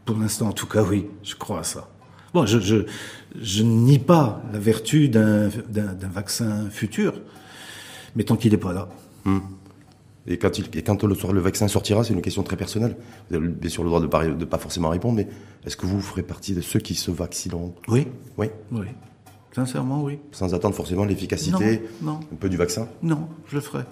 Pour 0.05 0.17
l'instant, 0.17 0.47
en 0.47 0.53
tout 0.53 0.67
cas, 0.67 0.83
oui, 0.83 1.07
je 1.23 1.35
crois 1.35 1.59
à 1.59 1.63
ça. 1.63 1.89
Bon, 2.33 2.45
je, 2.45 2.85
je, 3.39 3.63
nie 3.63 3.99
pas 3.99 4.41
la 4.53 4.59
vertu 4.59 5.09
d'un 5.09 5.49
vaccin 6.13 6.69
futur, 6.69 7.13
mais 8.15 8.23
tant 8.23 8.37
qu'il 8.37 8.51
n'est 8.51 8.57
pas 8.57 8.71
là. 8.71 8.87
Et 10.27 10.37
quand, 10.37 10.59
il, 10.59 10.65
et 10.77 10.83
quand 10.83 11.03
le 11.03 11.15
soir 11.15 11.33
le 11.33 11.39
vaccin 11.41 11.67
sortira, 11.67 12.03
c'est 12.03 12.13
une 12.13 12.21
question 12.21 12.43
très 12.43 12.55
personnelle. 12.55 12.95
Vous 13.29 13.37
avez 13.37 13.47
bien 13.47 13.69
sûr 13.69 13.83
le 13.83 13.89
droit 13.89 13.99
de 14.01 14.05
pas, 14.07 14.27
de 14.27 14.45
pas 14.45 14.59
forcément 14.59 14.89
répondre, 14.89 15.15
mais 15.15 15.27
est-ce 15.65 15.75
que 15.75 15.85
vous 15.87 15.99
ferez 15.99 16.21
partie 16.21 16.53
de 16.53 16.61
ceux 16.61 16.79
qui 16.79 16.93
se 16.93 17.09
vaccineront? 17.11 17.73
Oui, 17.87 18.07
Oui. 18.37 18.47
oui. 18.71 18.85
Sincèrement, 19.53 20.03
oui. 20.03 20.17
Sans 20.31 20.53
attendre 20.53 20.75
forcément 20.75 21.03
l'efficacité 21.03 21.81
Non, 22.01 22.13
non. 22.13 22.19
un 22.31 22.35
peu 22.35 22.47
du 22.47 22.55
vaccin? 22.55 22.87
Non, 23.03 23.27
je 23.49 23.55
le 23.55 23.61
ferai. 23.61 23.83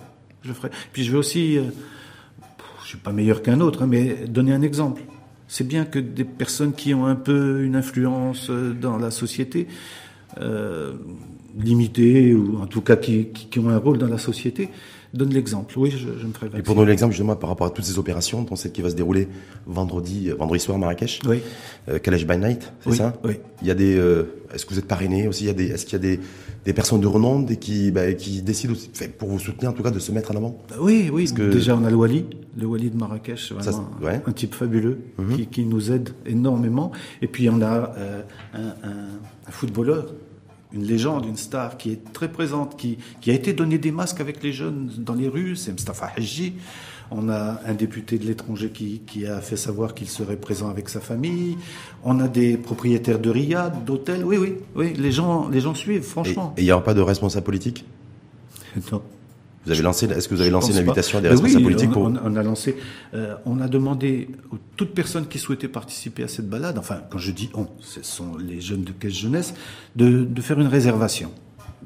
Je 0.43 0.47
le 0.49 0.53
ferai. 0.53 0.69
Puis 0.93 1.03
je 1.03 1.11
vais 1.11 1.17
aussi, 1.17 1.57
euh, 1.57 1.63
je 2.83 2.87
suis 2.87 2.97
pas 2.97 3.11
meilleur 3.11 3.41
qu'un 3.41 3.59
autre, 3.59 3.81
hein, 3.83 3.87
mais 3.87 4.25
donner 4.27 4.53
un 4.53 4.61
exemple. 4.61 5.01
C'est 5.49 5.67
bien 5.67 5.83
que 5.83 5.99
des 5.99 6.23
personnes 6.23 6.71
qui 6.73 6.93
ont 6.93 7.07
un 7.07 7.15
peu 7.15 7.63
une 7.63 7.75
influence 7.75 8.49
euh, 8.49 8.71
dans 8.73 8.97
la 8.97 9.11
société, 9.11 9.67
euh, 10.39 10.93
limitée, 11.57 12.33
ou 12.33 12.59
en 12.61 12.67
tout 12.67 12.81
cas 12.81 12.95
qui, 12.95 13.25
qui, 13.29 13.47
qui 13.47 13.59
ont 13.59 13.69
un 13.69 13.77
rôle 13.79 13.97
dans 13.97 14.07
la 14.07 14.17
société, 14.19 14.69
donnent 15.13 15.33
l'exemple. 15.33 15.77
Oui, 15.77 15.91
je, 15.91 15.97
je 15.97 16.03
me 16.27 16.33
ferai 16.33 16.45
Et 16.45 16.49
vacciner. 16.49 16.61
pour 16.63 16.75
donner 16.75 16.87
l'exemple 16.89 17.13
justement 17.13 17.35
par 17.35 17.49
rapport 17.49 17.67
à 17.67 17.69
toutes 17.71 17.85
ces 17.85 17.97
opérations, 17.97 18.43
dont 18.43 18.55
celle 18.55 18.71
qui 18.71 18.81
va 18.81 18.89
se 18.89 18.95
dérouler 18.95 19.27
vendredi, 19.65 20.29
euh, 20.29 20.35
vendredi 20.35 20.59
soir 20.61 20.77
à 20.77 20.79
Marrakech, 20.79 21.19
Oui. 21.27 21.39
euh, 21.89 21.99
Calèche 21.99 22.25
by 22.27 22.37
Night, 22.37 22.71
c'est 22.81 22.89
Oui, 22.89 22.95
ça 22.97 23.13
oui. 23.23 23.33
Il 23.61 23.67
y 23.67 23.71
a 23.71 23.75
des. 23.75 23.95
euh, 23.97 24.23
est-ce 24.53 24.65
que 24.65 24.73
vous 24.73 24.79
êtes 24.79 24.87
parrainé 24.87 25.27
aussi? 25.27 25.43
Il 25.43 25.47
y 25.47 25.51
a 25.51 25.53
des. 25.53 25.67
Est-ce 25.67 25.85
qu'il 25.85 25.93
y 25.93 25.95
a 25.95 25.99
des, 25.99 26.19
des 26.65 26.73
personnes 26.73 26.99
de 27.01 27.07
renom 27.07 27.45
qui, 27.45 27.91
bah, 27.91 28.11
qui 28.13 28.41
décident 28.41 28.73
aussi, 28.73 28.89
pour 29.17 29.29
vous 29.29 29.39
soutenir 29.39 29.71
en 29.71 29.73
tout 29.73 29.83
cas 29.83 29.91
de 29.91 29.99
se 29.99 30.11
mettre 30.11 30.31
en 30.31 30.35
avant? 30.37 30.57
Oui, 30.79 31.09
oui. 31.11 31.31
que- 31.33 31.51
Déjà, 31.51 31.75
on 31.75 31.83
a 31.85 31.89
le 31.89 31.95
Wali, 31.95 32.25
le 32.57 32.65
Wali 32.65 32.89
de 32.89 32.97
Marrakech, 32.97 33.51
vraiment 33.53 33.63
Ça, 33.63 33.71
c'est- 33.71 34.05
ouais. 34.05 34.17
Mhm. 34.17 34.23
un 34.27 34.31
type 34.31 34.55
fabuleux 34.55 34.97
qui, 35.35 35.47
qui 35.47 35.65
nous 35.65 35.91
aide 35.91 36.09
énormément. 36.25 36.91
Et 37.21 37.27
puis, 37.27 37.49
on 37.49 37.61
a 37.61 37.93
euh, 37.97 38.21
un, 38.53 38.59
un- 38.87 39.19
un 39.47 39.51
footballeur, 39.51 40.13
une 40.73 40.83
légende, 40.83 41.25
une 41.25 41.37
star 41.37 41.77
qui 41.77 41.91
est 41.91 42.13
très 42.13 42.31
présente, 42.31 42.77
qui, 42.77 42.97
qui 43.21 43.31
a 43.31 43.33
été 43.33 43.53
donné 43.53 43.77
des 43.77 43.91
masques 43.91 44.21
avec 44.21 44.43
les 44.43 44.53
jeunes 44.53 44.91
dans 44.97 45.15
les 45.15 45.27
rues, 45.27 45.55
c'est 45.55 45.71
Mustafa 45.71 46.11
Haji. 46.15 46.53
On 47.11 47.27
a 47.27 47.59
un 47.65 47.73
député 47.73 48.19
de 48.19 48.25
l'étranger 48.25 48.69
qui, 48.69 49.01
qui 49.07 49.25
a 49.25 49.41
fait 49.41 49.57
savoir 49.57 49.95
qu'il 49.95 50.07
serait 50.07 50.37
présent 50.37 50.69
avec 50.69 50.89
sa 50.89 50.99
famille. 50.99 51.57
On 52.03 52.19
a 52.19 52.27
des 52.27 52.55
propriétaires 52.55 53.17
de 53.17 53.31
riad, 53.31 53.83
d'hôtels. 53.83 54.23
Oui, 54.23 54.37
oui, 54.37 54.57
oui. 54.75 54.93
Les 54.93 55.11
gens, 55.11 55.49
les 55.49 55.59
gens 55.59 55.73
suivent, 55.73 56.03
franchement. 56.03 56.53
et 56.55 56.61
il 56.61 56.65
n'y 56.65 56.71
aura 56.71 56.83
pas 56.83 56.93
de 56.93 57.01
responsable 57.01 57.45
politique? 57.45 57.83
Non. 58.91 59.01
Vous 59.65 59.71
avez 59.73 59.81
lancé, 59.81 60.05
est-ce 60.09 60.27
que 60.27 60.35
vous 60.35 60.41
avez 60.41 60.49
Je 60.49 60.53
lancé 60.53 60.69
une 60.69 60.75
pas. 60.75 60.81
invitation 60.91 61.17
à 61.17 61.21
des 61.21 61.27
responsables 61.29 61.57
oui, 61.57 61.63
politiques 61.63 61.89
on, 61.89 61.93
pour 61.93 62.03
on- 62.03 62.19
on 62.23 62.35
a 62.35 62.43
lancé, 62.43 62.77
euh, 63.13 63.35
on 63.45 63.59
a 63.59 63.67
demandé 63.67 64.29
à 64.53 64.55
toute 64.77 64.93
personne 64.93 65.27
qui 65.27 65.37
souhaitait 65.37 65.67
participer 65.67 66.23
à 66.23 66.27
cette 66.27 66.49
balade, 66.49 66.77
enfin, 66.77 67.01
quand 67.09 67.17
je 67.17 67.31
dis 67.31 67.49
on, 67.53 67.67
ce 67.81 68.01
sont 68.01 68.37
les 68.37 68.61
jeunes 68.61 68.83
de 68.83 68.91
Caisse 68.93 69.13
Jeunesse, 69.13 69.53
de, 69.95 70.23
de 70.23 70.41
faire 70.41 70.59
une 70.59 70.67
réservation. 70.67 71.31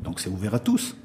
Donc 0.03 0.19
c'est 0.19 0.29
ouvert 0.29 0.53
à 0.53 0.59
tous. 0.59 0.95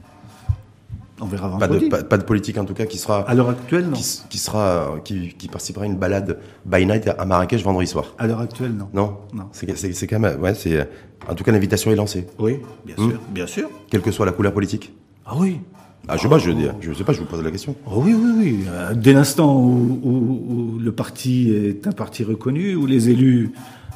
On 1.20 1.26
verra 1.26 1.48
pas 1.58 1.66
de, 1.66 1.72
vendredi. 1.72 1.88
pas, 1.88 2.04
pas 2.04 2.16
de 2.18 2.22
politique 2.22 2.58
en 2.58 2.64
tout 2.64 2.74
cas 2.74 2.86
qui 2.86 2.96
sera 2.96 3.28
À 3.28 3.34
l'heure 3.34 3.48
actuelle, 3.48 3.86
non. 3.88 3.96
qui, 4.30 4.38
sera 4.38 5.00
qui, 5.04 5.34
qui 5.36 5.48
participera 5.48 5.82
à 5.82 5.86
une 5.86 5.96
balade 5.96 6.38
by 6.64 6.86
night 6.86 7.08
à 7.08 7.24
Marrakech 7.24 7.64
vendredi 7.64 7.88
soir. 7.88 8.14
À 8.18 8.28
l'heure 8.28 8.38
actuelle, 8.40 8.70
non. 8.72 8.88
Non, 8.94 9.16
Non. 9.34 9.48
C'est 9.52 10.06
quand 10.06 10.20
même 10.20 10.40
ouais 10.40 10.54
c'est 10.54 10.88
en 11.28 11.34
tout 11.34 11.42
cas 11.42 11.50
l'invitation 11.50 11.90
est 11.90 11.96
lancée, 11.96 12.26
Oui, 12.38 12.60
bien 12.86 12.94
Hmm. 12.96 13.10
sûr, 13.10 13.20
bien 13.30 13.46
sûr. 13.48 13.68
quelle 13.90 14.00
que 14.02 14.12
soit 14.12 14.26
la 14.26 14.32
couleur 14.32 14.52
politique. 14.52 14.92
Ah 15.26 15.32
oui. 15.36 15.58
Ah 16.08 16.16
je 16.16 16.22
sais 16.22 16.28
pas, 16.28 16.38
je 16.38 16.50
je 16.80 16.92
sais 16.94 17.04
pas, 17.04 17.12
je 17.12 17.20
vous 17.20 17.26
pose 17.26 17.42
la 17.42 17.50
question. 17.50 17.76
Oh 17.86 18.02
oui, 18.04 18.14
oui, 18.14 18.30
oui. 18.38 18.58
Euh, 18.68 18.94
Dès 18.94 19.12
l'instant 19.12 19.54
où, 19.60 20.00
où- 20.02 20.52
où 20.76 20.78
le 20.78 20.90
parti 20.92 21.50
est 21.52 21.86
un 21.86 21.92
parti 21.92 22.24
reconnu, 22.24 22.74
où 22.76 22.86
les 22.86 23.10
élus 23.10 23.50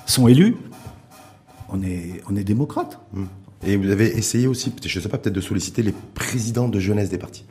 sont 0.06 0.28
élus, 0.28 0.54
on 1.70 1.82
est, 1.82 2.20
on 2.30 2.36
est 2.36 2.44
démocrate. 2.44 2.98
Et 3.66 3.76
vous 3.76 3.90
avez 3.90 4.16
essayé 4.18 4.46
aussi, 4.46 4.72
je 4.84 5.00
sais 5.00 5.08
pas, 5.08 5.18
peut-être 5.18 5.34
de 5.34 5.40
solliciter 5.40 5.82
les 5.82 5.94
présidents 6.14 6.68
de 6.68 6.78
jeunesse 6.80 7.08
des 7.08 7.18
partis, 7.18 7.44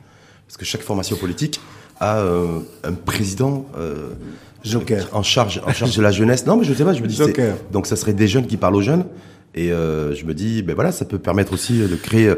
parce 0.46 0.56
que 0.58 0.64
chaque 0.64 0.82
formation 0.82 1.16
politique 1.16 1.60
a 1.98 2.18
euh, 2.18 2.60
un 2.84 2.92
président 2.92 3.66
euh, 3.78 4.10
Joker. 4.64 5.08
en 5.12 5.22
charge 5.22 5.60
en 5.66 5.72
charge 5.72 5.96
de 5.96 6.02
la 6.02 6.10
jeunesse. 6.12 6.46
Non 6.46 6.56
mais 6.56 6.64
je 6.64 6.72
sais 6.74 6.84
pas, 6.84 6.92
je 6.92 7.02
me 7.02 7.08
dis 7.08 7.16
Joker. 7.16 7.56
donc 7.72 7.86
ça 7.86 7.96
serait 7.96 8.12
des 8.12 8.28
jeunes 8.28 8.46
qui 8.46 8.56
parlent 8.56 8.76
aux 8.76 8.82
jeunes 8.82 9.06
et 9.54 9.72
euh, 9.72 10.14
je 10.14 10.24
me 10.24 10.34
dis 10.34 10.62
ben 10.62 10.74
voilà, 10.74 10.92
ça 10.92 11.04
peut 11.04 11.18
permettre 11.18 11.52
aussi 11.52 11.78
de 11.78 11.96
créer 11.96 12.26
une 12.28 12.36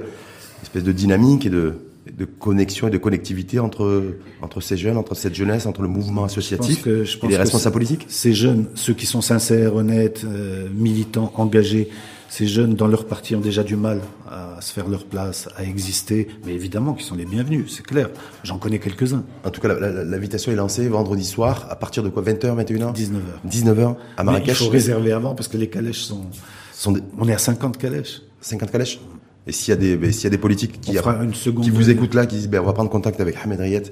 espèce 0.63 0.85
de 0.85 0.93
dynamique 0.93 1.45
et 1.47 1.51
de 1.51 1.75
de 2.13 2.25
connexion 2.25 2.89
et 2.89 2.91
de 2.91 2.99
connectivité 2.99 3.59
entre 3.59 4.03
entre 4.43 4.61
ces 4.61 4.77
jeunes, 4.77 4.97
entre 4.97 5.15
cette 5.15 5.35
jeunesse, 5.35 5.67
entre 5.67 5.83
le 5.83 5.89
mouvement 5.89 6.25
associatif 6.25 6.83
que- 6.83 7.05
je 7.05 7.17
et 7.17 7.21
pense 7.21 7.31
les 7.31 7.37
que 7.37 7.41
responsables 7.41 7.73
politiques? 7.73 8.07
Ces 8.09 8.33
jeunes, 8.35 8.67
ceux 8.75 8.93
qui 8.95 9.07
sont 9.07 9.21
sincères, 9.23 9.75
honnêtes, 9.75 10.23
euh, 10.25 10.69
militants, 10.75 11.33
engagés, 11.37 11.89
ces 12.29 12.47
jeunes 12.47 12.75
dans 12.75 12.89
leur 12.89 13.07
parti 13.07 13.37
ont 13.37 13.41
déjà 13.41 13.63
du 13.63 13.77
mal 13.77 14.01
à 14.29 14.61
se 14.61 14.73
faire 14.73 14.89
leur 14.89 15.05
place, 15.05 15.49
à 15.57 15.63
exister, 15.65 16.27
mais 16.45 16.53
évidemment 16.53 16.93
qu'ils 16.95 17.07
sont 17.07 17.15
les 17.15 17.25
bienvenus, 17.27 17.73
c'est 17.75 17.87
clair. 17.87 18.11
J'en 18.43 18.59
connais 18.59 18.81
quelques-uns. 18.81 19.25
En 19.45 19.51
tout 19.51 19.61
cas, 19.61 19.69
l'invitation 19.79 20.51
est 20.51 20.57
lancée 20.57 20.89
vendredi 20.89 21.25
soir 21.25 21.67
à 21.71 21.77
partir 21.77 22.03
de 22.03 22.09
quoi 22.09 22.23
20h, 22.23 22.55
21h 22.57 22.93
19h. 22.93 23.41
19h 23.49 23.81
à 23.89 23.93
Mais 23.93 23.97
il 24.19 24.25
Marrakech. 24.25 24.57
faut 24.59 24.69
réserver 24.69 25.13
avant 25.13 25.35
parce 25.35 25.49
que 25.49 25.57
les 25.57 25.69
calèches 25.69 26.03
sont. 26.03 26.23
Sont 26.73 26.93
des- 26.93 27.03
On 27.19 27.29
est 27.29 27.35
à 27.35 27.39
50 27.39 27.79
calèches. 27.79 28.21
50 28.41 28.71
calèches? 28.73 28.99
Et 29.47 29.53
s'il 29.53 29.71
y 29.71 29.77
a 29.77 29.77
des, 29.77 29.97
ben, 29.97 30.11
s'il 30.11 30.25
y 30.25 30.27
a 30.27 30.31
des 30.31 30.39
politiques 30.39 30.81
qui, 30.81 30.97
une 30.97 31.33
qui 31.33 31.71
vous 31.71 31.91
écoutent 31.91 32.15
là, 32.15 32.27
qui 32.27 32.37
disent, 32.37 32.49
ben, 32.49 32.61
on 32.61 32.65
va 32.65 32.73
prendre 32.73 32.91
contact 32.91 33.21
avec 33.21 33.37
Ahmed 33.43 33.61
Riyad 33.61 33.89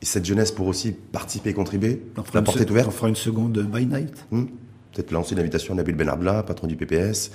et 0.00 0.04
cette 0.04 0.24
jeunesse 0.24 0.50
pour 0.50 0.66
aussi 0.66 0.92
participer 0.92 1.50
et 1.50 1.54
contribuer, 1.54 2.02
la 2.34 2.42
porte 2.42 2.60
est 2.60 2.70
ouverte. 2.70 2.88
On 2.88 2.92
fera 2.92 3.08
une 3.08 3.16
seconde 3.16 3.58
by 3.72 3.86
night. 3.86 4.26
Hmm. 4.30 4.44
peut-être 4.92 5.10
lancer 5.12 5.34
une 5.34 5.40
invitation 5.40 5.74
à 5.74 5.76
Nabil 5.76 5.94
Benabla, 5.94 6.42
patron 6.42 6.66
du 6.66 6.76
PPS, 6.76 7.30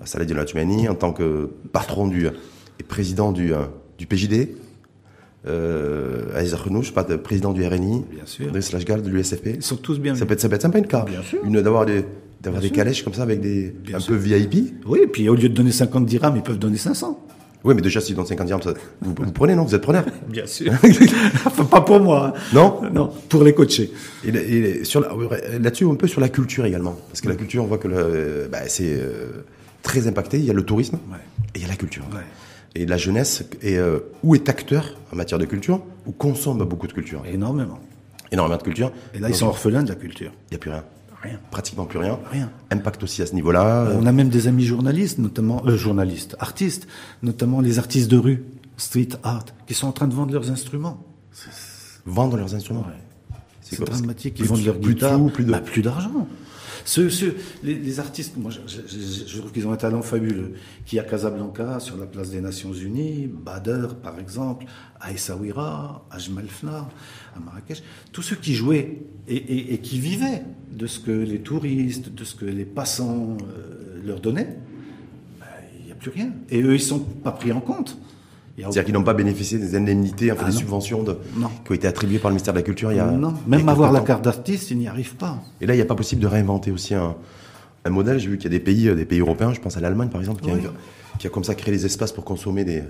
à 0.00 0.06
Saladin 0.06 0.34
Latumani, 0.34 0.88
en 0.88 0.94
tant 0.94 1.12
que 1.12 1.50
patron 1.72 2.08
du 2.08 2.26
et 2.26 2.82
président 2.82 3.32
du, 3.32 3.52
du 3.98 4.06
PJD, 4.06 4.48
euh, 5.46 6.36
Aïza 6.36 6.56
Renouch, 6.56 6.92
président 7.22 7.52
du 7.52 7.66
RNI, 7.66 8.04
Bien 8.10 8.26
sûr. 8.26 8.50
Driss 8.50 8.72
Lashgal 8.72 9.02
de 9.02 9.08
l'USFP. 9.08 9.54
Ils 9.56 9.62
sont 9.62 9.76
tous 9.76 9.98
bien 9.98 10.14
Ça 10.14 10.26
peut 10.26 10.34
être, 10.34 10.40
ça 10.40 10.48
peut 10.48 10.54
être 10.54 10.62
sympa 10.62 10.78
une 10.78 10.86
carte. 10.86 11.08
Bien 11.08 11.22
sûr. 11.22 11.40
Une, 11.44 11.60
d'avoir 11.62 11.86
des, 11.86 12.04
d'avoir 12.40 12.60
des 12.62 12.68
sûr. 12.68 12.76
calèches 12.76 13.02
comme 13.04 13.14
ça 13.14 13.22
avec 13.22 13.40
des, 13.40 13.70
Bien 13.84 13.96
un 13.96 14.00
sûr. 14.00 14.14
peu 14.14 14.18
VIP. 14.20 14.74
Oui, 14.86 15.00
et 15.02 15.06
puis 15.06 15.28
au 15.28 15.34
lieu 15.34 15.48
de 15.48 15.54
donner 15.54 15.72
50 15.72 16.06
dirhams, 16.06 16.36
ils 16.36 16.42
peuvent 16.42 16.58
donner 16.58 16.76
500. 16.78 17.26
Oui, 17.62 17.74
mais 17.74 17.82
déjà, 17.82 18.00
s'ils 18.00 18.16
donnent 18.16 18.24
50 18.26 18.46
dirhams, 18.46 18.62
ça- 18.62 18.72
vous, 19.02 19.14
vous 19.18 19.32
prenez, 19.32 19.54
non? 19.54 19.64
Vous 19.64 19.74
êtes 19.74 19.82
preneur? 19.82 20.06
Bien 20.28 20.46
sûr. 20.46 20.72
enfin, 21.44 21.64
pas 21.64 21.82
pour 21.82 22.00
moi. 22.00 22.28
hein. 22.34 22.40
Non? 22.54 22.80
Non, 22.92 23.10
pour 23.28 23.44
les 23.44 23.52
coacher. 23.52 23.90
Et, 24.24 24.82
sur 24.84 25.00
la- 25.02 25.10
là-dessus, 25.58 25.84
un 25.86 25.94
peu 25.94 26.08
sur 26.08 26.22
la 26.22 26.30
culture 26.30 26.64
également. 26.64 26.96
Parce 27.08 27.20
que 27.20 27.28
la 27.28 27.34
culture, 27.36 27.62
on 27.62 27.66
voit 27.66 27.76
que 27.78 27.88
le- 27.88 28.48
bah, 28.50 28.60
c'est 28.66 28.94
euh, 28.98 29.44
très 29.82 30.06
impacté. 30.06 30.38
Il 30.38 30.44
y 30.46 30.50
a 30.50 30.54
le 30.54 30.62
tourisme 30.64 30.98
Ouais. 31.12 31.18
et 31.54 31.58
il 31.58 31.62
y 31.62 31.64
a 31.66 31.68
la 31.68 31.76
culture. 31.76 32.04
Ouais. 32.14 32.20
Et 32.76 32.86
la 32.86 32.96
jeunesse 32.96 33.44
est, 33.62 33.76
euh, 33.76 33.98
ou 34.22 34.34
est 34.34 34.48
acteur 34.48 34.96
en 35.12 35.16
matière 35.16 35.38
de 35.38 35.44
culture, 35.44 35.82
ou 36.06 36.12
consomme 36.12 36.64
beaucoup 36.64 36.86
de 36.86 36.92
culture. 36.94 37.22
Énormément. 37.30 37.78
Énormément 38.32 38.56
de 38.58 38.62
culture. 38.62 38.90
Et 39.12 39.18
là, 39.18 39.28
ils 39.28 39.34
sont 39.34 39.48
orphelins 39.48 39.82
de 39.82 39.88
la 39.90 39.96
culture. 39.96 40.30
Il 40.50 40.52
n'y 40.52 40.56
a 40.56 40.58
plus 40.58 40.70
rien. 40.70 40.84
Rien. 41.22 41.38
Pratiquement 41.50 41.84
plus 41.84 41.98
rien. 41.98 42.18
Rien. 42.30 42.50
Impact 42.70 43.02
aussi 43.02 43.20
à 43.22 43.26
ce 43.26 43.34
niveau-là. 43.34 43.92
On 43.94 44.06
a 44.06 44.12
même 44.12 44.30
des 44.30 44.46
amis 44.48 44.64
journalistes, 44.64 45.18
notamment 45.18 45.62
euh, 45.66 45.76
journalistes, 45.76 46.34
artistes, 46.38 46.86
notamment 47.22 47.60
les 47.60 47.78
artistes 47.78 48.10
de 48.10 48.16
rue, 48.16 48.44
street 48.78 49.08
art, 49.22 49.44
qui 49.66 49.74
sont 49.74 49.86
en 49.86 49.92
train 49.92 50.08
de 50.08 50.14
vendre 50.14 50.32
leurs 50.32 50.50
instruments. 50.50 51.02
Vendre 52.06 52.36
leurs 52.38 52.54
instruments. 52.54 52.86
C'est 53.60 53.84
dramatique. 53.84 54.36
Ils 54.38 54.46
vendent 54.46 54.60
de- 54.60 54.64
leur 54.66 54.78
plus 54.80 54.94
de 54.94 54.94
guitare, 54.94 55.18
sous, 55.18 55.28
plus 55.28 55.44
de- 55.44 55.52
bah, 55.52 55.60
plus 55.60 55.82
d'argent. 55.82 56.26
Ceux, 56.84 57.10
ceux, 57.10 57.36
les, 57.62 58.00
artistes, 58.00 58.36
moi, 58.36 58.50
je, 58.50 59.38
trouve 59.38 59.52
qu'ils 59.52 59.66
ont 59.66 59.72
un 59.72 59.76
talent 59.76 60.02
fabuleux. 60.02 60.54
Qui 60.86 60.98
à 60.98 61.02
Casablanca, 61.02 61.80
sur 61.80 61.96
la 61.96 62.06
place 62.06 62.30
des 62.30 62.40
Nations 62.40 62.72
Unies, 62.72 63.26
Bader, 63.26 63.88
par 64.02 64.18
exemple, 64.18 64.66
à 65.00 65.12
Essaouira, 65.12 66.06
à 66.10 66.18
Jmalfna, 66.18 66.88
à 67.36 67.40
Marrakech, 67.40 67.82
tous 68.12 68.22
ceux 68.22 68.36
qui 68.36 68.54
jouaient 68.54 69.02
et, 69.28 69.78
qui 69.78 70.00
vivaient 70.00 70.42
de 70.70 70.86
ce 70.86 70.98
que 70.98 71.10
les 71.10 71.40
touristes, 71.40 72.12
de 72.12 72.24
ce 72.24 72.34
que 72.34 72.44
les 72.44 72.64
passants 72.64 73.36
euh, 73.42 74.00
leur 74.04 74.20
donnaient, 74.20 74.58
bah, 75.38 75.46
il 75.78 75.86
n'y 75.86 75.92
a 75.92 75.94
plus 75.94 76.10
rien. 76.10 76.32
Et 76.50 76.62
eux, 76.62 76.74
ils 76.74 76.80
sont 76.80 77.00
pas 77.00 77.32
pris 77.32 77.52
en 77.52 77.60
compte. 77.60 77.98
C'est-à-dire 78.62 78.84
qu'ils 78.84 78.94
n'ont 78.94 79.02
pas 79.02 79.14
bénéficié 79.14 79.58
des 79.58 79.74
indemnités, 79.76 80.30
enfin 80.32 80.42
Ah 80.46 80.50
des 80.50 80.56
subventions 80.56 81.02
de, 81.02 81.16
qui 81.64 81.70
ont 81.70 81.74
été 81.74 81.86
attribuées 81.86 82.18
par 82.18 82.30
le 82.30 82.34
ministère 82.34 82.54
de 82.54 82.58
la 82.58 82.62
Culture 82.62 82.92
il 82.92 82.96
y 82.96 83.00
a. 83.00 83.06
non, 83.06 83.28
a 83.28 83.34
même 83.46 83.68
avoir 83.68 83.92
la 83.92 84.00
carte 84.00 84.24
d'artiste, 84.24 84.70
ils 84.70 84.78
n'y 84.78 84.88
arrivent 84.88 85.16
pas. 85.16 85.38
Et 85.60 85.66
là, 85.66 85.74
il 85.74 85.76
n'y 85.78 85.82
a 85.82 85.86
pas 85.86 85.94
possible 85.94 86.20
de 86.22 86.26
réinventer 86.26 86.70
aussi 86.70 86.94
un, 86.94 87.14
un 87.84 87.90
modèle. 87.90 88.18
J'ai 88.18 88.28
vu 88.28 88.36
qu'il 88.38 88.52
y 88.52 88.54
a 88.54 88.58
des 88.58 88.64
pays, 88.64 88.88
euh, 88.88 88.94
des 88.94 89.04
pays 89.04 89.20
européens, 89.20 89.52
je 89.54 89.60
pense 89.60 89.76
à 89.76 89.80
l'Allemagne 89.80 90.08
par 90.08 90.20
exemple, 90.20 90.42
qui, 90.42 90.50
Oui. 90.50 90.60
a, 90.66 91.18
qui 91.18 91.26
a 91.26 91.30
comme 91.30 91.44
ça 91.44 91.54
créé 91.54 91.74
des 91.74 91.86
espaces 91.86 92.12
pour 92.12 92.24
consommer 92.24 92.64
des, 92.64 92.82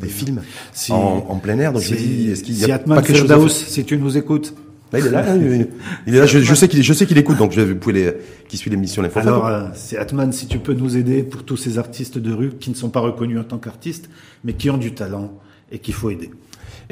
des 0.00 0.08
films 0.08 0.42
Si- 0.72 0.92
en, 0.92 1.26
en 1.28 1.36
plein 1.38 1.58
air. 1.58 1.72
Donc 1.72 1.82
je 1.82 1.92
me 1.92 1.98
Si- 1.98 2.06
dis, 2.06 2.30
est-ce 2.30 2.42
qu'il 2.42 2.54
y 2.54 2.58
si 2.58 2.70
a 2.72 2.76
Atman 2.76 2.96
pas 2.98 3.02
quelque 3.02 3.18
chose 3.18 3.32
à 3.32 3.48
si 3.48 3.84
tu 3.84 3.98
nous 3.98 4.16
écoutes. 4.16 4.54
Là, 4.92 4.98
il 4.98 5.06
est 5.06 5.10
là, 5.10 5.24
hein, 5.28 5.36
il, 5.36 5.68
il 6.06 6.14
est 6.16 6.18
là. 6.18 6.26
Je, 6.26 6.40
je 6.40 6.54
sais 6.54 6.66
qu'il, 6.68 6.82
je 6.82 6.92
sais 6.92 7.06
qu'il 7.06 7.16
écoute, 7.18 7.36
donc 7.38 7.52
je, 7.52 7.60
vous 7.60 7.76
pouvez 7.76 7.92
les, 7.94 8.12
qui 8.48 8.56
suit 8.56 8.70
l'émission 8.70 9.02
L'Info. 9.02 9.20
Alors, 9.20 9.46
euh, 9.46 9.68
c'est 9.74 9.96
Atman, 9.96 10.32
si 10.32 10.46
tu 10.46 10.58
peux 10.58 10.74
nous 10.74 10.96
aider 10.96 11.22
pour 11.22 11.44
tous 11.44 11.56
ces 11.56 11.78
artistes 11.78 12.18
de 12.18 12.32
rue 12.32 12.50
qui 12.58 12.70
ne 12.70 12.74
sont 12.74 12.90
pas 12.90 13.00
reconnus 13.00 13.38
en 13.38 13.44
tant 13.44 13.58
qu'artistes, 13.58 14.10
mais 14.44 14.54
qui 14.54 14.68
ont 14.70 14.78
du 14.78 14.92
talent 14.92 15.32
et 15.70 15.78
qu'il 15.78 15.94
faut 15.94 16.10
aider. 16.10 16.30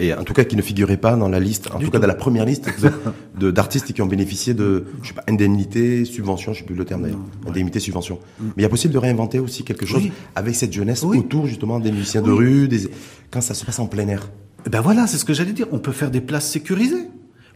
Et 0.00 0.14
en 0.14 0.22
tout 0.22 0.32
cas, 0.32 0.44
qui 0.44 0.54
ne 0.54 0.62
figurait 0.62 0.96
pas 0.96 1.16
dans 1.16 1.28
la 1.28 1.40
liste, 1.40 1.70
en 1.74 1.78
Du 1.80 1.86
tout 1.86 1.90
cas 1.90 1.98
tout. 1.98 2.02
dans 2.02 2.06
la 2.06 2.14
première 2.14 2.44
liste 2.44 2.68
de- 3.40 3.50
d'artistes 3.50 3.92
qui 3.92 4.00
ont 4.00 4.06
bénéficié 4.06 4.54
de, 4.54 4.84
je 5.02 5.08
sais 5.08 5.14
pas, 5.14 5.24
indemnité, 5.28 6.04
subvention, 6.04 6.52
je 6.52 6.60
sais 6.60 6.64
plus 6.64 6.76
le 6.76 6.84
terme 6.84 7.02
d'ailleurs, 7.02 7.18
indemnité, 7.48 7.80
subvention. 7.80 8.20
Mais 8.40 8.46
il 8.58 8.62
y 8.62 8.64
a 8.64 8.68
possible 8.68 8.94
de 8.94 8.98
réinventer 8.98 9.40
aussi 9.40 9.64
quelque 9.64 9.86
chose 9.86 10.02
Oui. 10.04 10.12
avec 10.36 10.54
cette 10.54 10.72
jeunesse 10.72 11.02
Oui. 11.02 11.18
autour 11.18 11.46
justement 11.46 11.80
des 11.80 11.90
musiciens 11.90 12.22
de 12.22 12.30
rue, 12.30 12.68
des, 12.68 12.88
quand 13.32 13.40
ça 13.40 13.54
se 13.54 13.64
passe 13.64 13.80
en 13.80 13.86
plein 13.86 14.06
air. 14.06 14.30
Eh 14.66 14.70
Ben 14.70 14.80
voilà, 14.80 15.08
c'est 15.08 15.16
ce 15.18 15.24
que 15.24 15.32
j'allais 15.34 15.52
dire. 15.52 15.66
On 15.72 15.80
peut 15.80 15.90
faire 15.90 16.12
des 16.12 16.20
places 16.20 16.48
sécurisées 16.48 17.08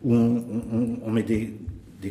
où 0.05 0.15
on, 0.15 1.11
met 1.11 1.23
des, 1.23 1.55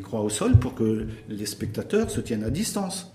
croix 0.01 0.21
au 0.21 0.29
sol 0.29 0.57
pour 0.57 0.73
que 0.73 1.07
les 1.29 1.45
spectateurs 1.45 2.09
se 2.09 2.21
tiennent 2.21 2.43
à 2.43 2.49
distance. 2.49 3.11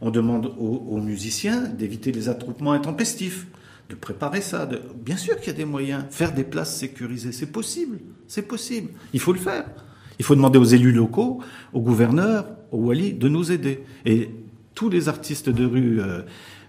On 0.00 0.10
demande 0.10 0.52
aux, 0.58 1.00
musiciens 1.00 1.62
d'éviter 1.62 2.12
les 2.12 2.28
attroupements 2.28 2.72
intempestifs, 2.72 3.46
de 3.88 3.94
préparer 3.94 4.40
ça. 4.40 4.68
Bien 5.04 5.16
sûr 5.16 5.36
qu'il 5.38 5.48
y 5.48 5.50
a 5.50 5.58
des 5.58 5.64
moyens. 5.64 6.04
Faire 6.10 6.32
des 6.32 6.44
places 6.44 6.76
sécurisées, 6.76 7.32
c'est 7.32 7.50
possible. 7.50 7.98
C'est 8.28 8.42
possible. 8.42 8.90
Il 9.12 9.20
faut 9.20 9.32
le 9.32 9.38
faire. 9.38 9.64
Il 10.18 10.24
faut 10.24 10.34
demander 10.34 10.58
aux 10.58 10.64
élus 10.64 10.92
locaux, 10.92 11.42
aux 11.72 11.80
gouverneurs, 11.80 12.46
aux 12.70 12.78
wali 12.78 13.14
de 13.14 13.28
nous 13.28 13.50
aider. 13.50 13.84
Et 14.04 14.30
tous 14.74 14.88
les 14.88 15.08
artistes 15.08 15.50
de 15.50 15.64
rue 15.64 16.00
euh, 16.00 16.22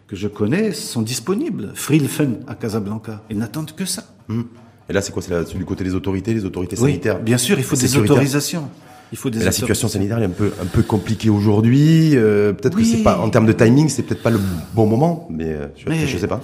que 0.07 0.15
je 0.15 0.27
connais 0.27 0.71
sont 0.73 1.01
disponibles. 1.01 1.71
Frilfen 1.75 2.39
à 2.47 2.55
Casablanca. 2.55 3.23
Ils 3.29 3.37
n'attendent 3.37 3.73
que 3.73 3.85
ça. 3.85 4.03
Hmm. 4.27 4.43
Et 4.91 4.93
là, 4.93 5.01
c'est 5.01 5.13
quoi? 5.13 5.21
C'est 5.21 5.57
du 5.57 5.63
côté 5.63 5.85
des 5.85 5.95
autorités, 5.95 6.33
les 6.33 6.43
autorités 6.43 6.75
Oui, 6.77 6.89
sanitaires 6.91 7.19
bien 7.21 7.37
sûr, 7.37 7.57
il 7.57 7.63
faut 7.63 7.77
des 7.77 7.95
autorisations. 7.95 8.67
Il 9.13 9.17
faut 9.17 9.29
des 9.29 9.39
Mais 9.39 9.45
la 9.45 9.51
situation 9.53 9.87
sanitaire 9.87 10.19
est 10.19 10.25
un 10.25 10.29
peu, 10.29 10.51
un 10.61 10.65
peu 10.65 10.83
compliquée 10.83 11.29
aujourd'hui. 11.29 12.11
euh, 12.17 12.51
peut-être 12.51 12.75
Oui. 12.75 12.83
que 12.83 12.97
c'est 12.97 13.03
pas, 13.03 13.17
en 13.19 13.29
termes 13.29 13.45
de 13.45 13.53
timing, 13.53 13.87
c'est 13.87 14.03
peut-être 14.03 14.21
pas 14.21 14.29
le 14.31 14.39
bon 14.73 14.85
moment, 14.85 15.27
mais, 15.29 15.45
euh, 15.45 15.67
je, 15.77 15.87
Mais- 15.87 16.05
je 16.07 16.17
sais 16.17 16.27
pas. 16.27 16.41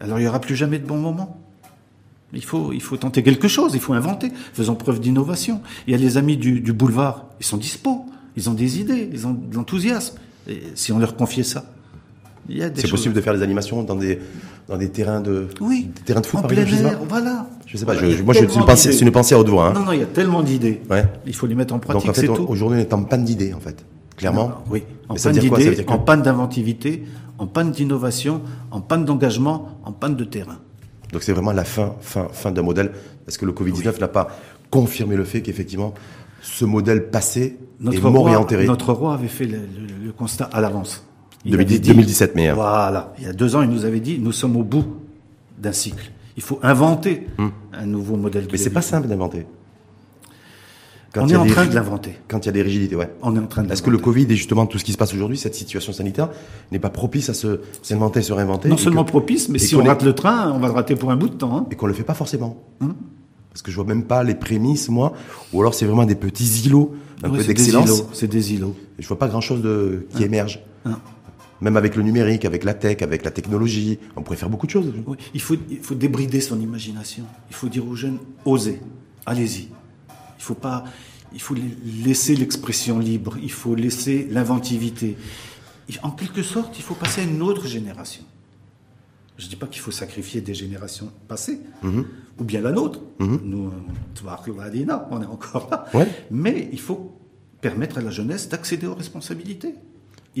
Alors 0.00 0.18
il 0.18 0.22
n'y 0.22 0.28
aura 0.28 0.40
plus 0.40 0.56
jamais 0.56 0.78
de 0.78 0.86
bons 0.86 0.96
moments. 0.96 1.38
Il 2.32 2.42
faut, 2.44 2.72
il 2.72 2.80
faut 2.80 2.96
tenter 2.96 3.22
quelque 3.22 3.48
chose, 3.48 3.72
il 3.74 3.80
faut 3.80 3.92
inventer. 3.92 4.32
Faisons 4.54 4.76
preuve 4.76 4.98
d'innovation. 5.00 5.60
Il 5.86 5.92
y 5.92 5.94
a 5.94 5.98
les 5.98 6.16
amis 6.16 6.38
du, 6.38 6.60
du 6.60 6.72
boulevard, 6.72 7.26
ils 7.38 7.44
sont 7.44 7.58
dispo, 7.58 8.06
ils 8.34 8.48
ont 8.48 8.54
des 8.54 8.80
idées, 8.80 9.10
ils 9.12 9.26
ont 9.26 9.32
de 9.34 9.54
l'enthousiasme. 9.54 10.16
Si 10.74 10.90
on 10.92 10.98
leur 10.98 11.16
confiait 11.16 11.42
ça, 11.42 11.64
il 12.48 12.56
y 12.56 12.62
a 12.62 12.70
des 12.70 12.80
C'est 12.80 12.88
possible 12.88 13.14
de 13.14 13.20
faire 13.20 13.34
des 13.34 13.42
animations 13.42 13.82
dans 13.82 13.94
des, 13.96 14.18
dans 14.68 14.76
des 14.78 14.88
terrains 14.90 15.20
de, 15.20 15.48
Oui, 15.60 15.90
des 15.94 16.02
terrains 16.02 16.20
de 16.22 16.26
foot, 16.26 16.38
en 16.38 16.42
par 16.42 16.50
plein 16.50 16.62
exemple, 16.62 16.84
air, 16.86 16.98
voilà. 17.08 17.46
Je 17.72 17.76
sais 17.76 17.86
pas, 17.86 17.94
je- 17.94 18.22
moi, 18.22 18.34
je- 18.34 18.40
c'est 18.40 18.44
une 18.56 18.64
pensée- 18.64 18.98
une 19.00 19.08
à 19.36 19.38
haute 19.38 19.48
voix, 19.48 19.68
hein. 19.68 19.72
Non, 19.74 19.84
non, 19.84 19.92
il 19.92 20.00
y 20.00 20.02
a 20.02 20.06
tellement 20.06 20.42
d'idées. 20.42 20.80
Ouais. 20.90 21.04
Il 21.24 21.34
faut 21.34 21.46
les 21.46 21.54
mettre 21.54 21.72
en 21.72 21.78
pratique, 21.78 22.02
Donc 22.02 22.10
en 22.10 22.12
fait, 22.12 22.22
c'est 22.22 22.28
on- 22.28 22.34
tout. 22.34 22.46
aujourd'hui, 22.48 22.78
on 22.78 22.80
est 22.80 22.92
en 22.92 23.04
panne 23.04 23.24
d'idées, 23.24 23.54
en 23.54 23.60
fait. 23.60 23.84
Clairement. 24.16 24.50
Oui, 24.68 24.82
en 25.08 25.14
Mais 25.14 25.20
panne 25.20 25.32
d'idées, 25.38 25.84
que- 25.84 25.90
en 25.90 25.98
panne 25.98 26.22
d'inventivité, 26.22 27.04
en 27.38 27.46
panne 27.46 27.70
d'innovation, 27.70 28.42
en 28.72 28.80
panne 28.80 29.04
d'engagement, 29.04 29.68
en 29.84 29.92
panne 29.92 30.16
de 30.16 30.24
terrain. 30.24 30.58
Donc 31.12 31.22
c'est 31.22 31.32
vraiment 31.32 31.52
la 31.52 31.64
fin, 31.64 31.94
fin, 32.00 32.26
fin 32.32 32.50
d'un 32.50 32.62
modèle. 32.62 32.90
Parce 33.24 33.38
que 33.38 33.46
le 33.46 33.52
Covid-19 33.52 34.00
n'a 34.00 34.08
pas 34.08 34.28
confirmé 34.68 35.14
le 35.16 35.24
fait 35.24 35.40
qu'effectivement, 35.40 35.94
ce 36.42 36.64
modèle 36.64 37.08
passé 37.10 37.56
est 37.92 38.00
mort 38.02 38.22
roi, 38.22 38.32
et 38.32 38.36
enterré? 38.36 38.66
notre 38.66 38.92
roi 38.92 39.14
avait 39.14 39.28
fait 39.28 39.44
le, 39.46 39.58
le- 39.58 40.06
le 40.06 40.12
constat 40.12 40.50
à 40.52 40.60
l'avance. 40.60 41.04
Il 41.44 41.52
2010, 41.52 41.74
avait 41.74 41.80
dit- 41.80 41.88
2017, 41.90 42.34
mais, 42.34 42.50
euh, 42.50 42.54
Voilà. 42.54 43.14
Il 43.18 43.24
y 43.24 43.28
a 43.28 43.32
deux 43.32 43.54
ans, 43.56 43.62
il 43.62 43.70
nous 43.70 43.84
avait 43.84 44.00
dit 44.00 44.18
nous 44.20 44.32
sommes 44.32 44.56
au 44.56 44.62
bout 44.64 44.84
d'un 45.58 45.72
cycle. 45.72 46.10
Il 46.40 46.42
faut 46.42 46.58
inventer 46.62 47.26
un 47.74 47.84
nouveau 47.84 48.16
modèle 48.16 48.44
de 48.44 48.48
Hmm. 48.48 48.52
Mais 48.52 48.56
c'est 48.56 48.70
pas 48.70 48.80
simple 48.80 49.08
d'inventer. 49.08 49.44
Quand 51.12 51.24
On 51.24 51.28
est 51.28 51.36
en 51.36 51.44
train 51.44 51.66
de 51.66 51.74
l'inventer. 51.74 52.16
Quand 52.28 52.38
il 52.38 52.46
y 52.46 52.48
a 52.48 52.52
des 52.52 52.62
rigidités, 52.62 52.96
ouais. 52.96 53.10
On 53.20 53.36
est 53.36 53.38
en 53.38 53.46
train 53.46 53.62
de 53.62 53.70
Est-ce 53.70 53.82
que 53.82 53.90
le. 53.90 53.98
Covid 53.98 54.22
et 54.30 54.36
justement 54.36 54.64
tout 54.64 54.78
ce 54.78 54.84
qui 54.84 54.92
se 54.92 54.96
passe 54.96 55.12
aujourd'hui, 55.12 55.36
cette 55.36 55.54
situation 55.54 55.92
sanitaire, 55.92 56.30
n'est 56.72 56.78
pas 56.78 56.88
propice 56.88 57.28
à 57.28 57.34
se 57.34 57.60
s'inventer, 57.82 58.22
se 58.22 58.32
réinventer 58.32 58.70
Non 58.70 58.78
seulement 58.78 59.04
que- 59.04 59.10
propice, 59.10 59.50
mais 59.50 59.58
si 59.58 59.74
on 59.76 59.82
est- 59.82 59.88
rate 59.88 60.02
le 60.02 60.14
train, 60.14 60.50
on 60.50 60.58
va 60.60 60.68
le 60.68 60.72
rater 60.72 60.94
pour 60.96 61.10
un 61.10 61.16
bout 61.16 61.28
de 61.28 61.34
temps. 61.34 61.54
hein. 61.58 61.66
et 61.70 61.74
qu'on 61.74 61.86
le 61.88 61.92
fait 61.92 62.04
pas 62.04 62.14
forcément. 62.14 62.62
Hum. 62.80 62.94
Parce 63.50 63.60
que 63.60 63.70
je 63.70 63.76
vois 63.76 63.84
même 63.84 64.04
pas 64.04 64.22
les 64.24 64.34
prémices, 64.34 64.88
moi, 64.88 65.12
ou 65.52 65.60
alors 65.60 65.74
c'est 65.74 65.84
vraiment 65.84 66.04
des 66.06 66.14
petits 66.14 66.62
îlots, 66.64 66.94
un 67.22 67.28
Ouais, 67.30 67.36
peu 67.38 67.44
d'excellence. 67.44 68.04
C'est 68.14 68.28
des 68.28 68.54
îlots. 68.54 68.74
Je 68.98 69.06
vois 69.06 69.18
pas 69.18 69.28
grand 69.28 69.42
chose 69.42 69.60
de, 69.60 70.06
qui 70.16 70.22
émerge. 70.22 70.60
Hein. 70.86 70.96
Même 71.60 71.76
avec 71.76 71.94
le 71.94 72.02
numérique, 72.02 72.44
avec 72.44 72.64
la 72.64 72.74
tech, 72.74 73.02
avec 73.02 73.24
la 73.24 73.30
technologie, 73.30 73.98
on 74.16 74.22
pourrait 74.22 74.36
faire 74.36 74.48
beaucoup 74.48 74.66
de 74.66 74.72
choses. 74.72 74.92
Oui, 75.06 75.16
il 75.34 75.40
faut, 75.40 75.56
il 75.70 75.80
faut 75.80 75.94
débrider 75.94 76.40
son 76.40 76.58
imagination. 76.60 77.24
Il 77.50 77.56
faut 77.56 77.68
dire 77.68 77.86
aux 77.86 77.96
jeunes, 77.96 78.18
osez, 78.44 78.80
allez-y. 79.26 79.68
Il 80.38 80.42
faut 80.42 80.54
pas, 80.54 80.84
il 81.34 81.40
faut 81.40 81.54
laisser 82.04 82.34
l'expression 82.34 82.98
libre. 82.98 83.36
Il 83.42 83.52
faut 83.52 83.74
laisser 83.74 84.26
l'inventivité. 84.30 85.16
En 86.02 86.10
quelque 86.10 86.42
sorte, 86.42 86.78
il 86.78 86.82
faut 86.82 86.94
passer 86.94 87.20
à 87.20 87.24
une 87.24 87.42
autre 87.42 87.66
génération. 87.66 88.22
Je 89.36 89.48
dis 89.48 89.56
pas 89.56 89.66
qu'il 89.66 89.80
faut 89.80 89.90
sacrifier 89.90 90.40
des 90.40 90.54
générations 90.54 91.10
passées, 91.26 91.60
ou 91.82 92.44
bien 92.44 92.60
la 92.60 92.72
nôtre. 92.72 93.00
Nous, 93.18 93.66
euh, 93.66 93.70
Tabarak 94.14 94.42
on 95.10 95.22
est 95.22 95.26
encore 95.26 95.68
là. 95.70 95.86
Ouais. 95.94 96.06
Mais 96.30 96.68
il 96.72 96.80
faut 96.80 97.16
permettre 97.60 97.98
à 97.98 98.02
la 98.02 98.10
jeunesse 98.10 98.48
d'accéder 98.48 98.86
aux 98.86 98.94
responsabilités. 98.94 99.74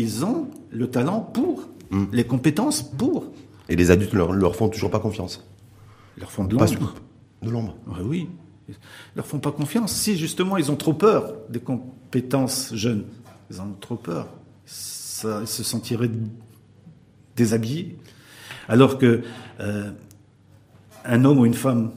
Ils 0.00 0.24
ont 0.24 0.48
le 0.70 0.88
talent 0.88 1.20
pour, 1.20 1.68
les 2.10 2.24
compétences 2.24 2.82
pour. 2.82 3.32
Et 3.68 3.76
les 3.76 3.90
adultes 3.90 4.14
leur, 4.14 4.32
leur 4.32 4.56
font 4.56 4.70
toujours 4.70 4.90
pas 4.90 4.98
confiance. 4.98 5.46
Ils 6.16 6.20
leur 6.20 6.30
font 6.30 6.44
de 6.44 6.56
l'ombre. 6.56 6.94
de 7.42 7.50
l'ombre. 7.50 7.76
Ouais, 7.86 8.02
oui. 8.02 8.28
Ils 8.68 8.74
leur 9.16 9.26
font 9.26 9.40
pas 9.40 9.52
confiance. 9.52 9.92
Si 9.92 10.16
justement 10.16 10.56
ils 10.56 10.70
ont 10.70 10.76
trop 10.76 10.94
peur 10.94 11.34
des 11.50 11.60
compétences 11.60 12.72
jeunes, 12.74 13.04
ils 13.50 13.60
en 13.60 13.64
ont 13.64 13.76
trop 13.78 13.96
peur. 13.96 14.28
Ça, 14.64 15.40
ils 15.42 15.46
se 15.46 15.62
sentiraient 15.62 16.10
déshabillés. 17.36 17.98
Alors 18.68 18.96
que 18.96 19.22
euh, 19.60 19.90
un 21.04 21.24
homme 21.26 21.40
ou 21.40 21.44
une 21.44 21.54
femme 21.54 21.90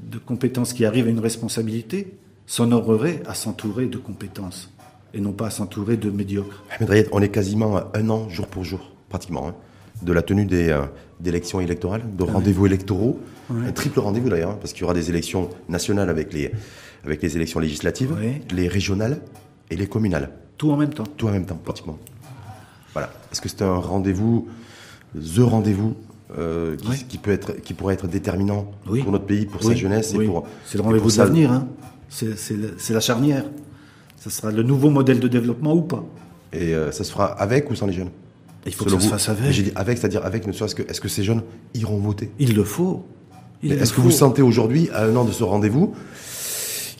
de 0.00 0.18
compétences 0.18 0.72
qui 0.72 0.84
arrive 0.84 1.08
à 1.08 1.10
une 1.10 1.18
responsabilité 1.18 2.18
s'honorerait 2.46 3.20
à 3.26 3.34
s'entourer 3.34 3.86
de 3.86 3.98
compétences. 3.98 4.70
Et 5.14 5.20
non 5.20 5.32
pas 5.32 5.50
s'entourer 5.50 5.96
de 5.96 6.10
médiocres. 6.10 6.62
On 7.12 7.20
est 7.22 7.28
quasiment 7.28 7.76
à 7.76 7.90
un 7.94 8.08
an, 8.10 8.28
jour 8.28 8.46
pour 8.46 8.64
jour, 8.64 8.92
pratiquement, 9.08 9.48
hein, 9.48 9.54
de 10.02 10.12
la 10.12 10.22
tenue 10.22 10.44
des 10.44 10.68
euh, 10.68 10.82
d'élections 11.20 11.60
électorales, 11.60 12.02
de 12.16 12.22
rendez-vous 12.24 12.66
électoraux, 12.66 13.18
un 13.50 13.72
triple 13.72 14.00
rendez-vous 14.00 14.28
d'ailleurs, 14.28 14.50
hein, 14.52 14.58
parce 14.60 14.72
qu'il 14.72 14.82
y 14.82 14.84
aura 14.84 14.94
des 14.94 15.08
élections 15.10 15.48
nationales 15.68 16.10
avec 16.10 16.32
les 16.32 16.52
avec 17.04 17.22
les 17.22 17.36
élections 17.36 17.60
législatives, 17.60 18.14
les 18.52 18.68
régionales 18.68 19.20
et 19.70 19.76
les 19.76 19.86
communales, 19.86 20.30
Tout 20.58 20.70
en 20.72 20.76
même 20.76 20.92
temps. 20.92 21.04
tout 21.16 21.28
en 21.28 21.30
même 21.30 21.46
temps, 21.46 21.58
pratiquement. 21.62 21.98
Voilà. 22.92 23.10
Est-ce 23.32 23.40
que 23.40 23.48
c'est 23.48 23.62
un 23.62 23.76
rendez-vous, 23.76 24.48
the 25.14 25.38
rendez-vous, 25.40 25.94
euh, 26.36 26.76
qui, 26.76 26.88
Oui. 26.88 27.04
qui 27.08 27.18
peut 27.18 27.30
être, 27.30 27.52
qui 27.62 27.72
pourrait 27.74 27.94
être 27.94 28.08
déterminant 28.08 28.70
Oui. 28.88 29.02
pour 29.02 29.12
notre 29.12 29.26
pays, 29.26 29.46
pour 29.46 29.62
sa 29.62 29.68
Oui, 29.70 29.76
jeunesse 29.76 30.12
oui. 30.16 30.24
et 30.24 30.26
pour. 30.28 30.46
C'est 30.66 30.76
le 30.78 30.82
rendez-vous 30.84 31.10
de 31.10 31.16
l'avenir. 31.18 31.52
Hein. 31.52 31.68
C'est 32.08 32.90
la 32.90 33.00
charnière. 33.00 33.44
Ce 34.20 34.30
sera 34.30 34.50
le 34.50 34.62
nouveau 34.62 34.90
modèle 34.90 35.20
de 35.20 35.28
développement 35.28 35.74
ou 35.74 35.82
pas. 35.82 36.04
Et 36.52 36.74
euh, 36.74 36.90
ça 36.92 37.04
se 37.04 37.12
fera 37.12 37.26
avec 37.26 37.70
ou 37.70 37.74
sans 37.74 37.86
les 37.86 37.92
jeunes? 37.92 38.10
Il 38.66 38.74
faut 38.74 38.84
que 38.84 38.90
ça 38.90 39.00
se 39.00 39.08
fasse 39.08 39.28
Mais 39.28 39.34
avec. 39.42 39.52
J'ai 39.52 39.62
dit 39.62 39.72
avec, 39.76 39.98
c'est-à-dire 39.98 40.24
avec, 40.26 40.46
ne 40.46 40.52
serait-ce 40.52 40.74
que, 40.74 40.82
est-ce 40.82 41.00
que 41.00 41.08
ces 41.08 41.22
jeunes 41.22 41.42
iront 41.74 41.98
voter? 41.98 42.30
Il 42.38 42.54
le 42.54 42.64
faut. 42.64 43.04
Il 43.62 43.70
Mais 43.70 43.76
le 43.76 43.82
Est-ce 43.82 43.92
que 43.92 43.96
faut. 43.96 44.02
vous 44.02 44.10
sentez 44.10 44.42
aujourd'hui, 44.42 44.88
à 44.92 45.04
un 45.04 45.16
an 45.16 45.24
de 45.24 45.32
ce 45.32 45.44
rendez-vous, 45.44 45.94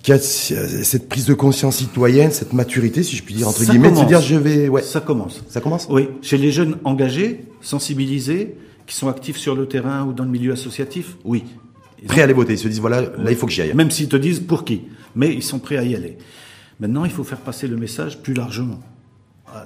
qu'il 0.02 0.14
y 0.14 0.16
a 0.16 0.20
cette 0.20 1.08
prise 1.08 1.26
de 1.26 1.34
conscience 1.34 1.76
citoyenne, 1.76 2.30
cette 2.30 2.52
maturité, 2.52 3.02
si 3.02 3.16
je 3.16 3.22
puis 3.22 3.34
dire, 3.34 3.48
entre 3.48 3.58
Ça 3.58 3.70
guillemets, 3.72 3.90
de 3.90 3.94
se 3.96 4.00
commence. 4.00 4.08
dire 4.08 4.20
je 4.20 4.34
vais. 4.36 4.68
Ouais. 4.68 4.82
Ça 4.82 5.00
commence. 5.00 5.42
Ça 5.48 5.60
commence? 5.60 5.86
Oui, 5.90 6.08
chez 6.22 6.38
les 6.38 6.52
jeunes 6.52 6.76
engagés, 6.84 7.44
sensibilisés, 7.60 8.54
qui 8.86 8.94
sont 8.94 9.08
actifs 9.08 9.36
sur 9.36 9.54
le 9.54 9.66
terrain 9.66 10.06
ou 10.06 10.12
dans 10.12 10.24
le 10.24 10.30
milieu 10.30 10.52
associatif, 10.52 11.16
oui. 11.24 11.44
Ils 12.00 12.06
Prêts 12.06 12.20
à 12.20 12.24
aller 12.24 12.32
voter. 12.32 12.52
Ils 12.54 12.58
se 12.58 12.68
disent 12.68 12.80
voilà, 12.80 13.00
là 13.02 13.30
il 13.30 13.36
faut 13.36 13.46
que 13.46 13.52
j'y 13.52 13.60
aille. 13.60 13.74
Même 13.74 13.90
s'ils 13.90 14.08
te 14.08 14.16
disent 14.16 14.40
pour 14.40 14.64
qui? 14.64 14.82
Mais 15.16 15.34
ils 15.34 15.42
sont 15.42 15.58
prêts 15.58 15.76
à 15.76 15.82
y 15.82 15.94
aller. 15.96 16.16
Maintenant, 16.81 17.05
il 17.05 17.11
faut 17.11 17.24
faire 17.24 17.41
passer 17.41 17.66
le 17.66 17.76
message 17.76 18.20
plus 18.22 18.35
largement, 18.35 18.81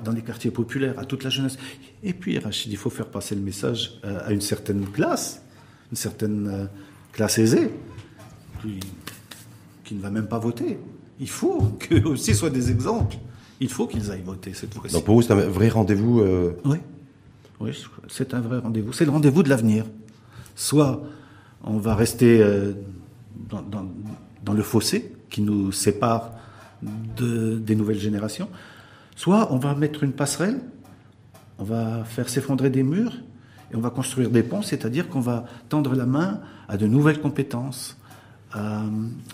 dans 0.04 0.12
les 0.12 0.22
quartiers 0.22 0.50
populaires, 0.50 0.98
à 0.98 1.04
toute 1.04 1.24
la 1.24 1.30
jeunesse. 1.30 1.58
Et 2.02 2.12
puis, 2.14 2.38
Rachid, 2.38 2.70
il 2.72 2.76
faut 2.78 2.90
faire 2.90 3.06
passer 3.06 3.34
le 3.34 3.40
message 3.42 4.00
euh, 4.04 4.20
à 4.24 4.32
une 4.32 4.40
certaine 4.40 4.86
classe, 4.86 5.42
une 5.90 5.96
certaine 5.96 6.46
euh, 6.48 6.66
classe 7.12 7.38
aisée, 7.38 7.70
qui, 8.62 8.80
qui 9.84 9.94
ne 9.94 10.00
va 10.00 10.10
même 10.10 10.26
pas 10.26 10.38
voter. 10.38 10.78
Il 11.20 11.28
faut 11.28 11.60
qu'eux 11.80 12.04
aussi 12.06 12.34
soient 12.34 12.50
des 12.50 12.70
exemples. 12.70 13.16
Il 13.60 13.68
faut 13.68 13.86
qu'ils 13.86 14.10
aillent 14.10 14.22
voter 14.22 14.54
cette 14.54 14.72
fois-ci. 14.74 14.94
Donc 14.94 15.04
pour 15.04 15.16
vous, 15.16 15.22
c'est 15.22 15.32
un 15.32 15.36
vrai 15.36 15.68
rendez-vous. 15.68 16.20
euh, 16.20 16.52
Oui, 16.64 16.78
oui, 17.60 17.70
c'est 18.08 18.34
un 18.34 18.40
vrai 18.40 18.58
rendez-vous. 18.58 18.92
C'est 18.92 19.04
le 19.04 19.10
rendez-vous 19.10 19.42
de 19.42 19.48
l'avenir. 19.50 19.84
Soit 20.56 21.02
on 21.62 21.76
va 21.78 21.94
rester 21.94 22.44
dans, 23.48 23.62
dans- 23.62 23.86
dans 24.44 24.52
le 24.52 24.62
fossé 24.64 25.12
qui 25.30 25.42
nous 25.42 25.70
sépare 25.70 26.32
de- 27.16 27.56
des 27.58 27.74
nouvelles 27.74 27.98
générations, 27.98 28.48
soit 29.16 29.52
on 29.52 29.58
va 29.58 29.74
mettre 29.74 30.02
une 30.04 30.12
passerelle, 30.12 30.60
on 31.58 31.64
va 31.64 32.04
faire 32.04 32.28
s'effondrer 32.28 32.70
des 32.70 32.82
murs 32.82 33.14
et 33.72 33.76
on 33.76 33.80
va 33.80 33.90
construire 33.90 34.30
des 34.30 34.42
ponts, 34.42 34.62
c'est-à-dire 34.62 35.08
qu'on 35.08 35.20
va 35.20 35.44
tendre 35.68 35.94
la 35.94 36.06
main 36.06 36.40
à 36.68 36.76
de 36.76 36.86
nouvelles 36.86 37.20
compétences, 37.20 37.96
à, 38.52 38.82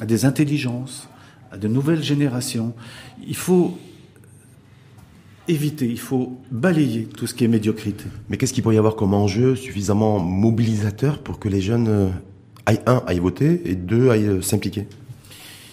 des 0.07 0.24
intelligences, 0.24 1.09
à 1.51 1.57
de 1.59 1.68
nouvelles 1.68 2.03
générations. 2.03 2.74
Il 3.26 3.36
faut 3.36 3.78
éviter, 5.49 5.86
il 5.88 5.99
faut 5.99 6.38
balayer 6.51 7.05
tout 7.05 7.26
ce 7.26 7.34
qui 7.34 7.44
est 7.44 7.49
médiocrité. 7.49 8.05
Mais 8.28 8.36
qu'est-ce 8.36 8.53
qu'il 8.53 8.62
pourrait 8.62 8.74
y 8.74 8.78
avoir 8.78 8.96
comme 8.96 9.14
enjeu 9.14 9.57
suffisamment 9.57 10.18
mobilisateur 10.18 11.18
pour 11.20 11.38
que 11.38 11.49
les 11.49 11.61
jeunes 11.62 11.88
euh, 11.88 12.09
aillent 12.66 12.82
un 12.86 13.03
aillent 13.07 13.18
voter 13.20 13.62
et 13.64 13.74
deux 13.74 14.11
aillent 14.11 14.26
euh, 14.26 14.42
s'impliquer? 14.42 14.86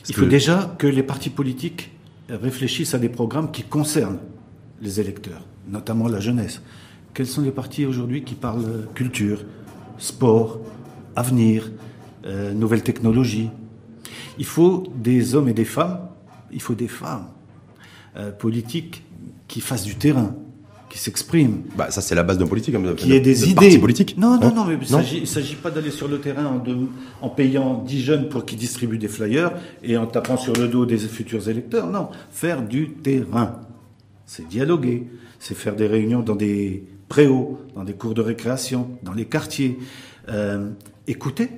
Il 0.10 0.16
que- 0.16 0.22
faut 0.22 0.28
déjà 0.28 0.76
que 0.78 0.88
les 0.88 1.03
partis 1.03 1.30
politiques 1.30 1.91
réfléchissent 2.30 2.93
à 2.93 2.99
des 2.99 3.10
programmes 3.10 3.51
qui 3.51 3.64
concernent 3.64 4.20
les 4.82 4.99
électeurs, 4.99 5.43
notamment 5.68 6.08
la 6.08 6.20
jeunesse. 6.20 6.62
Quels 7.14 7.28
sont 7.28 7.41
les 7.41 7.51
partis 7.51 7.86
aujourd'hui 7.86 8.24
qui 8.24 8.36
parlent 8.36 8.88
culture, 8.93 9.43
sport, 9.97 10.60
avenir, 11.16 11.72
euh, 12.26 12.53
nouvelles 12.53 12.84
technologies? 12.84 13.49
Il 14.38 14.45
faut 14.45 14.84
des 14.95 15.34
hommes 15.34 15.47
et 15.47 15.53
des 15.53 15.66
femmes, 15.66 15.99
il 16.51 16.62
faut 16.62 16.76
des 16.76 16.89
femmes 16.89 17.28
euh, 18.18 18.32
politiques 18.32 19.03
qui 19.47 19.62
fassent 19.62 19.86
du 19.86 19.95
terrain, 19.95 20.36
qui 20.95 21.01
s'expriment, 21.01 21.63
Bah, 21.75 21.91
ça 21.91 21.99
c'est 21.99 22.15
la 22.15 22.23
base 22.23 22.37
d'un 22.37 22.47
politique. 22.47 22.73
hein, 22.73 22.81
qui 22.95 23.11
ait 23.11 23.19
des 23.19 23.35
de 23.35 23.43
idées. 23.47 23.53
parti 23.55 23.77
politique. 23.79 24.17
Non, 24.17 24.39
non, 24.39 24.47
Hein 24.47 24.53
non, 24.55 24.63
mais 24.65 24.77
il 25.13 25.19
ne 25.21 25.25
s'agit 25.25 25.55
pas 25.55 25.69
d'aller 25.69 25.91
sur 25.91 26.07
le 26.07 26.21
terrain 26.21 26.45
en, 26.45 26.57
de- 26.59 26.87
en 27.21 27.27
payant 27.27 27.83
10 27.85 28.01
jeunes 28.01 28.29
pour 28.29 28.45
qu'ils 28.45 28.57
distribuent 28.57 28.97
des 28.97 29.09
flyers 29.09 29.51
et 29.83 29.97
en 29.97 30.05
tapant 30.07 30.37
sur 30.37 30.53
le 30.53 30.69
dos 30.69 30.85
des 30.85 30.97
futurs 30.97 31.49
électeurs. 31.49 31.87
Non, 31.87 32.07
faire 32.31 32.61
du 32.65 32.91
terrain. 32.91 33.59
C'est 34.25 34.47
dialoguer, 34.47 35.07
c'est 35.37 35.53
faire 35.53 35.75
des 35.75 35.87
réunions 35.87 36.21
dans 36.21 36.35
des 36.37 36.85
préaux, 37.09 37.59
dans 37.75 37.83
des 37.83 37.93
cours 37.93 38.13
de 38.13 38.21
récréation, 38.21 38.87
dans 39.03 39.13
les 39.13 39.25
quartiers. 39.25 39.77
Euh, 40.29 40.69
écouter, 41.07 41.49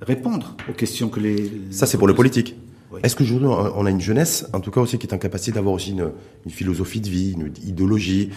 répondre 0.00 0.56
aux 0.68 0.72
questions 0.72 1.08
que 1.08 1.20
les... 1.20 1.50
Ça, 1.70 1.86
c'est 1.86 1.96
pour 1.96 2.08
le 2.08 2.14
politique. 2.14 2.56
Oui. 2.92 3.00
Est-ce 3.04 3.14
qu'aujourd'hui, 3.14 3.46
on 3.48 3.86
a 3.86 3.90
une 3.90 4.00
jeunesse, 4.00 4.48
en 4.52 4.58
tout 4.60 4.70
cas 4.72 4.80
aussi, 4.80 4.98
qui 4.98 5.06
est 5.06 5.14
en 5.14 5.18
capacité 5.18 5.52
d'avoir 5.52 5.74
aussi 5.74 5.92
une, 5.92 6.10
une 6.44 6.50
philosophie 6.50 7.00
de 7.00 7.08
vie, 7.08 7.32
une 7.32 7.52
idéologie 7.64 8.30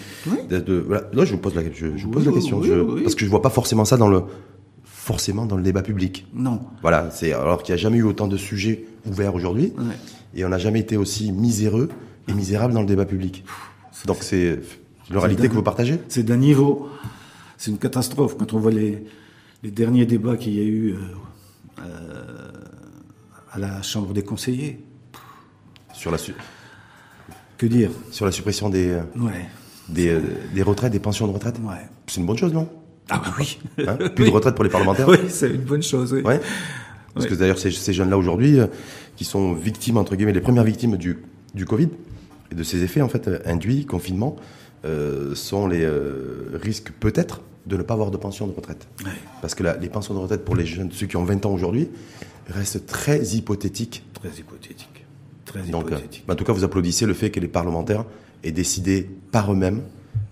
de, 0.49 0.59
de- 0.59 0.83
voilà. 0.85 1.09
Là, 1.11 1.25
je 1.25 1.31
vous 1.33 1.39
pose 1.39 1.55
la, 1.55 1.63
je, 1.73 1.87
pose 2.07 2.21
Oui, 2.21 2.25
la 2.25 2.31
question. 2.33 2.59
oui, 2.59 2.67
je- 2.67 2.73
oui. 2.79 3.01
Parce 3.03 3.15
que 3.15 3.25
je 3.25 3.29
vois 3.31 3.41
pas 3.41 3.49
forcément 3.49 3.83
ça 3.83 3.97
dans 3.97 4.09
le, 4.09 4.21
forcément 4.83 5.45
dans 5.47 5.55
le 5.57 5.63
débat 5.63 5.81
public. 5.81 6.27
Non. 6.33 6.59
Voilà, 6.81 7.09
c'est 7.11 7.33
alors 7.33 7.63
qu'il 7.63 7.73
n'y 7.73 7.79
a 7.79 7.81
jamais 7.81 7.97
eu 7.97 8.03
autant 8.03 8.27
de 8.27 8.37
sujets 8.37 8.85
ouverts 9.07 9.33
aujourd'hui, 9.35 9.73
et 10.35 10.45
on 10.45 10.49
n'a 10.49 10.59
jamais 10.59 10.79
été 10.81 10.97
aussi 10.97 11.31
miséreux 11.31 11.89
et 12.27 12.33
misérable 12.33 12.73
dans 12.73 12.81
le 12.81 12.87
débat 12.87 13.05
public. 13.05 13.43
Donc 14.05 14.17
c'est 14.21 14.59
une 15.09 15.17
réalité 15.17 15.49
que 15.49 15.53
vous 15.53 15.63
partagez? 15.63 15.99
C'est 16.09 16.23
d'un 16.23 16.37
niveau, 16.37 16.87
c'est 17.57 17.71
une 17.71 17.77
catastrophe 17.79 18.37
quand 18.37 18.53
on 18.53 18.59
voit 18.59 18.71
les, 18.71 19.03
les 19.63 19.71
derniers 19.71 20.05
débats 20.05 20.37
qu'il 20.37 20.53
y 20.55 20.59
a 20.61 20.63
eu 20.63 20.91
euh, 20.93 20.97
euh, 21.79 22.42
à 23.53 23.59
la 23.59 23.81
Chambre 23.81 24.13
des 24.13 24.23
conseillers. 24.23 24.83
Sur 25.93 26.11
la, 26.11 26.17
su- 26.17 26.33
Que 27.57 27.65
dire? 27.67 27.91
sur 28.11 28.25
la 28.25 28.31
suppression 28.31 28.69
des, 28.69 28.89
euh, 28.89 29.01
Ouais, 29.17 29.45
des, 29.89 30.09
euh, 30.09 30.21
des 30.53 30.63
retraites, 30.63 30.91
des 30.91 30.99
pensions 30.99 31.27
de 31.27 31.31
retraite? 31.33 31.55
ouais. 31.63 31.75
C'est 32.07 32.19
une 32.19 32.25
bonne 32.25 32.37
chose, 32.37 32.53
non? 32.53 32.67
Ah 33.09 33.21
bah 33.23 33.33
oui. 33.37 33.59
Hein? 33.87 33.97
Plus 34.15 34.25
de 34.25 34.29
retraite 34.31 34.55
pour 34.55 34.63
les 34.63 34.69
parlementaires? 34.69 35.07
Oui, 35.07 35.17
c'est 35.29 35.49
une 35.49 35.61
bonne 35.61 35.83
chose. 35.83 36.13
Oui. 36.13 36.21
Ouais. 36.23 36.39
Parce 37.13 37.27
que 37.27 37.35
d'ailleurs, 37.35 37.59
ces, 37.59 37.69
ces 37.71 37.93
jeunes-là 37.93 38.17
aujourd'hui, 38.17 38.59
euh, 38.59 38.67
qui 39.15 39.23
sont 39.25 39.53
victimes, 39.53 39.97
entre 39.97 40.15
guillemets, 40.15 40.33
les 40.33 40.41
premières 40.41 40.63
victimes 40.63 40.97
du, 40.97 41.19
du 41.53 41.65
Covid 41.65 41.89
et 42.51 42.55
de 42.55 42.63
ses 42.63 42.81
effets, 42.83 43.01
en 43.01 43.09
fait, 43.09 43.29
induits, 43.45 43.85
confinement, 43.85 44.35
sont 45.35 45.67
les 45.67 45.87
risques, 46.61 46.91
peut-être, 46.99 47.39
de 47.67 47.77
ne 47.77 47.83
pas 47.83 47.93
avoir 47.93 48.11
de 48.11 48.17
pension 48.17 48.47
de 48.47 48.51
retraite. 48.53 48.85
Parce 49.41 49.55
que 49.55 49.63
la- 49.63 49.77
les 49.77 49.87
pensions 49.87 50.13
de 50.13 50.19
retraite 50.19 50.43
pour 50.43 50.55
les 50.57 50.65
jeunes, 50.65 50.89
ceux 50.91 51.05
qui 51.07 51.15
ont 51.15 51.23
20 51.23 51.45
ans 51.45 51.51
aujourd'hui, 51.53 51.87
restent 52.53 52.85
très 52.85 53.21
hypothétiques. 53.35 54.03
Très 54.13 54.29
hypothétique. 54.39 55.05
Très 55.45 55.61
Donc, 55.63 55.85
euh, 55.85 55.87
hypothétique. 55.95 56.23
en 56.29 56.35
tout 56.35 56.43
cas, 56.43 56.53
vous 56.53 56.63
applaudissez 56.63 57.05
le 57.05 57.13
fait 57.13 57.29
que 57.29 57.39
les 57.39 57.47
parlementaires 57.47 58.05
aient 58.43 58.51
décidé 58.51 59.07
par 59.31 59.51
eux-mêmes 59.51 59.81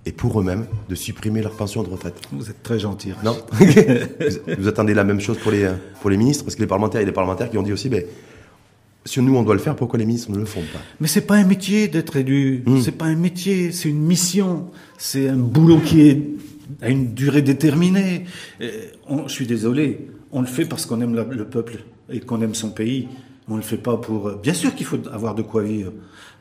et 0.05 0.11
pour 0.11 0.39
eux-mêmes 0.39 0.65
de 0.89 0.95
supprimer 0.95 1.41
leur 1.41 1.51
pension 1.51 1.83
de 1.83 1.89
retraite. 1.89 2.15
Vous 2.31 2.49
êtes 2.49 2.63
très 2.63 2.79
gentil. 2.79 3.11
Rachid. 3.11 3.25
Non 3.25 3.37
vous, 3.51 4.53
vous 4.63 4.67
attendez 4.67 4.93
la 4.93 5.03
même 5.03 5.19
chose 5.19 5.37
pour 5.37 5.51
les, 5.51 5.63
euh, 5.63 5.73
pour 6.01 6.09
les 6.09 6.17
ministres? 6.17 6.43
Parce 6.43 6.55
que 6.55 6.61
les 6.61 6.67
parlementaires, 6.67 7.01
il 7.01 7.03
y 7.03 7.07
a 7.07 7.11
des 7.11 7.15
parlementaires 7.15 7.49
qui 7.49 7.57
ont 7.57 7.63
dit 7.63 7.73
aussi, 7.73 7.89
ben, 7.89 8.03
si 9.05 9.19
nous 9.21 9.35
on 9.35 9.43
doit 9.43 9.55
le 9.55 9.59
faire, 9.59 9.75
pourquoi 9.75 9.97
les 9.99 10.05
ministres 10.05 10.31
ne 10.31 10.37
le 10.37 10.45
font 10.45 10.61
pas? 10.73 10.79
Mais 10.99 11.07
c'est 11.07 11.21
pas 11.21 11.35
un 11.35 11.45
métier 11.45 11.87
d'être 11.87 12.15
élu. 12.15 12.63
Hmm. 12.65 12.79
C'est 12.81 12.91
pas 12.91 13.05
un 13.05 13.15
métier, 13.15 13.71
c'est 13.71 13.89
une 13.89 14.01
mission. 14.01 14.67
C'est 14.97 15.27
un 15.27 15.37
boulot 15.37 15.79
qui 15.79 16.01
est 16.01 16.21
à 16.81 16.89
une 16.89 17.13
durée 17.13 17.41
déterminée. 17.41 18.25
Euh, 18.61 18.69
on- 19.07 19.27
je 19.27 19.33
suis 19.33 19.47
désolé, 19.47 20.07
on 20.31 20.41
le 20.41 20.47
fait 20.47 20.65
parce 20.65 20.85
qu'on 20.85 21.01
aime 21.01 21.15
la- 21.15 21.23
le 21.25 21.45
peuple 21.45 21.83
et 22.11 22.19
qu'on 22.19 22.41
aime 22.41 22.55
son 22.55 22.69
pays. 22.71 23.07
On 23.47 23.55
le 23.55 23.61
fait 23.63 23.77
pas 23.77 23.97
pour. 23.97 24.31
Bien 24.37 24.53
sûr 24.53 24.73
qu'il 24.75 24.85
faut 24.85 24.99
avoir 25.11 25.35
de 25.35 25.41
quoi 25.41 25.63
vivre, 25.63 25.91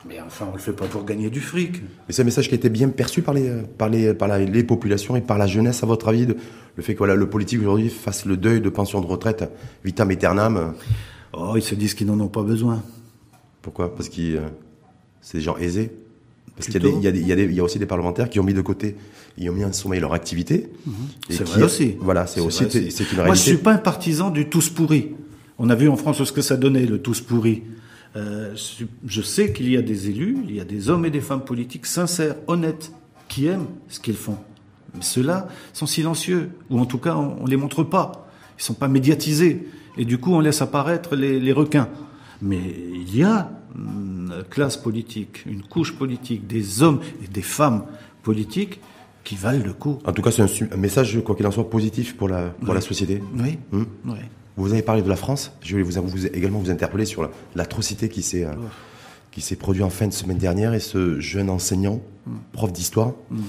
mais 0.07 0.21
enfin 0.25 0.47
on 0.51 0.53
le 0.55 0.61
fait 0.61 0.73
pas 0.73 0.85
pour 0.87 1.05
gagner 1.05 1.29
du 1.31 1.41
fric. 1.41 1.81
Mais 1.83 2.13
c'est 2.13 2.23
un 2.23 2.25
message 2.27 2.47
qui 2.49 2.55
a 2.55 2.57
été 2.57 2.69
bien 2.69 2.89
perçu 2.91 3.23
par 3.23 3.35
les, 3.35 3.51
par 3.79 3.89
les, 3.89 4.15
par 4.15 4.29
la- 4.29 4.39
les 4.39 4.63
populations 4.65 5.17
et 5.17 5.21
par 5.21 5.39
la 5.39 5.47
jeunesse, 5.47 5.83
à 5.83 5.87
votre 5.87 6.09
avis, 6.09 6.27
de- 6.27 6.37
le 6.77 6.83
fait 6.83 6.93
que 6.95 6.99
voilà, 6.99 7.15
le 7.17 7.29
politique 7.29 7.61
aujourd'hui 7.61 7.89
fasse 7.89 8.27
le 8.27 8.37
deuil 8.37 8.61
de 8.61 8.69
pension 8.69 9.01
de 9.01 9.07
retraite 9.07 9.51
vitam 9.85 10.11
aeternam. 10.11 10.75
Oh, 11.33 11.55
ils 11.57 11.63
se 11.63 11.75
disent 11.75 11.95
qu'ils 11.95 12.07
n'en 12.07 12.21
ont 12.21 12.29
pas 12.29 12.43
besoin. 12.43 12.83
Pourquoi? 13.63 13.95
Parce 13.95 14.09
que 14.09 14.21
euh, 14.37 14.41
c'est 15.21 15.39
des 15.39 15.45
gens 15.45 15.57
aisés. 15.57 15.91
Parce 16.57 16.69
qu'il 16.69 16.85
y, 16.85 16.89
y, 16.89 17.09
y, 17.09 17.55
y 17.55 17.61
a 17.61 17.65
aussi 17.65 17.79
des 17.79 17.87
parlementaires 17.87 18.29
qui 18.29 18.39
ont 18.39 18.43
mis 18.45 18.53
de 18.55 18.61
côté, 18.61 18.95
ils 19.39 19.49
ont 19.49 19.55
mis 19.55 19.65
en 19.65 19.73
sommeil 19.73 20.01
leur 20.01 20.13
activité. 20.13 20.69
Mhm. 20.87 20.93
C'est 21.31 21.45
qui- 21.45 21.53
vrai 21.53 21.63
aussi. 21.63 21.97
Voilà, 22.01 22.27
c'est 22.27 22.41
aussi, 22.41 22.65
c'est 22.69 22.79
une 22.79 23.17
Moi, 23.17 23.25
réalité. 23.25 23.35
je 23.35 23.43
suis 23.57 23.57
pas 23.57 23.73
un 23.73 23.79
partisan 23.79 24.31
du 24.31 24.49
tous 24.49 24.69
pourri. 24.69 25.13
On 25.63 25.69
a 25.69 25.75
vu 25.75 25.91
en 25.91 25.97
France 25.97 26.25
ce 26.25 26.33
que 26.33 26.41
ça 26.41 26.57
donnait, 26.57 26.87
le 26.87 27.03
tous 27.03 27.21
pourri. 27.21 27.63
Euh, 28.17 28.57
je 29.07 29.21
sais 29.21 29.53
qu'il 29.53 29.71
y 29.71 29.77
a 29.77 29.83
des 29.83 30.09
élus, 30.09 30.39
il 30.49 30.55
y 30.55 30.61
a 30.61 30.65
des 30.65 30.89
hommes 30.89 31.05
et 31.05 31.11
des 31.11 31.21
femmes 31.21 31.45
politiques 31.45 31.85
sincères, 31.85 32.35
honnêtes, 32.47 32.93
qui 33.29 33.47
aiment 33.47 33.67
ce 33.89 34.01
qu'ils 34.01 34.17
font. 34.17 34.39
Mais 34.95 35.03
ceux-là 35.03 35.49
sont 35.75 35.85
silencieux, 35.85 36.53
ou 36.71 36.81
en 36.81 36.87
tout 36.87 36.97
cas, 36.97 37.15
on, 37.15 37.43
on 37.43 37.47
les 37.47 37.59
montre 37.59 37.83
pas. 37.83 38.27
Ils 38.59 38.63
sont 38.63 38.73
pas 38.73 38.89
médiatisés. 38.89 39.69
Et 39.99 40.07
du 40.07 40.17
coup, 40.17 40.33
on 40.33 40.41
laisse 40.41 40.63
apparaître 40.63 41.15
les, 41.15 41.39
les 41.39 41.53
requins. 41.53 41.91
Mais 42.41 42.61
il 42.95 43.15
y 43.15 43.23
a 43.23 43.53
une 43.77 44.43
classe 44.49 44.79
politique, 44.79 45.45
une 45.45 45.63
couche 45.63 45.93
politique, 45.93 46.47
des 46.47 46.83
hommes 46.83 47.01
et 47.23 47.29
des 47.29 47.43
femmes 47.43 47.85
politiques 48.23 48.81
qui 49.25 49.37
valent 49.37 49.63
le 49.63 49.75
coup. 49.75 49.99
En 50.07 50.13
tout 50.13 50.23
cas, 50.23 50.31
c'est 50.31 50.43
un, 50.73 50.77
message, 50.79 51.23
quoi 51.23 51.37
qu'il 51.37 51.47
en 51.47 51.51
soit, 51.51 51.69
positif 51.69 52.17
pour 52.17 52.31
la, 52.31 52.45
pour 52.49 52.73
la 52.73 52.81
société. 52.81 53.23
Oui. 53.37 53.59
Hmm 53.71 53.85
oui. 54.07 54.21
Vous 54.61 54.73
avez 54.73 54.83
parlé 54.83 55.03
de 55.03 55.09
la 55.09 55.17
France. 55.17 55.53
Je 55.63 55.73
voulais 55.73 55.83
vous, 55.83 56.09
vous 56.09 56.27
également 56.27 56.59
vous 56.59 56.71
interpeller 56.71 57.07
sur 57.07 57.31
l'atrocité 57.55 58.09
qui 58.09 58.23
s'est 58.23 58.45
euh, 58.45 58.53
qui 59.31 59.41
s'est 59.41 59.57
produite 59.57 59.83
en 59.83 59.91
fin 59.91 60.07
de 60.07 60.13
semaine 60.13 60.39
dernière 60.39 60.75
et 60.75 60.81
ce 60.81 61.19
jeune 61.19 61.49
enseignant, 61.49 62.03
hmm. 62.27 62.37
prof 62.53 62.73
d'histoire, 62.73 63.15
hmm. 63.31 63.41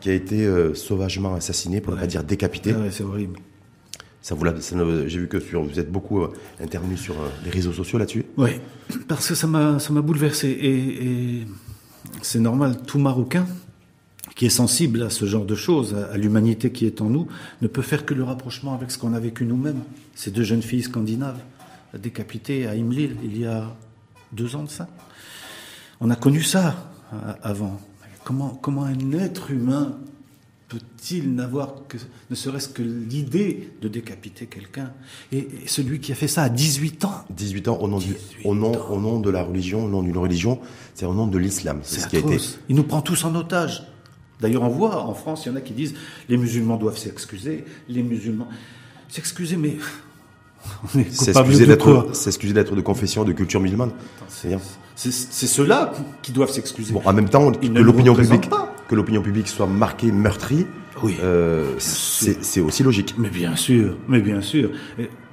qui 0.00 0.10
a 0.10 0.14
été 0.14 0.44
euh, 0.44 0.74
sauvagement 0.74 1.34
assassiné, 1.34 1.80
pour 1.80 1.94
ne 1.94 2.00
pas 2.00 2.06
dire 2.06 2.24
décapité. 2.24 2.74
Ah 2.76 2.90
c'est 2.90 3.04
horrible. 3.04 3.38
Ça 4.20 4.34
vous 4.34 4.44
j'ai 5.06 5.18
vu 5.18 5.28
que 5.28 5.38
sur, 5.38 5.62
vous 5.62 5.78
êtes 5.78 5.92
beaucoup 5.92 6.22
euh, 6.22 6.32
intervenu 6.60 6.96
sur 6.96 7.14
les 7.44 7.50
réseaux 7.50 7.72
sociaux 7.72 7.98
là-dessus. 7.98 8.24
Oui, 8.36 8.50
parce 9.06 9.28
que 9.28 9.34
ça 9.34 9.46
m'a 9.46 9.78
ça 9.78 9.92
m'a 9.92 10.00
bouleversé 10.00 10.48
et 10.48 11.46
c'est 12.22 12.40
normal. 12.40 12.82
Tout 12.86 12.98
Marocain 12.98 13.46
qui 14.38 14.46
est 14.46 14.50
sensible 14.50 15.02
à 15.02 15.10
ce 15.10 15.24
genre 15.24 15.44
de 15.44 15.56
choses, 15.56 15.96
à, 16.12 16.16
l'humanité 16.16 16.70
qui 16.70 16.86
est 16.86 17.00
en 17.00 17.10
nous, 17.10 17.26
ne 17.60 17.66
peut 17.66 17.82
faire 17.82 18.06
que 18.06 18.14
le 18.14 18.22
rapprochement 18.22 18.72
avec 18.72 18.92
ce 18.92 18.96
qu'on 18.96 19.12
a 19.12 19.18
vécu 19.18 19.44
nous-mêmes. 19.44 19.80
Ces 20.14 20.30
deux 20.30 20.44
jeunes 20.44 20.62
filles 20.62 20.84
scandinaves 20.84 21.40
décapitées 21.92 22.68
à 22.68 22.76
Imlil 22.76 23.16
il 23.24 23.36
y 23.36 23.46
a 23.46 23.74
deux 24.30 24.54
ans 24.54 24.62
de 24.62 24.70
ça. 24.70 24.86
On 26.00 26.08
a 26.08 26.14
connu 26.14 26.44
ça 26.44 26.92
euh, 27.12 27.32
avant. 27.42 27.80
Comment, 28.22 28.50
comment 28.50 28.84
un 28.84 29.12
être 29.12 29.50
humain 29.50 29.96
peut-il 30.68 31.34
n'avoir 31.34 31.74
que, 31.88 31.96
ne 32.30 32.36
serait-ce 32.36 32.68
que 32.68 32.82
l'idée 32.82 33.72
de 33.82 33.88
décapiter 33.88 34.46
quelqu'un? 34.46 34.92
Et, 35.32 35.48
celui 35.66 35.98
qui 35.98 36.12
a 36.12 36.14
fait 36.14 36.28
ça 36.28 36.44
à 36.44 36.48
18 36.48 37.04
ans 37.06 37.24
18 37.30 37.66
ans 37.66 37.78
au 37.80 37.88
nom, 37.88 37.98
du, 37.98 38.14
au 38.44 38.54
nom, 38.54 38.70
au 38.88 39.00
nom 39.00 39.18
de 39.18 39.30
la 39.30 39.42
religion, 39.42 39.84
au 39.86 39.88
nom 39.88 40.04
d'une 40.04 40.18
religion, 40.18 40.60
c'est 40.94 41.06
au 41.06 41.14
nom 41.14 41.26
de 41.26 41.38
l'islam. 41.38 41.80
C'est 41.82 41.98
ce 42.02 42.06
qui 42.06 42.14
a 42.14 42.20
été. 42.20 42.38
Il 42.68 42.76
nous 42.76 42.84
prend 42.84 43.02
tous 43.02 43.24
en 43.24 43.34
otage. 43.34 43.82
D'ailleurs, 44.40 44.62
on 44.62 44.68
voit 44.68 45.02
en 45.02 45.14
France, 45.14 45.46
il 45.46 45.50
y 45.50 45.52
en 45.52 45.56
a 45.56 45.60
qui 45.60 45.72
disent 45.72 45.94
les 46.28 46.36
musulmans 46.36 46.76
doivent 46.76 46.98
s'excuser, 46.98 47.64
les 47.88 48.02
musulmans 48.02 48.48
s'excuser, 49.08 49.56
mais 49.56 49.76
on 50.94 50.98
est 51.00 51.10
s'excuser 51.10 51.66
d'être, 51.66 52.14
s'excuser 52.14 52.54
d'être 52.54 52.76
de 52.76 52.80
confession, 52.80 53.24
de 53.24 53.32
culture 53.32 53.60
musulmane. 53.60 53.90
C'est, 54.28 54.56
c'est, 54.96 55.46
ceux-là 55.46 55.92
qui 56.22 56.32
doivent 56.32 56.50
s'excuser. 56.50 56.92
Bon, 56.92 57.02
en 57.04 57.12
même 57.12 57.28
temps, 57.28 57.52
que 57.52 57.66
l'opinion 57.66 58.14
publique, 58.14 58.48
que 58.88 58.94
l'opinion 58.94 59.22
publique 59.22 59.48
soit 59.48 59.66
marquée, 59.66 60.10
meurtrie, 60.10 60.66
oui, 61.02 61.16
euh, 61.22 61.74
c'est, 61.78 62.60
aussi 62.60 62.82
logique. 62.82 63.14
Mais 63.16 63.30
bien 63.30 63.54
sûr, 63.54 63.96
mais 64.08 64.20
bien 64.20 64.40
sûr. 64.40 64.70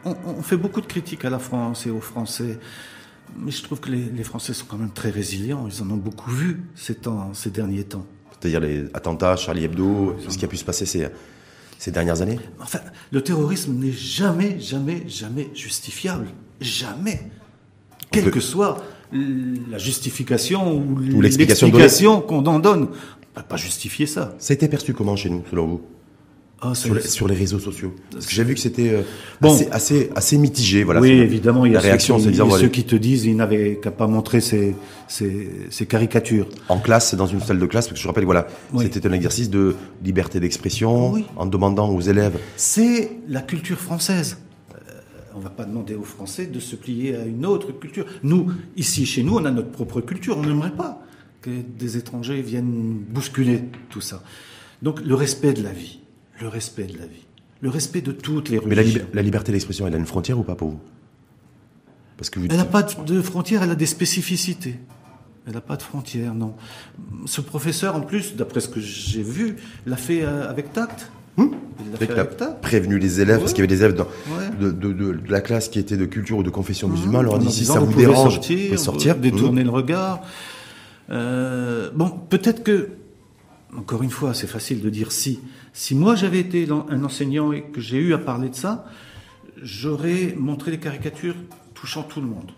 on, 0.03 0.41
fait 0.43 0.57
beaucoup 0.57 0.81
de 0.81 0.85
critiques 0.85 1.25
à 1.25 1.31
la 1.31 1.39
France 1.39 1.87
et 1.87 1.89
aux 1.89 2.01
Français. 2.01 2.59
Mais 3.39 3.49
je 3.49 3.63
trouve 3.63 3.79
que 3.79 3.89
les, 3.89 4.05
les 4.05 4.23
Français 4.23 4.53
sont 4.53 4.65
quand 4.67 4.77
même 4.77 4.91
très 4.91 5.09
résilients. 5.09 5.67
Ils 5.67 5.81
en 5.81 5.89
ont 5.89 5.97
beaucoup 5.97 6.29
vu 6.29 6.61
ces 6.75 6.93
temps, 6.93 7.33
ces 7.33 7.49
derniers 7.49 7.83
temps 7.83 8.05
c'est-à-dire 8.45 8.59
les 8.59 8.85
attentats, 8.93 9.35
Charlie 9.35 9.63
Hebdo, 9.63 10.15
ce 10.27 10.37
qui 10.37 10.45
a 10.45 10.47
pu 10.47 10.57
se 10.57 10.65
passer 10.65 10.85
ces, 10.85 11.07
ces 11.79 11.91
dernières 11.91 12.21
années 12.21 12.39
Enfin, 12.59 12.79
le 13.11 13.21
terrorisme 13.21 13.73
n'est 13.73 13.91
jamais, 13.91 14.59
jamais, 14.59 15.03
jamais 15.07 15.49
justifiable. 15.53 16.27
Jamais. 16.61 17.19
Quelle 18.11 18.31
que 18.31 18.39
soit 18.39 18.83
la 19.11 19.77
justification 19.77 20.77
ou, 20.77 21.21
l'explication 21.21 22.21
qu'on 22.21 22.45
en 22.45 22.59
donne. 22.59 22.83
On 22.83 23.39
ne 23.39 23.41
peut 23.41 23.47
pas 23.47 23.57
justifier 23.57 24.05
ça. 24.05 24.35
Ça 24.39 24.53
a 24.53 24.55
été 24.55 24.67
perçu 24.67 24.93
comment 24.93 25.15
chez 25.15 25.29
nous, 25.29 25.43
selon 25.49 25.67
vous? 25.67 25.81
Ah, 26.71 26.75
sur, 26.75 27.27
les, 27.27 27.35
réseaux 27.35 27.59
sociaux. 27.59 27.93
Parce 28.11 28.25
que 28.25 28.33
j'ai 28.33 28.43
vu 28.43 28.53
que 28.53 28.59
c'était 28.59 28.89
euh, 28.89 29.01
bon. 29.41 29.55
assez, 29.71 30.09
assez, 30.15 30.37
mitigé. 30.37 30.83
Voilà, 30.83 30.99
oui, 30.99 31.11
évidemment, 31.11 31.65
il 31.65 31.73
y 31.73 31.75
a 31.75 31.79
réaction, 31.79 32.17
ceux, 32.17 32.31
qui, 32.31 32.37
ceux 32.37 32.67
qui 32.67 32.83
te 32.83 32.95
disent 32.95 33.23
qu'ils 33.23 33.35
n'avaient 33.35 33.79
qu'à 33.81 33.91
pas 33.91 34.07
montrer 34.07 34.41
ces, 34.41 34.75
caricatures. 35.87 36.47
En 36.69 36.79
classe, 36.79 37.13
dans 37.15 37.27
une 37.27 37.41
salle 37.41 37.59
de 37.59 37.65
classe, 37.65 37.87
parce 37.87 37.99
que 37.99 38.03
je 38.03 38.07
rappelle, 38.07 38.25
voilà, 38.25 38.47
c'était 38.81 39.07
un 39.07 39.11
exercice 39.11 39.49
de 39.49 39.75
liberté 40.03 40.39
d'expression, 40.39 41.13
en 41.35 41.45
demandant 41.45 41.89
aux 41.89 42.01
élèves. 42.01 42.37
C'est 42.55 43.11
la 43.27 43.41
culture 43.41 43.77
française. 43.77 44.37
Euh, 44.73 44.91
on 45.35 45.39
va 45.39 45.49
pas 45.49 45.65
demander 45.65 45.95
aux 45.95 46.03
Français 46.03 46.45
de 46.47 46.59
se 46.59 46.75
plier 46.75 47.15
à 47.15 47.25
une 47.25 47.45
autre 47.45 47.71
culture. 47.73 48.05
Nous, 48.23 48.51
ici, 48.75 49.05
chez 49.05 49.23
nous, 49.23 49.35
on 49.35 49.45
a 49.45 49.51
notre 49.51 49.71
propre 49.71 50.01
culture. 50.01 50.37
On 50.37 50.43
n'aimerait 50.43 50.75
pas 50.75 51.01
que 51.41 51.51
des 51.77 51.97
étrangers 51.97 52.41
viennent 52.41 52.97
bousculer 53.09 53.61
tout 53.89 54.01
ça. 54.01 54.23
Donc, 54.81 55.01
le 55.01 55.15
respect 55.15 55.53
de 55.53 55.61
la 55.61 55.71
vie 55.71 55.99
le 56.39 56.47
respect 56.47 56.85
de 56.85 56.97
la 56.97 57.05
vie, 57.05 57.25
le 57.61 57.69
respect 57.69 58.01
de 58.01 58.11
toutes 58.11 58.49
les 58.49 58.57
religions. 58.57 59.01
Mais 59.09 59.15
la, 59.15 59.21
liberté 59.21 59.51
d'expression, 59.51 59.87
elle 59.87 59.95
a 59.95 59.97
une 59.97 60.05
frontière 60.05 60.39
ou 60.39 60.43
pas 60.43 60.55
pour 60.55 60.69
vous? 60.69 60.79
Parce 62.17 62.29
que 62.29 62.39
Elle 62.39 62.57
n'a 62.57 62.65
pas 62.65 62.83
de 62.83 63.21
frontière, 63.21 63.63
elle 63.63 63.71
a 63.71 63.75
des 63.75 63.85
spécificités. 63.85 64.79
Elle 65.47 65.53
n'a 65.53 65.61
pas 65.61 65.75
de 65.75 65.83
frontière, 65.83 66.33
non. 66.33 66.55
Ce 67.25 67.41
professeur, 67.41 67.95
en 67.95 68.01
plus, 68.01 68.35
d'après 68.35 68.61
ce 68.61 68.67
que 68.67 68.79
j'ai 68.79 69.21
vu, 69.21 69.57
l'a 69.85 69.97
fait 69.97 70.23
euh, 70.23 70.49
avec 70.49 70.73
tact. 70.73 71.11
Hum 71.37 71.55
il 71.99 72.19
a, 72.19 72.25
prévenu 72.61 72.97
les 72.97 73.21
élèves, 73.21 73.39
parce 73.39 73.53
qu'il 73.53 73.59
y 73.59 73.67
avait 73.67 73.75
des 73.75 73.83
élèves 73.83 74.05
de, 74.59 75.19
la 75.29 75.41
classe 75.41 75.69
qui 75.69 75.79
étaient 75.79 75.97
de 75.97 76.05
culture 76.05 76.37
ou 76.37 76.43
de 76.43 76.49
confession 76.49 76.87
musulmane, 76.87 77.23
leur 77.23 77.39
dit 77.39 77.51
si 77.51 77.65
ça 77.65 77.79
vous, 77.79 77.93
dérange, 77.93 78.33
sortir, 78.33 78.79
sortir. 78.79 79.15
détourner 79.15 79.61
hum. 79.61 79.67
le 79.67 79.73
regard. 79.73 80.21
Euh, 81.09 81.91
bon, 81.93 82.09
peut-être 82.09 82.63
que, 82.63 82.89
encore 83.77 84.03
une 84.03 84.09
fois, 84.09 84.33
c'est 84.33 84.47
facile 84.47 84.81
de 84.81 84.89
dire 84.89 85.11
si, 85.11 85.39
si 85.75 85.93
moi 85.93 86.15
j'avais 86.15 86.39
été 86.39 86.67
un 86.69 87.03
enseignant 87.03 87.51
et 87.51 87.61
que 87.61 87.81
j'ai 87.81 87.97
eu 87.97 88.13
à 88.13 88.17
parler 88.17 88.47
de 88.47 88.55
ça, 88.55 88.85
j'aurais 89.61 90.33
montré 90.37 90.71
les 90.71 90.79
caricatures 90.79 91.35
touchant 91.73 92.03
tout 92.03 92.21
le 92.21 92.27
monde, 92.27 92.51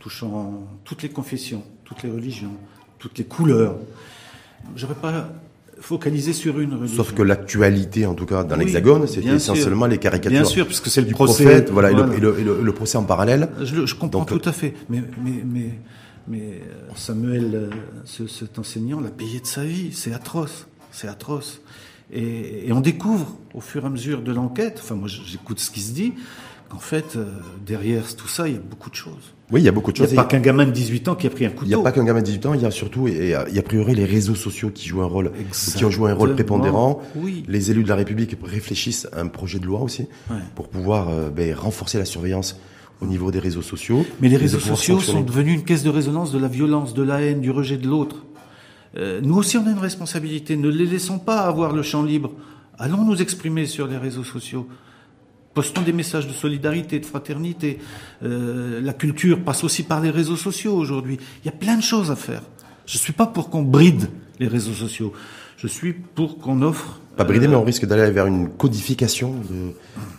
touchant 0.00 0.66
toutes 0.84 1.04
les 1.04 1.10
confessions, 1.10 1.62
toutes 1.84 2.02
les 2.02 2.10
religions, 2.10 2.52
toutes 2.98 3.16
les 3.18 3.24
couleurs. 3.24 3.76
J'aurais 4.74 4.96
pas 4.96 5.28
focalisé 5.78 6.32
sur 6.32 6.58
une 6.58 6.74
religion. 6.74 6.96
Sauf 6.96 7.14
que 7.14 7.22
l'actualité, 7.22 8.04
en 8.04 8.14
tout 8.14 8.26
cas 8.26 8.42
dans 8.42 8.56
l'Hexagone, 8.56 9.06
c'est 9.06 9.24
essentiellement 9.24 9.86
les 9.86 9.98
caricatures. 9.98 10.40
Bien 10.40 10.44
sûr, 10.44 10.66
puisque 10.66 10.88
c'est 10.88 11.02
le 11.02 11.06
procès. 11.12 11.66
voilà, 11.70 11.92
Et, 11.92 12.20
le, 12.20 12.72
procès 12.72 12.98
en 12.98 13.04
parallèle. 13.04 13.48
Je, 13.62 13.94
comprends 13.94 14.24
tout 14.24 14.42
à 14.44 14.52
fait, 14.52 14.74
mais, 14.88 15.04
mais, 15.22 15.44
mais, 15.44 15.70
mais 16.26 16.40
euh, 16.40 16.90
Samuel, 16.96 17.50
euh, 17.54 18.26
cet 18.26 18.58
enseignant, 18.58 19.00
l'a 19.00 19.10
payé 19.10 19.38
de 19.38 19.46
sa 19.46 19.62
vie. 19.62 19.92
C'est 19.92 20.12
atroce, 20.12 20.66
c'est 20.90 21.06
atroce. 21.06 21.60
Et, 22.12 22.70
on 22.72 22.80
découvre 22.80 23.36
au 23.54 23.60
fur 23.60 23.84
et 23.84 23.86
à 23.86 23.90
mesure 23.90 24.22
de 24.22 24.32
l'enquête, 24.32 24.80
enfin 24.82 24.94
moi 24.94 25.08
j'écoute 25.08 25.60
ce 25.60 25.70
qui 25.70 25.80
se 25.80 25.92
dit, 25.92 26.14
qu'en 26.68 26.78
fait, 26.78 27.16
euh, 27.16 27.26
derrière 27.66 28.14
tout 28.16 28.28
ça, 28.28 28.48
il 28.48 28.54
y 28.54 28.56
a 28.56 28.60
beaucoup 28.60 28.90
de 28.90 28.94
choses. 28.94 29.34
Oui, 29.50 29.60
il 29.60 29.64
y 29.64 29.68
a 29.68 29.72
beaucoup 29.72 29.90
de 29.90 29.96
choses. 29.96 30.10
Il 30.10 30.14
n'y 30.14 30.18
a 30.20 30.22
pas 30.22 30.28
qu'un 30.28 30.38
gamin 30.38 30.64
de 30.64 30.70
18 30.70 31.08
ans 31.08 31.14
qui 31.16 31.26
a 31.26 31.30
pris 31.30 31.44
un 31.44 31.50
couteau. 31.50 31.64
Il 31.64 31.68
n'y 31.68 31.74
a 31.74 31.82
pas 31.82 31.90
qu'un 31.90 32.04
gamin 32.04 32.20
de 32.20 32.26
18 32.26 32.46
ans, 32.46 32.54
il 32.54 32.62
y 32.62 32.66
a 32.66 32.70
surtout, 32.70 33.08
et, 33.08 33.34
a 33.34 33.62
priori 33.62 33.94
les 33.94 34.04
réseaux 34.04 34.36
sociaux 34.36 34.70
qui 34.70 34.88
jouent 34.88 35.02
un 35.02 35.06
rôle, 35.06 35.32
qui 35.76 35.84
ont 35.84 35.90
joué 35.90 36.10
un 36.10 36.14
rôle 36.14 36.34
prépondérant. 36.34 37.02
Oui. 37.16 37.44
Les 37.48 37.72
élus 37.72 37.82
de 37.82 37.88
la 37.88 37.96
République 37.96 38.36
réfléchissent 38.42 39.08
à 39.12 39.20
un 39.20 39.26
projet 39.26 39.58
de 39.58 39.66
loi 39.66 39.80
aussi, 39.80 40.06
pour 40.54 40.68
pouvoir 40.68 41.08
euh, 41.08 41.30
ben, 41.30 41.52
renforcer 41.54 41.98
la 41.98 42.04
surveillance 42.04 42.56
au 43.00 43.06
niveau 43.06 43.30
des 43.30 43.38
réseaux 43.38 43.62
sociaux. 43.62 44.04
Mais 44.20 44.28
les 44.28 44.36
réseaux 44.36 44.60
sociaux 44.60 45.00
sont 45.00 45.22
devenus 45.22 45.54
une 45.54 45.64
caisse 45.64 45.82
de 45.82 45.90
résonance 45.90 46.32
de 46.32 46.38
la 46.38 46.48
violence, 46.48 46.94
de 46.94 47.02
la 47.02 47.20
haine, 47.22 47.40
du 47.40 47.50
rejet 47.50 47.78
de 47.78 47.88
l'autre. 47.88 48.24
Euh, 48.96 49.20
nous 49.22 49.36
aussi, 49.36 49.56
on 49.56 49.66
a 49.66 49.70
une 49.70 49.78
responsabilité. 49.78 50.56
Ne 50.56 50.68
les 50.68 50.86
laissons 50.86 51.18
pas 51.18 51.40
avoir 51.40 51.72
le 51.72 51.82
champ 51.82 52.02
libre. 52.02 52.32
Allons 52.78 53.04
nous 53.04 53.20
exprimer 53.20 53.66
sur 53.66 53.86
les 53.86 53.96
réseaux 53.96 54.24
sociaux. 54.24 54.66
Postons 55.54 55.82
des 55.82 55.92
messages 55.92 56.26
de 56.26 56.32
solidarité, 56.32 56.98
de 56.98 57.06
fraternité. 57.06 57.78
Euh, 58.22 58.80
la 58.80 58.92
culture 58.92 59.42
passe 59.42 59.64
aussi 59.64 59.82
par 59.82 60.00
les 60.00 60.10
réseaux 60.10 60.36
sociaux 60.36 60.74
aujourd'hui. 60.74 61.18
Il 61.42 61.46
y 61.46 61.48
a 61.48 61.56
plein 61.56 61.76
de 61.76 61.82
choses 61.82 62.10
à 62.10 62.16
faire. 62.16 62.42
Je 62.86 62.96
ne 62.96 63.00
suis 63.00 63.12
pas 63.12 63.26
pour 63.26 63.50
qu'on 63.50 63.62
bride 63.62 64.08
les 64.38 64.48
réseaux 64.48 64.72
sociaux. 64.72 65.12
Je 65.56 65.66
suis 65.66 65.92
pour 65.92 66.38
qu'on 66.38 66.62
offre. 66.62 67.00
Pas 67.16 67.24
brider, 67.24 67.48
mais 67.48 67.56
on 67.56 67.64
risque 67.64 67.84
d'aller 67.84 68.10
vers 68.10 68.26
une 68.26 68.48
codification 68.48 69.34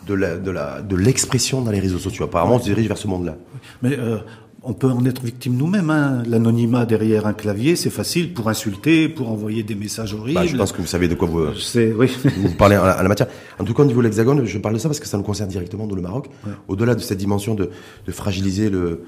de, 0.08 0.16
de 0.16 0.96
l'expression 0.96 1.62
dans 1.62 1.72
les 1.72 1.80
réseaux 1.80 1.98
sociaux. 1.98 2.26
Apparemment, 2.26 2.56
on 2.56 2.60
se 2.60 2.66
dirige 2.66 2.88
vers 2.88 2.98
ce 2.98 3.08
monde-là. 3.08 3.38
Mais 3.82 3.98
euh, 3.98 4.20
on 4.64 4.74
peut 4.74 4.90
en 4.90 5.04
être 5.06 5.24
victime 5.24 5.56
nous-mêmes. 5.56 5.90
Hein. 5.90 6.24
L'anonymat 6.28 6.86
derrière 6.86 7.26
un 7.26 7.34
clavier, 7.34 7.76
c'est 7.76 7.90
facile 7.90 8.34
pour 8.34 8.50
insulter, 8.50 9.10
pour 9.10 9.32
envoyer 9.32 9.64
des 9.64 9.76
messages 9.76 10.14
horribles. 10.14 10.40
Bah, 10.40 10.46
je 10.46 10.56
pense 10.56 10.72
que 10.72 10.82
vous 10.82 10.88
savez 10.88 11.08
de 11.08 11.16
quoi 11.16 11.28
vous, 11.28 11.54
sais, 11.56 11.92
oui. 11.94 12.12
vous 12.38 12.54
parlez 12.56 12.76
à 12.76 13.02
la, 13.02 13.10
matière. 13.10 13.28
En 13.60 13.64
tout 13.64 13.74
cas, 13.74 13.84
au 13.84 13.86
niveau 13.86 14.02
de 14.02 14.06
l'Hexagone, 14.06 14.46
je 14.46 14.58
parle 14.60 14.76
de 14.76 14.80
ça 14.80 14.88
parce 14.88 15.00
que 15.00 15.08
ça 15.08 15.18
nous 15.18 15.24
concerne 15.24 15.50
directement 15.50 15.88
dans 15.88 15.96
le 15.96 16.02
Maroc. 16.02 16.30
Au-delà 16.68 16.96
de 16.96 17.02
cette 17.02 17.18
dimension 17.18 17.56
de, 17.56 17.70
fragiliser 18.10 18.70
le, 18.70 19.04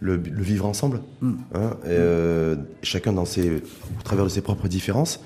le, 0.00 0.16
vivre 0.16 0.66
ensemble, 0.66 1.02
mm. 1.20 1.32
hein, 1.54 1.76
euh, 1.86 2.56
chacun 2.82 3.12
dans 3.12 3.24
ses, 3.24 3.50
au 3.50 4.02
travers 4.02 4.24
de 4.24 4.30
ses 4.30 4.40
propres 4.40 4.68
différences, 4.68 5.20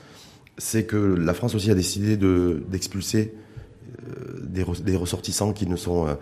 c'est 0.58 0.84
que 0.84 0.96
la 0.96 1.32
France 1.32 1.54
aussi 1.54 1.70
a 1.70 1.74
décidé 1.74 2.16
d'expulser 2.16 3.32
euh, 3.34 3.49
des, 4.42 4.64
des, 4.82 4.96
ressortissants 4.96 5.52
qui 5.52 5.66
ne 5.66 5.76
sont 5.76 6.06
euh, 6.06 6.14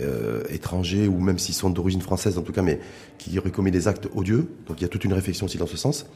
euh, 0.00 0.42
étrangers 0.50 1.08
ou 1.08 1.18
même 1.20 1.38
s'ils 1.38 1.54
sont 1.54 1.70
d'origine 1.70 2.00
française 2.00 2.38
en 2.38 2.42
tout 2.42 2.52
cas, 2.52 2.62
mais 2.62 2.80
qui 3.18 3.38
auraient 3.38 3.50
commis 3.50 3.70
des 3.70 3.88
actes 3.88 4.08
odieux. 4.14 4.48
Donc 4.66 4.80
il 4.80 4.82
y 4.82 4.84
a 4.84 4.88
toute 4.88 5.04
une 5.04 5.12
réflexion 5.12 5.46
aussi 5.46 5.58
dans 5.58 5.66
ce 5.66 5.76
sens. 5.76 6.06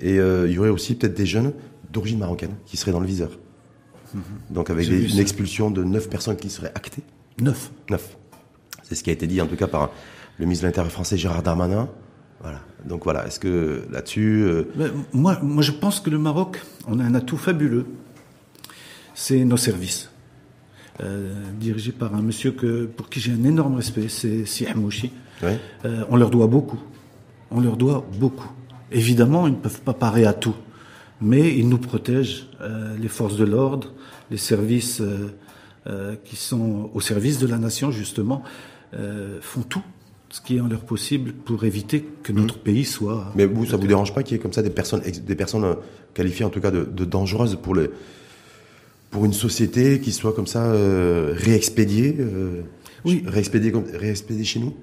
Et 0.00 0.16
il 0.16 0.52
y 0.52 0.58
aurait 0.58 0.68
aussi 0.68 0.94
peut-être 0.94 1.14
des 1.14 1.26
jeunes 1.26 1.52
d'origine 1.90 2.20
marocaine 2.20 2.54
qui 2.66 2.76
seraient 2.76 2.92
dans 2.92 3.00
le 3.00 3.06
viseur. 3.06 3.36
Mhm. 4.14 4.22
Donc 4.50 4.70
avec 4.70 4.88
une 4.88 5.18
expulsion 5.18 5.72
de 5.72 5.82
neuf 5.82 6.08
personnes 6.08 6.36
qui 6.36 6.50
seraient 6.50 6.72
actées. 6.74 7.02
Neuf. 7.40 7.72
Neuf. 7.90 8.16
C'est 8.84 8.94
ce 8.94 9.02
qui 9.02 9.10
a 9.10 9.12
été 9.12 9.26
dit 9.26 9.40
en 9.40 9.46
tout 9.46 9.56
cas 9.56 9.66
par 9.66 9.90
le 10.38 10.44
ministre 10.44 10.62
de 10.62 10.68
l'Intérieur 10.68 10.92
français 10.92 11.16
Gérard 11.16 11.42
Darmanin. 11.42 11.88
Voilà. 12.40 12.60
Donc 12.84 13.04
voilà, 13.04 13.26
est-ce 13.26 13.40
que 13.40 13.84
là-dessus... 13.90 14.42
euh, 14.42 14.64
moi, 15.12 15.38
moi, 15.42 15.62
je 15.62 15.72
pense 15.72 16.00
que 16.00 16.10
le 16.10 16.18
Maroc, 16.18 16.62
on 16.86 17.00
a 17.00 17.04
un 17.04 17.14
atout 17.14 17.36
fabuleux. 17.36 17.86
C'est 19.14 19.44
nos 19.44 19.56
services. 19.56 20.10
Euh, 21.00 21.32
dirigés 21.60 21.92
par 21.92 22.14
un 22.16 22.22
monsieur 22.22 22.50
que, 22.50 22.86
pour 22.86 23.08
qui 23.08 23.20
j'ai 23.20 23.30
un 23.32 23.44
énorme 23.44 23.76
respect, 23.76 24.08
c'est 24.08 24.44
Si 24.46 24.66
Hamouchi. 24.66 25.12
ouais. 25.42 25.58
Euh, 25.84 26.04
on 26.10 26.16
leur 26.16 26.30
doit 26.30 26.48
beaucoup. 26.48 26.80
On 27.52 27.60
leur 27.60 27.76
doit 27.76 28.04
beaucoup. 28.18 28.50
Évidemment, 28.90 29.46
ils 29.46 29.52
ne 29.52 29.58
peuvent 29.58 29.80
pas 29.82 29.94
parer 29.94 30.26
à 30.26 30.32
tout. 30.32 30.56
Mais 31.20 31.56
ils 31.56 31.68
nous 31.68 31.78
protègent, 31.78 32.48
euh, 32.60 32.96
les 32.96 33.08
forces 33.08 33.36
de 33.36 33.44
l'ordre, 33.44 33.92
les 34.30 34.36
services 34.36 35.00
euh, 35.00 35.28
euh, 35.86 36.16
qui 36.24 36.34
sont 36.36 36.90
au 36.94 37.00
service 37.00 37.38
de 37.38 37.46
la 37.46 37.58
nation, 37.58 37.90
justement, 37.92 38.42
euh, 38.94 39.38
font 39.40 39.62
tout 39.62 39.82
ce 40.30 40.40
qui 40.40 40.56
est 40.56 40.60
en 40.60 40.68
leur 40.68 40.80
possible 40.80 41.32
pour 41.32 41.64
éviter 41.64 42.06
que 42.22 42.32
notre 42.32 42.58
pays 42.58 42.84
soit... 42.84 43.32
Mais 43.36 43.46
vous, 43.46 43.66
ça 43.66 43.76
vous 43.76 43.86
dérange 43.86 44.12
pas 44.12 44.22
qu'il 44.22 44.36
y 44.36 44.40
ait 44.40 44.42
comme 44.42 44.52
ça 44.52 44.62
des 44.62 44.70
personnes, 44.70 45.00
des 45.00 45.34
personnes 45.34 45.76
qualifiées 46.12 46.44
en 46.44 46.50
tout 46.50 46.60
cas 46.60 46.70
de, 46.70 46.84
de 46.84 47.04
dangereuses 47.04 47.56
pour 47.62 47.74
le, 47.74 47.92
pour 49.10 49.24
une 49.24 49.32
société 49.32 50.00
qui 50.00 50.12
soit 50.12 50.32
comme 50.32 50.46
ça 50.46 50.64
euh, 50.66 51.32
réexpédiée, 51.36 52.16
euh, 52.18 52.62
Oui. 53.04 53.22
réexpédiée, 53.26 53.72
comme- 53.72 53.84
réexpédiée 53.92 54.44
chez 54.44 54.60
nous? 54.60 54.74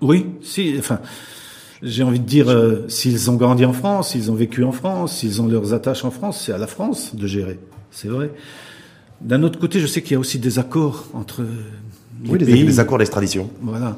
Oui, 0.00 0.26
si, 0.42 0.74
enfin, 0.78 1.00
j'ai 1.82 2.02
envie 2.02 2.20
de 2.20 2.24
dire, 2.26 2.48
euh, 2.48 2.86
s'ils 2.88 3.30
ont 3.30 3.36
grandi 3.36 3.64
en 3.64 3.72
France, 3.72 4.10
s'ils 4.12 4.30
ont 4.30 4.34
vécu 4.34 4.62
en 4.64 4.72
France, 4.72 5.18
s'ils 5.18 5.40
ont 5.42 5.48
leurs 5.48 5.72
attaches 5.74 6.04
en 6.04 6.10
France, 6.10 6.42
c'est 6.44 6.52
à 6.52 6.58
la 6.58 6.66
France 6.66 7.14
de 7.14 7.26
gérer. 7.26 7.58
C'est 7.90 8.08
vrai. 8.08 8.30
D'un 9.20 9.42
autre 9.42 9.58
côté, 9.58 9.80
je 9.80 9.86
sais 9.86 10.02
qu'il 10.02 10.12
y 10.12 10.16
a 10.16 10.18
aussi 10.18 10.38
des 10.38 10.58
accords 10.58 11.06
entre 11.14 11.42
les 12.22 12.30
Oui, 12.30 12.38
les, 12.38 12.44
pays. 12.46 12.62
les 12.64 12.80
accords 12.80 12.98
d'extradition. 12.98 13.50
Voilà. 13.62 13.96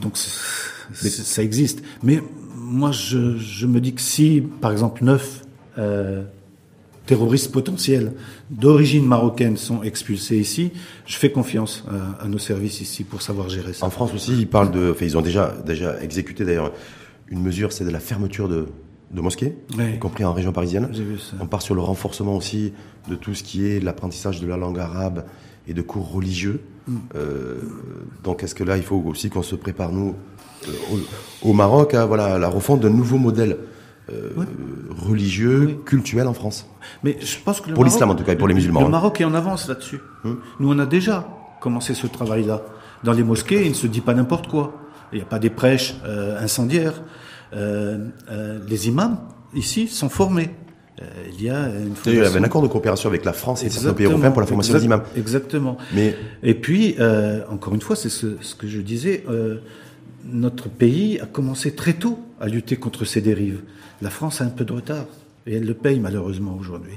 Donc 0.00 0.16
ça 0.16 1.42
existe. 1.42 1.82
Mais 2.02 2.20
moi, 2.56 2.90
je, 2.92 3.36
je 3.38 3.66
me 3.66 3.80
dis 3.80 3.92
que 3.94 4.00
si, 4.00 4.42
par 4.60 4.72
exemple, 4.72 5.04
neuf 5.04 5.42
euh, 5.78 6.22
terroristes 7.06 7.52
potentiels 7.52 8.12
d'origine 8.50 9.06
marocaine 9.06 9.56
sont 9.56 9.82
expulsés 9.82 10.38
ici, 10.38 10.72
je 11.06 11.16
fais 11.16 11.30
confiance 11.30 11.84
à, 11.88 12.24
à 12.24 12.28
nos 12.28 12.38
services 12.38 12.80
ici 12.80 13.04
pour 13.04 13.22
savoir 13.22 13.48
gérer 13.48 13.72
ça. 13.72 13.86
En 13.86 13.90
France 13.90 14.14
aussi, 14.14 14.32
ils 14.32 14.48
parlent 14.48 14.70
de, 14.70 14.90
enfin, 14.92 15.04
ils 15.04 15.16
ont 15.16 15.22
déjà, 15.22 15.54
déjà 15.66 16.00
exécuté 16.02 16.44
d'ailleurs 16.44 16.72
une 17.28 17.42
mesure, 17.42 17.72
c'est 17.72 17.84
de 17.84 17.90
la 17.90 18.00
fermeture 18.00 18.48
de, 18.48 18.66
de 19.10 19.20
mosquées, 19.20 19.56
y 19.78 19.98
compris 19.98 20.24
en 20.24 20.32
région 20.32 20.52
parisienne. 20.52 20.88
J'ai 20.92 21.04
vu 21.04 21.18
ça. 21.18 21.36
On 21.40 21.46
part 21.46 21.62
sur 21.62 21.74
le 21.74 21.80
renforcement 21.80 22.36
aussi 22.36 22.72
de 23.08 23.14
tout 23.14 23.34
ce 23.34 23.42
qui 23.42 23.66
est 23.66 23.80
l'apprentissage 23.80 24.40
de 24.40 24.46
la 24.46 24.56
langue 24.56 24.78
arabe 24.78 25.24
et 25.66 25.74
de 25.74 25.82
cours 25.82 26.12
religieux. 26.12 26.60
Mm. 26.86 26.96
Euh, 27.16 27.54
donc, 28.22 28.42
est-ce 28.42 28.54
que 28.54 28.64
là, 28.64 28.76
il 28.76 28.82
faut 28.82 29.02
aussi 29.06 29.30
qu'on 29.30 29.42
se 29.42 29.56
prépare, 29.56 29.92
nous, 29.92 30.14
euh, 30.68 30.72
au, 31.42 31.50
au 31.50 31.52
Maroc, 31.52 31.94
à 31.94 32.06
voilà, 32.06 32.38
la 32.38 32.48
refonte 32.48 32.80
d'un 32.80 32.90
nouveau 32.90 33.18
modèle 33.18 33.56
euh, 34.12 34.30
religieux, 34.90 35.64
Oui. 35.66 35.76
culturel 35.84 36.26
en 36.26 36.34
France 36.34 36.66
Mais 37.02 37.16
je 37.20 37.36
pense 37.44 37.60
que 37.60 37.68
le 37.68 37.74
Pour 37.74 37.84
l'islam, 37.84 38.10
en 38.10 38.14
tout 38.14 38.24
cas, 38.24 38.32
et 38.32 38.36
pour 38.36 38.48
les 38.48 38.54
musulmans, 38.54 38.80
Le 38.80 38.86
hein. 38.86 38.90
Maroc 38.90 39.20
est 39.20 39.24
en 39.24 39.34
avance 39.34 39.68
là-dessus. 39.68 40.00
Nous, 40.24 40.36
on 40.60 40.78
a 40.78 40.86
déjà 40.86 41.26
commencé 41.60 41.94
ce 41.94 42.06
travail-là. 42.06 42.62
Dans 43.02 43.12
les 43.12 43.22
mosquées, 43.22 43.62
il 43.64 43.70
ne 43.70 43.74
se 43.74 43.86
dit 43.86 44.00
pas 44.00 44.14
n'importe 44.14 44.48
quoi. 44.48 44.74
Il 45.12 45.16
n'y 45.16 45.22
a 45.22 45.26
pas 45.26 45.38
des 45.38 45.50
prêches 45.50 45.94
euh, 46.04 46.38
incendiaires. 46.42 47.02
Euh, 47.54 48.08
euh, 48.30 48.58
les 48.68 48.88
imams, 48.88 49.18
ici, 49.54 49.86
sont 49.88 50.08
formés. 50.08 50.50
Euh, 51.00 51.04
il 51.36 51.42
y 51.44 51.50
a 51.50 51.68
une 51.68 51.94
Il 52.06 52.14
y 52.14 52.20
avait 52.20 52.38
un 52.38 52.44
accord 52.44 52.62
de 52.62 52.68
coopération 52.68 53.08
avec 53.08 53.24
la 53.24 53.32
France 53.32 53.62
et 53.64 53.70
certains 53.70 53.94
pays 53.94 54.06
européens 54.06 54.30
pour 54.30 54.40
la 54.40 54.46
formation 54.46 54.72
des 54.74 54.84
Exact- 54.84 54.86
imams. 54.86 55.02
Exactement. 55.16 55.76
Mais 55.94 56.14
Et 56.42 56.54
puis, 56.54 56.96
euh, 57.00 57.40
encore 57.50 57.74
une 57.74 57.80
fois, 57.80 57.96
c'est 57.96 58.08
ce, 58.10 58.36
ce 58.40 58.54
que 58.54 58.66
je 58.68 58.80
disais, 58.80 59.24
euh, 59.28 59.58
notre 60.24 60.68
pays 60.68 61.20
a 61.20 61.26
commencé 61.26 61.74
très 61.74 61.94
tôt 61.94 62.18
à 62.40 62.48
lutter 62.48 62.76
contre 62.76 63.04
ces 63.04 63.20
dérives. 63.20 63.60
La 64.04 64.10
France 64.10 64.40
a 64.40 64.44
un 64.44 64.50
peu 64.58 64.64
de 64.64 64.72
retard, 64.72 65.06
et 65.46 65.54
elle 65.56 65.66
le 65.66 65.74
paye 65.74 65.98
malheureusement 65.98 66.54
aujourd'hui. 66.60 66.92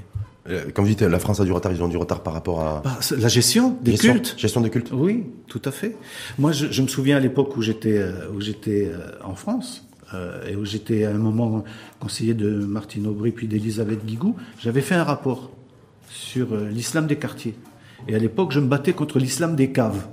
euh, 0.50 0.70
comme 0.74 0.84
vous 0.86 0.92
dites, 0.92 1.02
la 1.02 1.20
France 1.20 1.40
a 1.40 1.46
du 1.46 1.52
retard, 1.52 1.72
ils 1.72 1.82
ont 1.82 1.88
du 1.88 1.98
retard 1.98 2.22
par 2.22 2.34
rapport 2.34 2.60
à 2.62 2.82
Bah, 2.84 3.00
la 3.18 3.28
gestion 3.30 3.78
des 3.82 3.92
gestion, 3.92 4.14
cultes. 4.14 4.36
gestion 4.38 4.62
des 4.62 4.70
cultes. 4.70 4.92
Oui, 4.94 5.24
tout 5.48 5.62
à 5.66 5.72
fait. 5.72 5.96
Moi, 6.38 6.52
je, 6.52 6.68
je 6.76 6.82
me 6.82 6.88
souviens 6.88 7.18
à 7.18 7.20
l'époque 7.20 7.56
où 7.58 7.62
j'étais 7.62 7.98
euh, 7.98 8.30
où 8.36 8.40
j'étais 8.42 8.82
euh, 8.92 8.98
en 9.24 9.36
France 9.36 9.70
euh, 10.14 10.46
et 10.50 10.56
où 10.56 10.64
j'étais 10.66 11.06
à 11.06 11.12
un 11.12 11.22
moment 11.30 11.64
conseiller 12.00 12.34
de 12.34 12.50
Martine 12.78 13.08
Aubry 13.08 13.32
puis 13.32 13.48
d'Elisabeth 13.48 14.06
Guigou, 14.06 14.36
j'avais 14.64 14.82
fait 14.82 14.96
un 14.96 15.04
rapport 15.04 15.52
sur 16.10 16.54
euh, 16.54 16.70
l'islam 16.70 17.08
des 17.08 17.18
quartiers. 17.18 17.56
Et 18.08 18.16
à 18.16 18.20
l'époque, 18.20 18.52
je 18.52 18.60
me 18.62 18.68
battais 18.68 18.94
contre 18.94 19.18
l'islam 19.20 19.56
des 19.56 19.72
caves. 19.72 20.08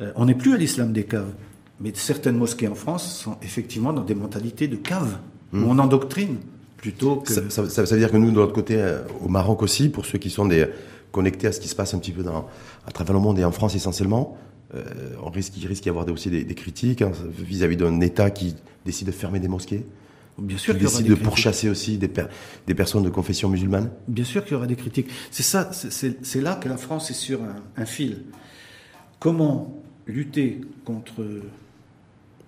Euh, 0.00 0.12
on 0.16 0.24
n'est 0.26 0.34
plus 0.42 0.54
à 0.54 0.56
l'islam 0.56 0.92
des 0.92 1.04
caves, 1.04 1.32
mais 1.80 1.92
certaines 1.94 2.38
mosquées 2.38 2.68
en 2.68 2.74
France 2.74 3.04
sont 3.22 3.36
effectivement 3.42 3.92
dans 3.92 4.04
des 4.04 4.14
mentalités 4.14 4.68
de 4.68 4.76
caves 4.76 5.16
où 5.64 5.70
on 5.70 5.78
endoctrine 5.78 6.36
plutôt 6.76 7.16
que. 7.16 7.32
Ça, 7.32 7.42
ça- 7.50 7.68
ça- 7.68 7.86
ça 7.86 7.94
veut 7.94 8.00
dire 8.00 8.10
que 8.10 8.16
nous, 8.16 8.30
de 8.30 8.36
l'autre 8.36 8.52
côté, 8.52 8.76
euh, 8.76 9.00
au 9.24 9.28
Maroc 9.28 9.62
aussi, 9.62 9.88
pour 9.88 10.04
ceux 10.06 10.18
qui 10.18 10.30
sont 10.30 10.46
des, 10.46 10.66
connectés 11.12 11.46
à 11.46 11.52
ce 11.52 11.60
qui 11.60 11.68
se 11.68 11.74
passe 11.74 11.94
un 11.94 11.98
petit 11.98 12.12
peu 12.12 12.22
dans, 12.22 12.46
à 12.86 12.90
travers 12.92 13.14
le 13.14 13.20
monde 13.20 13.38
et 13.38 13.44
en 13.44 13.52
France 13.52 13.74
essentiellement, 13.74 14.36
euh, 14.74 14.84
on 15.22 15.30
risque, 15.30 15.54
il 15.56 15.66
risque 15.66 15.84
d'y 15.84 15.88
avoir 15.88 16.06
aussi 16.10 16.28
des, 16.28 16.44
des 16.44 16.54
critiques 16.54 17.00
hein, 17.00 17.12
vis-à-vis 17.38 17.76
d'un 17.78 18.00
État 18.00 18.28
qui 18.30 18.54
décide 18.84 19.06
de 19.06 19.12
fermer 19.12 19.40
des 19.40 19.48
mosquées, 19.48 19.86
Bien 20.38 20.56
qui 20.58 20.62
sûr 20.62 20.74
décide 20.74 20.98
de 20.98 21.04
critiques. 21.06 21.22
pourchasser 21.22 21.70
aussi 21.70 21.96
des, 21.96 22.08
per- 22.08 22.26
des 22.66 22.74
personnes 22.74 23.02
de 23.02 23.08
confession 23.08 23.48
musulmane. 23.48 23.88
Bien 24.08 24.24
sûr 24.24 24.44
qu'il 24.44 24.52
y 24.52 24.56
aura 24.56 24.66
des 24.66 24.76
critiques. 24.76 25.08
C'est 25.30 25.42
ça, 25.44 25.70
c'est- 25.72 26.40
là 26.42 26.56
que 26.56 26.68
la 26.68 26.76
France 26.76 27.10
est 27.10 27.14
sur 27.14 27.42
un, 27.42 27.54
un 27.80 27.86
fil. 27.86 28.24
Comment 29.18 29.82
lutter 30.06 30.60
contre 30.84 31.22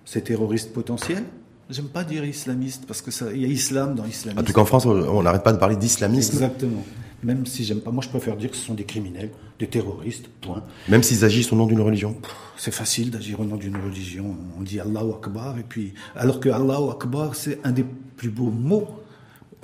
ces 0.05 0.21
terroristes 0.21 0.73
potentiels 0.73 1.23
J'aime 1.69 1.87
pas 1.89 2.03
dire 2.03 2.25
islamistes 2.25 2.85
parce 2.87 3.01
que 3.01 3.11
ça, 3.11 3.31
il 3.31 3.41
y 3.41 3.45
a 3.45 3.47
islam 3.47 3.93
dans 3.93 4.03
l'islamisme. 4.03 4.39
En 4.39 4.43
tout 4.43 4.53
cas, 4.53 4.61
en 4.61 4.65
France, 4.65 4.85
on 4.87 4.91
on 4.91 5.21
n'arrête 5.21 5.43
pas 5.43 5.53
de 5.53 5.59
parler 5.59 5.75
d'islamisme, 5.75 6.33
Exactement. 6.33 6.83
Même 7.21 7.45
si 7.45 7.65
j'aime 7.65 7.81
pas, 7.81 7.91
moi 7.91 8.01
je 8.01 8.09
préfère 8.09 8.37
dire 8.37 8.49
que 8.49 8.55
ce 8.55 8.65
sont 8.65 8.73
des 8.73 8.85
criminels, 8.85 9.29
des 9.59 9.67
terroristes. 9.67 10.29
Point. 10.41 10.63
même 10.87 11.03
s'ils 11.03 11.25
agissent 11.25 11.51
au 11.51 11.55
nom 11.55 11.67
d'une 11.67 11.81
religion. 11.81 12.15
C'est 12.57 12.71
facile 12.71 13.11
d'agir 13.11 13.39
au 13.41 13.45
nom 13.45 13.57
d'une 13.57 13.75
religion. 13.75 14.35
On 14.57 14.61
dit 14.61 14.79
Allahu 14.79 15.11
Akbar 15.21 15.57
et 15.59 15.63
puis 15.67 15.93
alors 16.15 16.39
que 16.39 16.49
Allahu 16.49 16.91
Akbar 16.91 17.35
c'est 17.35 17.59
un 17.65 17.71
des 17.71 17.85
plus 18.15 18.29
beaux 18.29 18.51
mots. 18.51 18.87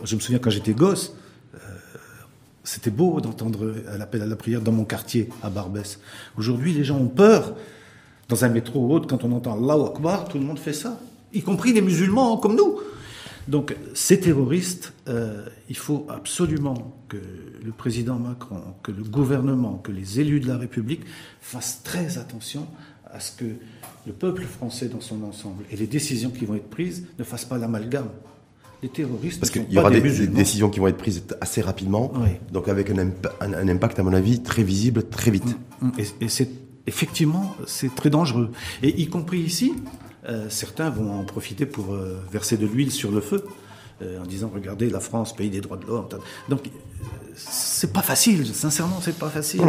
Je 0.04 0.16
me 0.16 0.20
souviens 0.20 0.40
quand 0.40 0.50
j'étais 0.50 0.74
gosse, 0.74 1.16
euh, 1.56 1.58
c'était 2.64 2.92
beau 2.92 3.22
d'entendre 3.22 3.74
l'appel 3.98 4.22
à 4.22 4.26
la 4.26 4.36
prière 4.36 4.60
dans 4.60 4.74
mon 4.74 4.84
quartier 4.84 5.30
à 5.42 5.50
Barbès. 5.50 6.00
Aujourd'hui, 6.38 6.74
les 6.74 6.84
gens 6.84 6.98
ont 6.98 7.08
peur. 7.08 7.56
Dans 8.28 8.44
un 8.44 8.50
métro 8.50 8.80
ou 8.80 8.92
autre, 8.92 9.08
quand 9.08 9.24
on 9.24 9.32
entend 9.32 9.54
Allahu 9.54 9.88
Akbar, 9.94 10.28
tout 10.28 10.40
le 10.40 10.44
monde 10.44 10.58
fait 10.58 10.74
ça, 10.74 11.00
y 11.36 11.42
compris 11.42 11.74
les 11.74 11.82
musulmans 11.82 12.38
comme 12.38 12.56
nous. 12.56 12.80
Donc, 13.48 13.76
ces 13.94 14.20
terroristes, 14.20 14.94
euh, 15.08 15.46
il 15.70 15.78
faut 15.78 16.08
absolument 16.10 16.96
que 17.10 17.18
le 17.64 17.72
président 17.72 18.18
Macron, 18.18 18.62
que 18.82 18.92
le 18.92 19.04
gouvernement, 19.04 19.76
que 19.84 19.92
les 19.92 20.20
élus 20.20 20.40
de 20.40 20.48
la 20.48 20.58
République 20.58 21.02
fassent 21.42 21.82
très 21.84 22.18
attention 22.18 22.66
à 23.12 23.20
ce 23.20 23.32
que 23.32 23.46
le 24.08 24.14
peuple 24.14 24.42
français 24.44 24.88
dans 24.88 25.00
son 25.02 25.22
ensemble 25.24 25.64
et 25.72 25.76
les 25.76 25.86
décisions 25.86 26.32
qui 26.32 26.46
vont 26.46 26.56
être 26.56 26.70
prises 26.70 27.06
ne 27.20 27.24
fassent 27.24 27.46
pas 27.46 27.58
l'amalgame. 27.60 28.10
Les 28.82 28.90
terroristes 28.90 29.40
Parce 29.40 29.52
qu'il 29.52 29.72
y 29.72 29.78
aura 29.78 29.90
des, 29.92 30.02
des, 30.02 30.10
des 30.12 30.28
décisions 30.28 30.70
qui 30.70 30.80
vont 30.80 30.88
être 30.88 30.98
prises 30.98 31.24
assez 31.40 31.62
rapidement, 31.62 32.12
Oui. 32.16 32.30
donc 32.52 32.68
avec 32.68 32.90
un, 32.90 32.96
impa- 32.96 33.32
un- 33.42 33.54
un 33.54 33.68
impact, 33.68 34.00
à 34.00 34.04
mon 34.04 34.14
avis, 34.14 34.42
très 34.42 34.64
visible, 34.64 35.04
très 35.08 35.30
vite. 35.32 35.56
Et, 36.00 36.26
et 36.26 36.30
c'est 36.30 36.50
effectivement 36.88 37.56
c'est 37.68 37.94
très 37.96 38.10
dangereux. 38.10 38.52
Et 38.84 39.02
y 39.02 39.08
compris 39.08 39.40
ici, 39.40 39.74
euh, 40.28 40.50
certains 40.50 40.90
vont 40.90 41.20
en 41.20 41.24
profiter 41.24 41.66
pour 41.66 41.94
euh, 41.94 42.20
verser 42.32 42.58
de 42.58 42.66
l'huile 42.66 42.92
sur 42.92 43.12
le 43.12 43.22
feu 43.22 43.46
euh, 44.02 44.22
en 44.22 44.26
disant 44.26 44.52
regardez 44.54 44.90
la 44.90 45.00
France, 45.00 45.36
pays 45.36 45.50
des 45.50 45.62
droits 45.62 45.78
de 45.78 45.86
l'homme. 45.86 46.08
Donc 46.50 46.70
c'est 47.36 47.94
pas 47.94 48.02
facile, 48.02 48.46
sincèrement 48.54 49.00
c'est 49.02 49.18
pas 49.18 49.30
facile. 49.30 49.62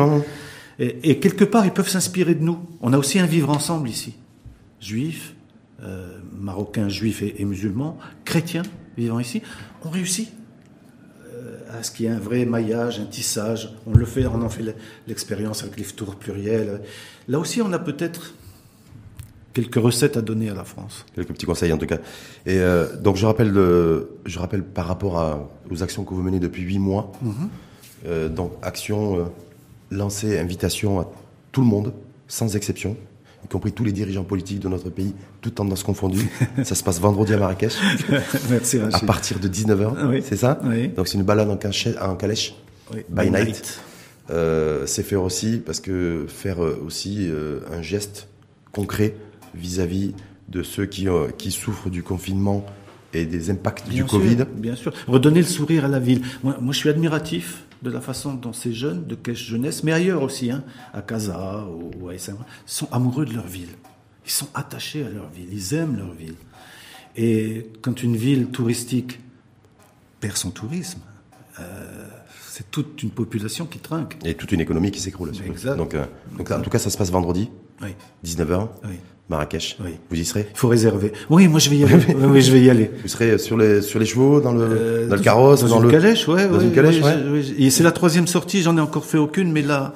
Et, 0.78 1.10
et 1.10 1.18
quelque 1.18 1.44
part 1.44 1.64
ils 1.64 1.72
peuvent 1.72 1.88
s'inspirer 1.88 2.34
de 2.34 2.42
nous. 2.42 2.58
On 2.80 2.92
a 2.92 2.98
aussi 2.98 3.18
un 3.18 3.26
vivre 3.26 3.50
ensemble 3.50 3.88
ici, 3.88 4.14
juifs, 4.80 5.34
marocains, 6.32 6.88
juifs 6.88 7.22
et, 7.22 7.40
et 7.40 7.44
musulmans, 7.44 7.98
chrétiens 8.24 8.62
vivant 8.96 9.20
ici, 9.20 9.42
on 9.84 9.90
réussit 9.90 10.30
à 11.70 11.82
ce 11.82 11.90
qu'il 11.90 12.06
y 12.06 12.08
ait 12.08 12.12
un 12.12 12.18
vrai 12.18 12.44
maillage, 12.44 12.98
un 12.98 13.04
tissage. 13.04 13.74
On 13.86 13.92
le 13.92 14.06
fait, 14.06 14.26
on 14.26 14.40
en 14.42 14.48
fait 14.48 14.74
l'expérience 15.06 15.62
avec 15.62 15.76
les 15.76 15.84
tours 15.84 16.16
pluriels. 16.16 16.80
Là 17.28 17.38
aussi, 17.38 17.60
on 17.60 17.72
a 17.72 17.78
peut-être 17.78 18.32
quelques 19.56 19.76
recettes 19.82 20.16
à 20.18 20.22
donner 20.22 20.50
à 20.50 20.54
la 20.54 20.64
France. 20.64 21.06
Quelques 21.14 21.32
petits 21.32 21.46
conseils 21.46 21.72
en 21.72 21.78
tout 21.78 21.86
cas. 21.86 21.96
Et 22.44 22.58
euh, 22.60 22.94
donc 22.96 23.16
je 23.16 23.24
rappelle, 23.24 23.50
le, 23.50 24.10
je 24.26 24.38
rappelle 24.38 24.62
par 24.62 24.86
rapport 24.86 25.18
à, 25.18 25.48
aux 25.70 25.82
actions 25.82 26.04
que 26.04 26.12
vous 26.12 26.20
menez 26.22 26.40
depuis 26.40 26.62
huit 26.62 26.78
mois. 26.78 27.10
Euh, 28.06 28.28
donc 28.28 28.52
action 28.62 29.18
euh, 29.18 29.22
lancée, 29.90 30.38
invitation 30.38 31.00
à 31.00 31.10
tout 31.52 31.62
le 31.62 31.66
monde, 31.66 31.94
sans 32.28 32.54
exception, 32.54 32.96
y 33.44 33.48
compris 33.48 33.72
tous 33.72 33.82
les 33.84 33.92
dirigeants 33.92 34.24
politiques 34.24 34.60
de 34.60 34.68
notre 34.68 34.90
pays, 34.90 35.14
toutes 35.40 35.54
tendances 35.54 35.82
confondues. 35.84 36.28
Ça 36.62 36.74
se 36.74 36.84
passe 36.84 37.00
vendredi 37.00 37.32
à 37.32 37.38
Marrakech, 37.38 37.76
Merci 38.50 38.78
à 38.78 38.90
Rachid. 38.90 39.06
partir 39.06 39.38
de 39.40 39.48
19h, 39.48 39.94
Ah 39.96 40.06
oui. 40.08 40.22
c'est 40.22 40.36
ça 40.36 40.58
Oui. 40.64 40.88
Donc 40.88 41.08
c'est 41.08 41.16
une 41.16 41.24
balade 41.24 41.48
en, 41.48 41.56
calèche, 42.16 42.54
Oui, 42.92 43.04
by 43.08 43.30
night. 43.30 43.80
Euh, 44.28 44.84
c'est 44.86 45.02
faire 45.02 45.22
aussi, 45.22 45.62
parce 45.64 45.80
que 45.80 46.26
faire 46.28 46.58
aussi 46.60 47.28
euh, 47.30 47.60
un 47.72 47.80
geste 47.80 48.28
concret 48.72 49.14
vis-à-vis 49.54 50.14
de 50.48 50.62
ceux 50.62 50.86
qui, 50.86 51.08
euh, 51.08 51.28
qui 51.36 51.50
souffrent 51.50 51.90
du 51.90 52.02
confinement 52.02 52.64
et 53.12 53.24
des 53.26 53.50
impacts 53.50 53.88
Bien 53.88 54.02
du 54.04 54.08
sûr, 54.08 54.18
Covid. 54.18 54.36
Bien 54.56 54.76
sûr. 54.76 54.92
Redonner 55.06 55.40
le 55.40 55.46
sourire 55.46 55.84
à 55.84 55.88
la 55.88 55.98
ville. 55.98 56.22
Moi, 56.42 56.56
moi, 56.60 56.72
je 56.72 56.78
suis 56.78 56.88
admiratif 56.88 57.64
de 57.82 57.90
la 57.90 58.00
façon 58.00 58.34
dont 58.34 58.52
ces 58.52 58.72
jeunes 58.72 59.06
de 59.06 59.14
Caisse 59.14 59.38
Jeunesse, 59.38 59.82
mais 59.84 59.92
ailleurs 59.92 60.22
aussi, 60.22 60.50
hein, 60.50 60.64
à 60.92 61.02
Casa 61.02 61.64
ou 62.00 62.08
à 62.08 62.18
SMA, 62.18 62.44
sont 62.64 62.88
amoureux 62.92 63.24
de 63.26 63.34
leur 63.34 63.46
ville. 63.46 63.70
Ils 64.24 64.30
sont 64.32 64.48
attachés 64.54 65.04
à 65.04 65.08
leur 65.08 65.28
ville. 65.30 65.48
Ils 65.52 65.74
aiment 65.74 65.96
leur 65.96 66.12
ville. 66.12 66.34
Et 67.16 67.70
quand 67.82 68.02
une 68.02 68.16
ville 68.16 68.46
touristique 68.48 69.20
perd 70.20 70.36
son 70.36 70.50
tourisme, 70.50 71.00
euh, 71.60 72.08
c'est 72.48 72.70
toute 72.70 73.02
une 73.02 73.10
population 73.10 73.66
qui 73.66 73.78
trinque. 73.78 74.16
Et 74.24 74.34
toute 74.34 74.52
une 74.52 74.60
économie 74.60 74.90
qui 74.90 75.00
s'écroule. 75.00 75.30
Exact. 75.46 75.76
Donc, 75.76 75.94
euh, 75.94 76.04
donc 76.36 76.50
en 76.50 76.60
tout 76.60 76.70
cas, 76.70 76.78
ça 76.78 76.90
se 76.90 76.98
passe 76.98 77.10
vendredi, 77.10 77.50
Oui. 77.82 77.94
19h, 78.24 78.68
Oui. 78.84 78.96
Marrakech. 79.28 79.76
Oui. 79.84 79.90
Vous 80.10 80.16
y 80.16 80.24
serez? 80.24 80.46
Il 80.52 80.56
faut 80.56 80.68
réserver. 80.68 81.12
Oui, 81.30 81.48
moi 81.48 81.58
je 81.58 81.68
vais 81.70 81.76
y 81.78 81.84
aller. 81.84 82.14
oui, 82.14 82.42
je 82.42 82.52
vais 82.52 82.60
y 82.62 82.70
aller. 82.70 82.90
Vous 83.02 83.08
serez 83.08 83.38
sur 83.38 83.56
les, 83.56 83.82
sur 83.82 83.98
les 83.98 84.06
chevaux, 84.06 84.40
dans 84.40 84.52
le, 84.52 84.60
Euh, 84.62 85.08
dans 85.08 85.16
le 85.16 85.20
carrosse, 85.22 85.62
dans, 85.62 85.68
dans, 85.68 85.76
une 85.78 85.86
le... 85.86 85.90
calèche, 85.90 86.28
ouais, 86.28 86.46
dans 86.48 86.58
ouais, 86.58 86.64
une 86.64 86.72
calèche, 86.72 87.02
ouais, 87.02 87.30
ouais. 87.30 87.42
Et 87.58 87.70
c'est 87.70 87.82
la 87.82 87.92
troisième 87.92 88.26
sortie, 88.28 88.62
j'en 88.62 88.76
ai 88.76 88.80
encore 88.80 89.04
fait 89.04 89.18
aucune, 89.18 89.50
mais 89.50 89.62
là, 89.62 89.94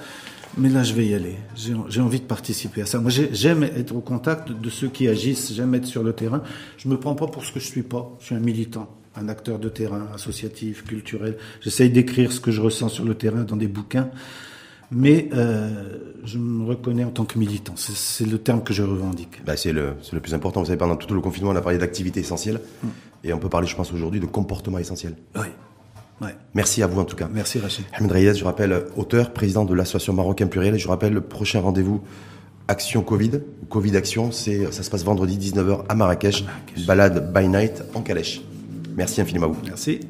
mais 0.59 0.68
là, 0.68 0.83
je 0.83 0.95
vais 0.95 1.07
y 1.07 1.14
aller. 1.14 1.37
J'ai 1.55 2.01
envie 2.01 2.18
de 2.18 2.24
participer 2.24 2.83
à 2.83 2.87
ça. 2.87 2.99
Moi, 2.99 3.11
j'ai- 3.11 3.31
j'aime 3.33 3.62
être 3.62 3.95
au 3.95 4.01
contact 4.01 4.49
de, 4.49 4.55
de 4.55 4.68
ceux 4.70 4.89
qui 4.89 5.07
agissent, 5.07 5.53
j'aime 5.55 5.74
être 5.76 5.87
sur 5.87 6.03
le 6.03 6.12
terrain. 6.12 6.43
Je 6.76 6.89
me 6.89 6.97
prends 6.99 7.14
pas 7.14 7.28
pour 7.28 7.45
ce 7.45 7.53
que 7.53 7.61
je 7.61 7.66
suis 7.66 7.83
pas. 7.85 8.11
Je 8.18 8.26
suis 8.26 8.35
un 8.35 8.41
militant, 8.41 8.89
un 9.14 9.28
acteur 9.28 9.61
de 9.61 9.68
terrain, 9.68 10.09
associatif, 10.12 10.83
culturel. 10.85 11.37
J'essaye 11.61 11.91
d'écrire 11.91 12.33
ce 12.33 12.41
que 12.41 12.51
je 12.51 12.61
ressens 12.61 12.89
sur 12.89 13.05
le 13.05 13.14
terrain 13.14 13.43
dans 13.45 13.57
des 13.57 13.68
bouquins. 13.68 14.09
Mais 14.93 15.28
euh, 15.32 16.14
je 16.24 16.38
me 16.38 16.64
reconnais 16.64 17.05
en 17.05 17.11
tant 17.11 17.24
que 17.24 17.38
militant. 17.38 17.74
C'est- 17.76 18.24
le 18.26 18.38
terme 18.38 18.62
que 18.62 18.72
je 18.74 18.82
revendique. 18.82 19.41
Bah, 19.47 19.57
c'est 19.57 19.72
le, 19.72 19.95
le 20.12 20.20
plus 20.20 20.34
important. 20.34 20.61
Vous 20.61 20.66
savez, 20.66 20.78
pendant 20.78 20.97
tout 20.97 21.12
le 21.14 21.20
confinement, 21.20 21.51
on 21.51 21.57
a 21.57 21.61
parlé 21.61 21.78
d'activités 21.78 22.20
essentielles. 22.20 22.61
Mm. 22.82 22.88
Et 23.24 23.32
on 23.32 23.38
peut 23.38 23.49
parler, 23.49 23.66
je 23.66 23.76
pense, 23.76 23.93
aujourd'hui 23.93 24.20
de 24.20 24.26
comportement 24.26 24.78
essentiel. 24.78 25.14
Oui. 25.36 25.47
Ouais. 26.20 26.34
Merci 26.55 26.82
à 26.82 26.86
vous, 26.86 27.01
en 27.01 27.05
tout 27.05 27.16
cas. 27.16 27.28
Merci 27.32 27.59
Rachid. 27.59 27.84
Ahmed 27.93 28.12
Reyes, 28.12 28.34
je 28.34 28.45
rappelle, 28.45 28.84
auteur, 28.97 29.32
président 29.32 29.64
de 29.64 29.74
l'association 29.74 30.12
Marocain 30.12 30.47
Pluriel. 30.49 30.74
Et 30.74 30.78
je 30.78 30.88
rappelle, 30.88 31.14
le 31.14 31.20
prochain 31.22 31.61
rendez-vous 31.61 32.03
Action 32.68 33.03
Covid, 33.03 33.41
Covid 33.68 33.97
Action, 33.97 34.30
c'est, 34.32 34.70
ça 34.72 34.82
se 34.82 34.91
passe 34.91 35.03
vendredi 35.05 35.38
19h 35.38 35.84
à 35.88 35.95
Marrakech. 35.95 36.45
Balade 36.86 37.32
by 37.32 37.49
night 37.49 37.82
en 37.95 38.03
calèche. 38.03 38.43
Merci 38.97 39.20
infiniment 39.20 39.47
à 39.47 39.49
vous. 39.49 39.57
Merci. 39.64 40.01